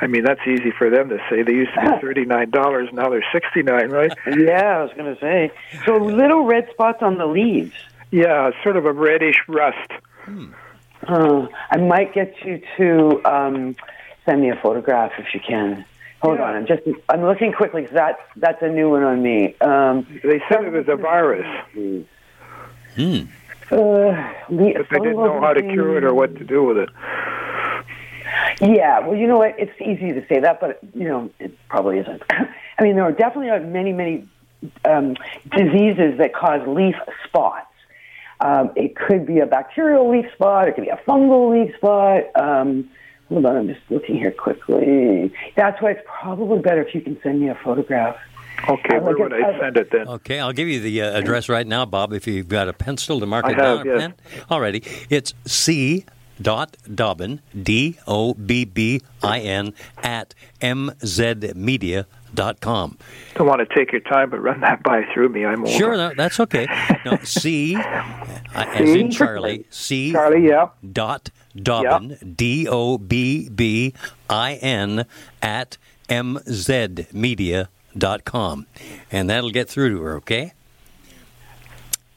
I 0.00 0.06
mean, 0.06 0.24
that's 0.24 0.40
easy 0.46 0.70
for 0.70 0.90
them 0.90 1.08
to 1.10 1.18
say. 1.30 1.42
They 1.42 1.52
used 1.52 1.72
to 1.74 1.80
be 1.80 1.88
thirty 2.00 2.24
nine 2.24 2.50
dollars, 2.50 2.88
now 2.92 3.08
they're 3.10 3.24
sixty 3.32 3.62
nine, 3.62 3.90
right? 3.90 4.12
Yeah, 4.26 4.78
I 4.78 4.82
was 4.82 4.92
going 4.96 5.14
to 5.14 5.20
say. 5.20 5.50
So 5.84 5.96
little 5.96 6.44
red 6.44 6.68
spots 6.70 7.02
on 7.02 7.18
the 7.18 7.26
leaves. 7.26 7.74
Yeah, 8.10 8.50
sort 8.62 8.76
of 8.76 8.86
a 8.86 8.92
reddish 8.92 9.36
rust. 9.48 9.90
Uh, 11.06 11.46
I 11.70 11.76
might 11.78 12.14
get 12.14 12.34
you 12.44 12.62
to 12.78 13.20
um, 13.24 13.76
send 14.24 14.40
me 14.40 14.50
a 14.50 14.56
photograph 14.56 15.12
if 15.18 15.34
you 15.34 15.40
can. 15.40 15.84
Hold 16.22 16.38
Yeah. 16.38 16.44
on, 16.44 16.54
I'm 16.56 16.66
just 16.66 16.82
I'm 17.10 17.22
looking 17.22 17.52
quickly 17.52 17.82
because 17.82 17.94
that's 17.94 18.20
that's 18.36 18.62
a 18.62 18.68
new 18.68 18.88
one 18.90 19.02
on 19.02 19.22
me. 19.22 19.54
Um, 19.60 20.06
They 20.22 20.40
said 20.48 20.64
it 20.64 20.72
was 20.72 20.88
a 20.88 20.96
virus, 20.96 21.46
Hmm. 22.96 23.22
Uh, 23.70 23.76
le- 23.76 24.74
but 24.74 24.88
they 24.90 24.98
didn't 24.98 25.16
know 25.16 25.40
how 25.40 25.52
to 25.52 25.62
cure 25.62 25.96
it 25.98 26.04
or 26.04 26.14
what 26.14 26.36
to 26.36 26.44
do 26.44 26.64
with 26.64 26.78
it. 26.78 26.88
Yeah, 28.60 29.00
well, 29.00 29.16
you 29.16 29.26
know 29.26 29.38
what? 29.38 29.58
It's 29.58 29.72
easy 29.80 30.12
to 30.12 30.24
say 30.28 30.40
that, 30.40 30.60
but 30.60 30.78
you 30.94 31.04
know, 31.04 31.30
it 31.38 31.56
probably 31.68 31.98
isn't. 31.98 32.22
I 32.30 32.82
mean, 32.82 32.96
there 32.96 33.04
are 33.04 33.12
definitely 33.12 33.50
are 33.50 33.60
many, 33.60 33.92
many 33.92 34.28
um, 34.84 35.16
diseases 35.50 36.18
that 36.18 36.32
cause 36.34 36.66
leaf 36.66 36.96
spots. 37.24 37.66
Um, 38.40 38.72
it 38.76 38.96
could 38.96 39.26
be 39.26 39.38
a 39.38 39.46
bacterial 39.46 40.10
leaf 40.10 40.26
spot. 40.32 40.68
It 40.68 40.74
could 40.74 40.84
be 40.84 40.90
a 40.90 41.00
fungal 41.06 41.50
leaf 41.50 41.74
spot. 41.76 42.24
Um, 42.34 42.90
hold 43.28 43.46
on, 43.46 43.56
I'm 43.56 43.68
just 43.68 43.80
looking 43.90 44.16
here 44.16 44.32
quickly. 44.32 45.32
That's 45.56 45.80
why 45.80 45.92
it's 45.92 46.06
probably 46.06 46.60
better 46.60 46.82
if 46.82 46.94
you 46.94 47.00
can 47.00 47.20
send 47.22 47.40
me 47.40 47.48
a 47.48 47.54
photograph. 47.54 48.16
Okay, 48.68 48.98
where 48.98 49.16
would 49.16 49.32
I 49.32 49.58
send 49.58 49.76
it 49.76 49.90
then? 49.90 50.08
Okay, 50.08 50.40
I'll 50.40 50.52
give 50.52 50.68
you 50.68 50.80
the 50.80 51.02
uh, 51.02 51.18
address 51.18 51.48
right 51.48 51.66
now, 51.66 51.84
Bob, 51.84 52.12
if 52.12 52.26
you've 52.26 52.48
got 52.48 52.68
a 52.68 52.72
pencil 52.72 53.20
to 53.20 53.26
mark 53.26 53.44
I 53.44 53.50
it 53.52 53.56
have, 53.56 53.84
down. 53.84 53.86
yes. 53.86 54.00
Pen. 54.00 54.14
Alrighty. 54.50 55.06
It's 55.10 55.34
C 55.46 56.04
dot 56.40 56.76
Dobbin, 56.92 57.40
D 57.60 57.98
O 58.06 58.34
B 58.34 58.64
B 58.64 59.00
I 59.22 59.40
N, 59.40 59.74
at 60.02 60.34
mzmedia 60.60 62.06
dot 62.34 62.60
com. 62.60 62.98
Don't 63.34 63.46
want 63.46 63.68
to 63.68 63.74
take 63.74 63.92
your 63.92 64.00
time, 64.00 64.30
but 64.30 64.42
run 64.42 64.60
that 64.60 64.82
by 64.82 65.02
through 65.12 65.28
me. 65.28 65.44
I'm 65.44 65.60
older. 65.60 65.70
Sure, 65.70 65.96
no, 65.96 66.12
that's 66.16 66.40
okay. 66.40 66.66
No, 67.04 67.16
C, 67.22 67.76
uh, 67.76 67.80
as 68.54 68.90
in 68.90 69.10
Charlie, 69.10 69.66
C 69.70 70.12
Charlie, 70.12 70.48
yeah. 70.48 70.68
dot 70.92 71.30
Dobbin, 71.56 72.34
D 72.36 72.66
O 72.68 72.98
B 72.98 73.48
B 73.48 73.94
I 74.28 74.54
N, 74.54 75.06
at 75.42 75.78
mzmedia 76.08 77.68
dot 77.96 78.24
com. 78.24 78.66
And 79.10 79.28
that'll 79.30 79.50
get 79.50 79.68
through 79.68 79.90
to 79.96 80.02
her, 80.02 80.16
okay? 80.16 80.52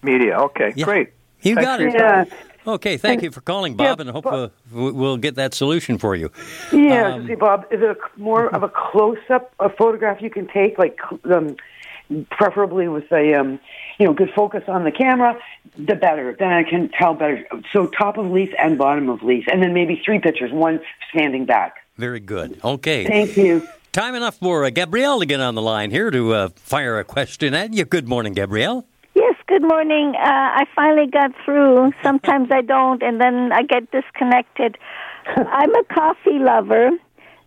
Media. 0.03 0.37
Okay, 0.37 0.73
Yeah. 0.75 0.85
great. 0.85 1.09
You 1.41 1.55
Thanks 1.55 1.65
got 1.65 1.81
it. 1.81 1.91
your 1.93 1.99
time. 2.01 2.27
Okay, 2.65 2.97
thank 2.97 3.21
you 3.23 3.31
for 3.31 3.39
calling, 3.41 3.75
Bob, 3.75 3.85
Yeah, 3.97 4.01
and 4.01 4.09
I 4.09 4.13
hope 4.13 4.25
but- 4.25 4.33
uh, 4.33 4.49
we'll 4.73 5.15
get 5.17 5.35
that 5.35 5.53
solution 5.53 5.97
for 5.97 6.15
you. 6.15 6.29
Yeah, 6.73 7.13
Um, 7.13 7.27
see, 7.27 7.35
Bob, 7.35 7.65
is 7.71 7.81
it 7.81 7.89
a, 7.91 7.97
more 8.19 8.47
of 8.53 8.61
a 8.63 8.67
close-up 8.69 9.53
a 9.59 9.69
photograph 9.69 10.21
you 10.21 10.29
can 10.29 10.47
take, 10.47 10.77
like 10.77 10.99
um, 11.31 11.55
preferably 12.31 12.87
with 12.89 13.09
a 13.11 13.33
um, 13.35 13.59
you 13.99 14.05
know 14.05 14.13
good 14.13 14.31
focus 14.35 14.63
on 14.67 14.83
the 14.83 14.91
camera? 14.91 15.37
The 15.77 15.95
better. 15.95 16.35
Then 16.37 16.51
I 16.51 16.63
can 16.63 16.89
tell 16.89 17.13
better. 17.13 17.45
So 17.71 17.87
top 17.87 18.17
of 18.17 18.29
leaf 18.29 18.53
and 18.59 18.77
bottom 18.77 19.07
of 19.09 19.23
leaf, 19.23 19.45
and 19.49 19.61
then 19.63 19.73
maybe 19.73 20.01
three 20.03 20.19
pictures, 20.19 20.51
one 20.51 20.81
standing 21.09 21.45
back. 21.45 21.75
Very 21.97 22.19
good. 22.19 22.59
Okay. 22.63 23.05
Thank 23.05 23.37
you. 23.37 23.65
Time 23.91 24.15
enough 24.15 24.37
for 24.37 24.65
uh, 24.65 24.69
Gabrielle 24.69 25.19
to 25.19 25.25
get 25.25 25.39
on 25.39 25.55
the 25.55 25.61
line 25.61 25.89
here 25.91 26.11
to 26.11 26.33
uh, 26.33 26.49
fire 26.55 26.99
a 26.99 27.03
question 27.03 27.53
at 27.53 27.73
you. 27.73 27.85
Good 27.85 28.07
morning, 28.07 28.33
Gabrielle. 28.33 28.85
Yes, 29.15 29.35
good 29.47 29.63
morning. 29.63 30.13
Uh, 30.15 30.21
I 30.23 30.65
finally 30.75 31.07
got 31.07 31.31
through. 31.43 31.91
Sometimes 32.03 32.49
I 32.51 32.61
don't, 32.61 33.01
and 33.01 33.19
then 33.19 33.51
I 33.51 33.63
get 33.63 33.89
disconnected. 33.91 34.77
I'm 35.25 35.73
a 35.73 35.83
coffee 35.85 36.37
lover, 36.37 36.91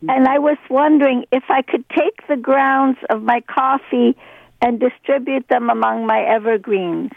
and 0.09 0.27
I 0.27 0.39
was 0.39 0.59
wondering 0.69 1.25
if 1.31 1.45
I 1.49 1.63
could 1.63 1.89
take 1.91 2.27
the 2.27 2.37
grounds 2.37 2.99
of 3.09 3.23
my 3.23 3.41
coffee 3.43 4.17
and 4.61 4.81
distribute 4.81 5.47
them 5.49 5.71
among 5.71 6.07
my 6.07 6.21
evergreens. 6.21 7.13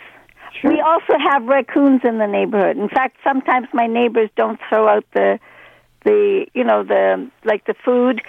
We 0.63 0.79
also 0.79 1.17
have 1.17 1.45
raccoons 1.45 2.01
in 2.03 2.19
the 2.19 2.27
neighborhood. 2.27 2.77
In 2.77 2.87
fact, 2.87 3.17
sometimes 3.23 3.67
my 3.73 3.87
neighbors 3.87 4.29
don't 4.35 4.59
throw 4.69 4.87
out 4.87 5.05
the 5.13 5.39
the 6.05 6.45
you 6.53 6.63
know 6.63 6.83
the 6.83 7.29
like 7.43 7.65
the 7.65 7.73
food. 7.83 8.21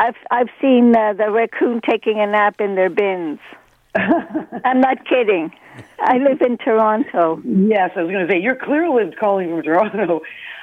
I've 0.00 0.16
I've 0.30 0.48
seen 0.60 0.96
uh, 0.96 1.12
the 1.12 1.30
raccoon 1.30 1.80
taking 1.88 2.18
a 2.20 2.26
nap 2.26 2.60
in 2.60 2.74
their 2.74 2.88
bins. 2.90 3.38
I'm 3.94 4.80
not 4.80 5.04
kidding. 5.06 5.52
I 6.00 6.18
live 6.18 6.40
in 6.40 6.56
Toronto. 6.58 7.40
Yes, 7.44 7.90
I 7.96 8.02
was 8.02 8.10
going 8.10 8.26
to 8.26 8.32
say 8.32 8.40
you're 8.40 8.56
clearly 8.56 9.12
calling 9.18 9.50
from 9.50 9.62
Toronto. 9.62 10.20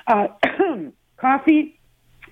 Uh, 0.08 0.28
coffee. 1.18 1.74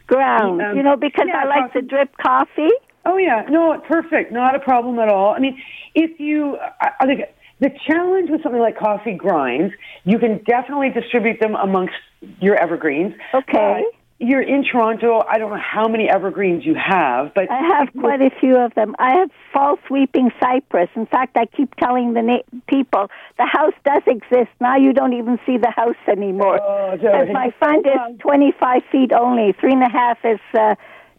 Ground, 0.07 0.61
Um, 0.61 0.77
you 0.77 0.83
know, 0.83 0.95
because 0.95 1.25
yeah, 1.27 1.41
I 1.43 1.45
like 1.45 1.71
coffee. 1.73 1.81
the 1.81 1.87
drip 1.87 2.15
coffee. 2.17 2.69
Oh 3.05 3.17
yeah, 3.17 3.43
no, 3.49 3.79
perfect, 3.87 4.31
not 4.31 4.53
a 4.55 4.59
problem 4.59 4.99
at 4.99 5.09
all. 5.09 5.33
I 5.33 5.39
mean, 5.39 5.59
if 5.95 6.19
you, 6.19 6.57
I, 6.79 6.89
I 6.99 7.05
think 7.07 7.21
the 7.59 7.71
challenge 7.87 8.29
with 8.29 8.43
something 8.43 8.61
like 8.61 8.77
coffee 8.77 9.15
grinds, 9.15 9.73
you 10.03 10.19
can 10.19 10.43
definitely 10.45 10.89
distribute 10.91 11.39
them 11.39 11.55
amongst 11.55 11.95
your 12.39 12.55
evergreens. 12.55 13.15
Okay. 13.33 13.83
But 13.83 13.95
you're 14.19 14.41
in 14.41 14.63
Toronto. 14.63 15.21
I 15.27 15.37
don't 15.37 15.49
know 15.51 15.59
how 15.61 15.87
many 15.87 16.09
evergreens 16.09 16.65
you 16.65 16.73
have, 16.75 17.33
but 17.33 17.51
I 17.51 17.59
have 17.77 17.89
quite 17.99 18.21
a 18.21 18.29
few 18.39 18.55
of 18.57 18.73
them. 18.73 18.95
I 18.97 19.17
have 19.17 19.29
fall 19.53 19.77
sweeping 19.87 20.31
cypress. 20.39 20.89
In 20.95 21.05
fact, 21.05 21.35
I 21.37 21.45
keep 21.45 21.75
telling 21.75 22.13
the 22.13 22.21
na- 22.21 22.59
people 22.67 23.09
the 23.37 23.45
house 23.45 23.73
does 23.83 24.03
exist. 24.07 24.49
Now 24.61 24.77
you 24.77 24.93
don't 24.93 25.13
even 25.13 25.37
see 25.45 25.57
the 25.57 25.71
house 25.75 25.95
anymore. 26.07 26.59
Oh, 26.61 26.97
sorry. 27.01 27.33
my 27.33 27.53
front 27.59 27.85
is 27.85 28.19
25 28.19 28.81
feet 28.91 29.11
only. 29.11 29.53
Three 29.59 29.73
and 29.73 29.83
a 29.83 29.89
half 29.91 30.17
is 30.23 30.39
uh, 30.57 30.75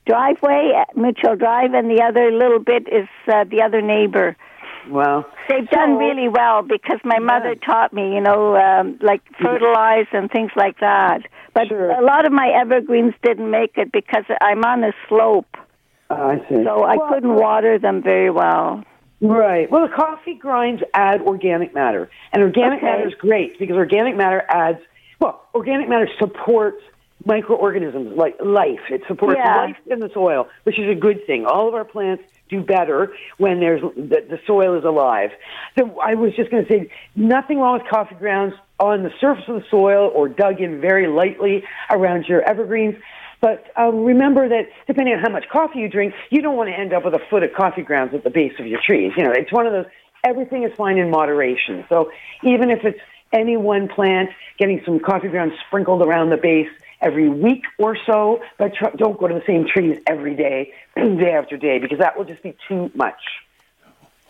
driveway, 0.06 0.82
Mitchell 0.94 1.36
Drive, 1.36 1.74
and 1.74 1.90
the 1.90 2.02
other 2.02 2.30
little 2.32 2.60
bit 2.60 2.88
is 2.88 3.08
uh, 3.28 3.44
the 3.44 3.60
other 3.62 3.82
neighbor. 3.82 4.36
well, 4.88 5.26
They've 5.50 5.68
done 5.68 5.96
really 5.96 6.28
well 6.28 6.62
because 6.62 6.98
my 7.04 7.18
mother 7.18 7.54
taught 7.54 7.92
me, 7.92 8.14
you 8.14 8.20
know, 8.20 8.56
um, 8.56 8.98
like 9.02 9.20
fertilize 9.42 10.06
and 10.12 10.30
things 10.30 10.50
like 10.56 10.80
that. 10.80 11.20
But 11.56 11.68
Sure. 11.68 11.90
a 11.90 12.02
lot 12.04 12.26
of 12.26 12.32
my 12.32 12.48
evergreens 12.50 13.14
didn't 13.22 13.50
make 13.50 13.78
it 13.78 13.90
because 13.90 14.24
I'm 14.42 14.62
on 14.62 14.84
a 14.84 14.92
slope, 15.08 15.56
uh, 16.10 16.14
I 16.14 16.36
see. 16.50 16.62
so 16.62 16.84
I 16.84 16.96
Well, 16.96 17.08
couldn't 17.08 17.34
water 17.34 17.78
them 17.78 18.02
very 18.02 18.28
well. 18.28 18.84
Right. 19.22 19.70
Well, 19.70 19.88
the 19.88 19.94
coffee 19.94 20.34
grinds 20.34 20.82
add 20.92 21.22
organic 21.22 21.72
matter, 21.74 22.10
and 22.34 22.42
organic 22.42 22.80
Okay. 22.82 22.86
matter 22.86 23.08
is 23.08 23.14
great 23.14 23.58
because 23.58 23.76
organic 23.76 24.16
matter 24.16 24.44
adds. 24.50 24.80
Well, 25.18 25.40
organic 25.54 25.88
matter 25.88 26.06
supports 26.18 26.82
microorganisms 27.24 28.14
like 28.18 28.36
life. 28.44 28.90
It 28.90 29.02
supports 29.08 29.38
Yeah. 29.42 29.56
life 29.56 29.76
in 29.86 30.00
the 30.00 30.10
soil, 30.10 30.48
which 30.64 30.78
is 30.78 30.90
a 30.90 30.94
good 30.94 31.24
thing. 31.26 31.46
All 31.46 31.66
of 31.68 31.74
our 31.74 31.86
plants 31.86 32.22
do 32.50 32.60
better 32.60 33.14
when 33.38 33.60
there's 33.60 33.80
the, 33.80 34.20
the 34.28 34.38
soil 34.46 34.74
is 34.74 34.84
alive. 34.84 35.32
So 35.78 35.98
I 36.00 36.14
was 36.16 36.34
just 36.36 36.50
going 36.50 36.66
to 36.66 36.70
say 36.70 36.90
nothing 37.16 37.58
wrong 37.60 37.78
with 37.78 37.88
coffee 37.88 38.14
grounds 38.16 38.54
on 38.78 39.02
the 39.02 39.10
surface 39.20 39.44
of 39.48 39.56
the 39.56 39.64
soil 39.70 40.10
or 40.14 40.28
dug 40.28 40.60
in 40.60 40.80
very 40.80 41.06
lightly 41.06 41.64
around 41.90 42.26
your 42.28 42.42
evergreens. 42.42 42.96
But 43.40 43.66
um, 43.76 44.04
remember 44.04 44.48
that 44.48 44.68
depending 44.86 45.14
on 45.14 45.20
how 45.20 45.30
much 45.30 45.44
coffee 45.50 45.80
you 45.80 45.88
drink, 45.88 46.14
you 46.30 46.42
don't 46.42 46.56
want 46.56 46.70
to 46.70 46.78
end 46.78 46.92
up 46.92 47.04
with 47.04 47.14
a 47.14 47.20
foot 47.30 47.42
of 47.42 47.50
coffee 47.54 47.82
grounds 47.82 48.14
at 48.14 48.24
the 48.24 48.30
base 48.30 48.52
of 48.58 48.66
your 48.66 48.80
trees. 48.84 49.12
You 49.16 49.24
know, 49.24 49.32
it's 49.32 49.52
one 49.52 49.66
of 49.66 49.72
those. 49.72 49.86
Everything 50.24 50.64
is 50.64 50.72
fine 50.76 50.98
in 50.98 51.10
moderation. 51.10 51.84
So 51.88 52.10
even 52.42 52.70
if 52.70 52.84
it's 52.84 52.98
any 53.32 53.56
one 53.56 53.88
plant, 53.88 54.30
getting 54.58 54.82
some 54.84 54.98
coffee 54.98 55.28
grounds 55.28 55.52
sprinkled 55.66 56.02
around 56.02 56.30
the 56.30 56.36
base 56.36 56.68
every 57.00 57.28
week 57.28 57.64
or 57.78 57.96
so, 58.06 58.40
but 58.58 58.74
tr- 58.74 58.96
don't 58.96 59.18
go 59.18 59.28
to 59.28 59.34
the 59.34 59.42
same 59.46 59.66
trees 59.66 59.98
every 60.06 60.34
day, 60.34 60.72
day 60.96 61.32
after 61.32 61.56
day, 61.56 61.78
because 61.78 61.98
that 61.98 62.16
will 62.16 62.24
just 62.24 62.42
be 62.42 62.56
too 62.68 62.90
much. 62.94 63.20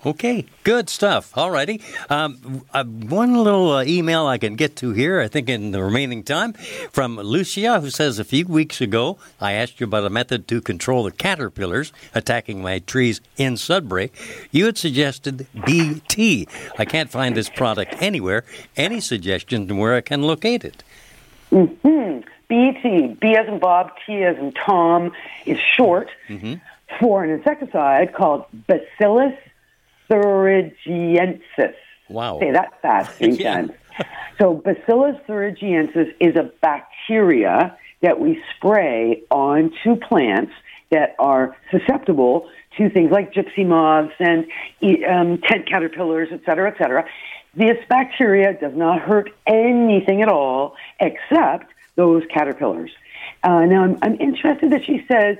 Okay, 0.06 0.46
good 0.62 0.88
stuff. 0.88 1.36
All 1.36 1.50
righty. 1.50 1.80
Um, 2.08 2.62
uh, 2.72 2.84
one 2.84 3.34
little 3.42 3.72
uh, 3.72 3.82
email 3.84 4.24
I 4.28 4.38
can 4.38 4.54
get 4.54 4.76
to 4.76 4.92
here, 4.92 5.20
I 5.20 5.26
think, 5.26 5.48
in 5.48 5.72
the 5.72 5.82
remaining 5.82 6.22
time, 6.22 6.52
from 6.92 7.16
Lucia, 7.16 7.80
who 7.80 7.90
says 7.90 8.20
a 8.20 8.24
few 8.24 8.46
weeks 8.46 8.80
ago 8.80 9.18
I 9.40 9.54
asked 9.54 9.80
you 9.80 9.84
about 9.84 10.04
a 10.04 10.10
method 10.10 10.46
to 10.46 10.60
control 10.60 11.02
the 11.02 11.10
caterpillars 11.10 11.92
attacking 12.14 12.62
my 12.62 12.78
trees 12.78 13.20
in 13.36 13.56
Sudbury. 13.56 14.12
You 14.52 14.66
had 14.66 14.78
suggested 14.78 15.48
BT. 15.66 16.46
I 16.78 16.84
can't 16.84 17.10
find 17.10 17.36
this 17.36 17.48
product 17.48 17.96
anywhere. 18.00 18.44
Any 18.76 19.00
suggestions 19.00 19.68
on 19.72 19.76
where 19.76 19.94
I 19.96 20.02
can 20.02 20.22
locate 20.22 20.64
it? 20.64 20.84
Mm-hmm. 21.50 22.20
BT, 22.46 23.16
B 23.20 23.34
as 23.34 23.48
in 23.48 23.58
Bob, 23.58 23.90
T 24.06 24.22
as 24.22 24.36
in 24.38 24.52
Tom, 24.52 25.10
is 25.46 25.58
short 25.58 26.08
Mm-hmm. 26.28 26.54
for 27.00 27.24
an 27.24 27.30
insecticide 27.30 28.14
called 28.14 28.44
Bacillus 28.68 29.34
thuringiensis. 30.10 31.74
Wow. 32.08 32.38
Say 32.40 32.52
that 32.52 32.80
fast 32.82 33.12
three 33.18 33.34
Yeah. 33.34 33.54
times. 33.54 33.72
So 34.38 34.54
Bacillus 34.54 35.16
thuringiensis 35.28 36.14
is 36.20 36.36
a 36.36 36.50
bacteria 36.60 37.76
that 38.02 38.20
we 38.20 38.42
spray 38.54 39.22
onto 39.30 39.96
plants 39.96 40.52
that 40.90 41.16
are 41.18 41.56
susceptible 41.70 42.48
to 42.76 42.90
things 42.90 43.10
like 43.10 43.32
gypsy 43.32 43.66
moths 43.66 44.12
and 44.20 44.46
um, 45.08 45.38
tent 45.38 45.66
caterpillars, 45.68 46.28
et 46.30 46.42
cetera, 46.44 46.70
et 46.70 46.76
cetera. 46.78 47.06
This 47.54 47.78
bacteria 47.88 48.52
does 48.52 48.74
not 48.76 49.00
hurt 49.00 49.30
anything 49.46 50.20
at 50.20 50.28
all 50.28 50.76
except 51.00 51.72
those 51.96 52.22
caterpillars. 52.32 52.90
Uh, 53.42 53.64
now, 53.64 53.82
I'm, 53.84 53.98
I'm 54.02 54.20
interested 54.20 54.70
that 54.72 54.84
she 54.84 55.04
says 55.10 55.38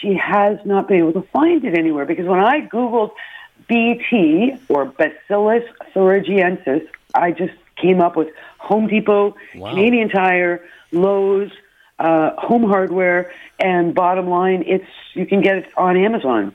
she 0.00 0.14
has 0.14 0.58
not 0.64 0.86
been 0.86 0.98
able 0.98 1.12
to 1.14 1.26
find 1.32 1.64
it 1.64 1.76
anywhere 1.76 2.04
because 2.06 2.26
when 2.26 2.38
I 2.40 2.60
Googled 2.60 3.10
BT 3.68 4.56
or 4.68 4.86
Bacillus 4.86 5.64
thuringiensis, 5.94 6.86
I 7.14 7.32
just 7.32 7.54
came 7.76 8.00
up 8.00 8.16
with 8.16 8.28
Home 8.58 8.86
Depot, 8.86 9.36
Wow. 9.54 9.70
Canadian 9.70 10.08
Tire, 10.08 10.64
Lowe's, 10.92 11.50
uh, 11.98 12.30
Home 12.38 12.64
Hardware, 12.64 13.32
and 13.58 13.94
bottom 13.94 14.28
line, 14.28 14.64
it's 14.66 14.86
you 15.14 15.26
can 15.26 15.40
get 15.40 15.56
it 15.56 15.66
on 15.76 15.96
Amazon. 15.96 16.52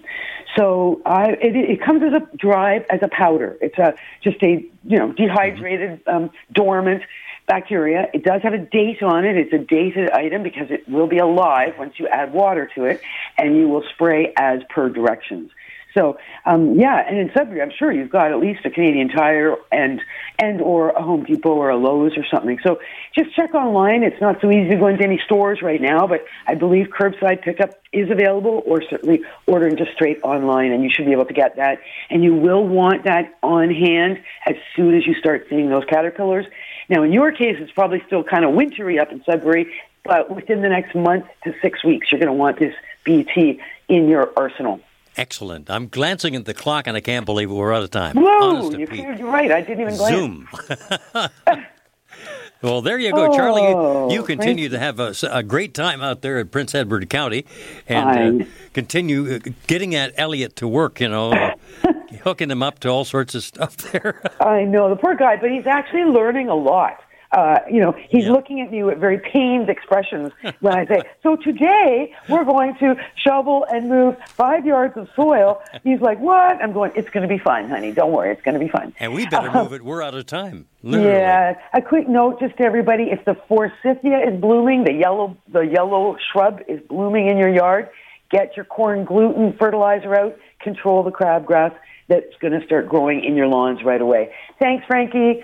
So 0.55 1.01
I, 1.05 1.31
it, 1.31 1.55
it 1.55 1.81
comes 1.81 2.03
as 2.03 2.13
a 2.13 2.37
drive 2.37 2.85
as 2.89 2.99
a 3.01 3.07
powder. 3.07 3.57
It's 3.61 3.77
a 3.77 3.95
just 4.23 4.41
a 4.43 4.63
you 4.83 4.97
know 4.99 5.11
dehydrated, 5.13 6.01
um, 6.07 6.29
dormant 6.51 7.03
bacteria. 7.47 8.07
It 8.13 8.23
does 8.23 8.41
have 8.43 8.53
a 8.53 8.57
date 8.59 9.01
on 9.01 9.25
it. 9.25 9.35
It's 9.37 9.53
a 9.53 9.57
dated 9.57 10.11
item 10.11 10.43
because 10.43 10.69
it 10.69 10.87
will 10.87 11.07
be 11.07 11.17
alive 11.17 11.73
once 11.79 11.93
you 11.97 12.07
add 12.07 12.33
water 12.33 12.69
to 12.75 12.85
it, 12.85 13.01
and 13.37 13.55
you 13.57 13.67
will 13.67 13.83
spray 13.93 14.33
as 14.37 14.61
per 14.69 14.89
directions. 14.89 15.51
So 15.93 16.17
um, 16.45 16.79
yeah, 16.79 17.05
and 17.07 17.17
in 17.17 17.31
Sudbury, 17.35 17.61
I'm 17.61 17.71
sure 17.77 17.91
you've 17.91 18.09
got 18.09 18.31
at 18.31 18.39
least 18.39 18.65
a 18.65 18.69
Canadian 18.69 19.09
Tire 19.09 19.57
and 19.71 20.01
and 20.39 20.61
or 20.61 20.89
a 20.89 21.01
Home 21.01 21.23
Depot 21.23 21.53
or 21.53 21.69
a 21.69 21.77
Lowe's 21.77 22.17
or 22.17 22.25
something. 22.33 22.59
So 22.63 22.79
just 23.17 23.35
check 23.35 23.53
online. 23.53 24.03
It's 24.03 24.19
not 24.21 24.39
so 24.41 24.49
easy 24.49 24.69
to 24.69 24.77
go 24.77 24.87
into 24.87 25.03
any 25.03 25.19
stores 25.25 25.61
right 25.61 25.81
now, 25.81 26.07
but 26.07 26.25
I 26.47 26.55
believe 26.55 26.87
curbside 26.87 27.43
pickup 27.43 27.81
is 27.91 28.09
available, 28.09 28.63
or 28.65 28.81
certainly 28.89 29.21
ordering 29.47 29.75
just 29.75 29.91
straight 29.91 30.21
online, 30.23 30.71
and 30.71 30.83
you 30.83 30.89
should 30.89 31.05
be 31.05 31.11
able 31.11 31.25
to 31.25 31.33
get 31.33 31.57
that. 31.57 31.79
And 32.09 32.23
you 32.23 32.33
will 32.33 32.65
want 32.65 33.03
that 33.03 33.37
on 33.43 33.69
hand 33.69 34.21
as 34.45 34.55
soon 34.75 34.95
as 34.95 35.05
you 35.05 35.13
start 35.15 35.47
seeing 35.49 35.69
those 35.69 35.83
caterpillars. 35.85 36.45
Now, 36.87 37.03
in 37.03 37.11
your 37.11 37.31
case, 37.31 37.57
it's 37.59 37.71
probably 37.71 38.01
still 38.07 38.23
kind 38.23 38.45
of 38.45 38.53
wintry 38.53 38.97
up 38.97 39.11
in 39.11 39.23
Sudbury, 39.25 39.73
but 40.03 40.33
within 40.33 40.61
the 40.61 40.69
next 40.69 40.95
month 40.95 41.25
to 41.43 41.53
six 41.61 41.83
weeks, 41.83 42.11
you're 42.11 42.19
going 42.19 42.27
to 42.27 42.33
want 42.33 42.59
this 42.59 42.73
BT 43.03 43.59
in 43.89 44.07
your 44.07 44.31
arsenal. 44.37 44.79
Excellent. 45.17 45.69
I'm 45.69 45.87
glancing 45.87 46.35
at 46.35 46.45
the 46.45 46.53
clock 46.53 46.87
and 46.87 46.95
I 46.95 47.01
can't 47.01 47.25
believe 47.25 47.51
we're 47.51 47.73
out 47.73 47.83
of 47.83 47.91
time. 47.91 48.15
Whoa, 48.15 48.71
you're, 48.71 48.93
you're 48.93 49.27
right. 49.27 49.51
I 49.51 49.61
didn't 49.61 49.81
even 49.81 49.97
glance. 49.97 50.15
Zoom. 50.15 50.47
well, 52.61 52.81
there 52.81 52.97
you 52.97 53.11
go, 53.11 53.33
Charlie. 53.35 53.61
Oh, 53.63 54.09
You, 54.09 54.17
you 54.17 54.23
continue 54.23 54.69
to 54.69 54.79
have 54.79 54.99
a, 54.99 55.13
a 55.29 55.43
great 55.43 55.73
time 55.73 56.01
out 56.01 56.21
there 56.21 56.37
at 56.37 56.51
Prince 56.51 56.73
Edward 56.75 57.09
County, 57.09 57.45
and 57.87 58.43
uh, 58.43 58.45
continue 58.73 59.35
uh, 59.35 59.39
getting 59.67 59.95
at 59.95 60.13
Elliot 60.17 60.55
to 60.57 60.67
work. 60.67 61.01
You 61.01 61.09
know, 61.09 61.55
hooking 62.23 62.49
him 62.49 62.63
up 62.63 62.79
to 62.79 62.89
all 62.89 63.03
sorts 63.03 63.35
of 63.35 63.43
stuff 63.43 63.75
there. 63.91 64.21
I 64.39 64.63
know 64.63 64.89
the 64.89 64.95
poor 64.95 65.15
guy, 65.15 65.35
but 65.35 65.51
he's 65.51 65.67
actually 65.67 66.05
learning 66.05 66.47
a 66.47 66.55
lot. 66.55 66.99
Uh, 67.31 67.59
you 67.71 67.79
know, 67.79 67.95
he's 68.09 68.27
looking 68.27 68.59
at 68.59 68.69
me 68.71 68.83
with 68.83 68.97
very 68.97 69.17
pained 69.17 69.69
expressions 69.69 70.31
when 70.59 70.73
I 70.73 70.85
say, 70.85 71.01
"So 71.23 71.37
today 71.37 72.13
we're 72.27 72.43
going 72.43 72.75
to 72.79 72.95
shovel 73.15 73.65
and 73.71 73.87
move 73.87 74.17
five 74.27 74.65
yards 74.65 74.97
of 74.97 75.07
soil." 75.15 75.61
He's 75.83 76.01
like, 76.01 76.19
"What?" 76.19 76.61
I'm 76.61 76.73
going, 76.73 76.91
"It's 76.95 77.09
going 77.09 77.27
to 77.27 77.33
be 77.33 77.41
fine, 77.41 77.69
honey. 77.69 77.93
Don't 77.93 78.11
worry. 78.11 78.31
It's 78.31 78.41
going 78.41 78.59
to 78.59 78.59
be 78.59 78.69
fine." 78.69 78.93
and 78.99 79.13
we 79.13 79.25
better 79.27 79.49
move 79.51 79.71
it. 79.71 79.81
We're 79.81 80.01
out 80.01 80.13
of 80.13 80.25
time. 80.25 80.67
Literally. 80.83 81.09
Yeah. 81.09 81.57
A 81.73 81.81
quick 81.81 82.09
note 82.09 82.39
just 82.41 82.57
to 82.57 82.63
everybody: 82.63 83.03
if 83.03 83.23
the 83.23 83.35
forsythia 83.47 84.19
is 84.29 84.39
blooming, 84.39 84.83
the 84.83 84.93
yellow 84.93 85.37
the 85.47 85.61
yellow 85.61 86.17
shrub 86.31 86.61
is 86.67 86.81
blooming 86.89 87.27
in 87.27 87.37
your 87.37 87.53
yard, 87.53 87.89
get 88.29 88.57
your 88.57 88.65
corn 88.65 89.05
gluten 89.05 89.53
fertilizer 89.57 90.13
out. 90.15 90.37
Control 90.59 91.01
the 91.01 91.11
crabgrass 91.11 91.73
that's 92.07 92.35
going 92.41 92.59
to 92.59 92.63
start 92.65 92.89
growing 92.89 93.23
in 93.23 93.35
your 93.35 93.47
lawns 93.47 93.83
right 93.85 94.01
away. 94.01 94.33
Thanks, 94.59 94.85
Frankie. 94.85 95.43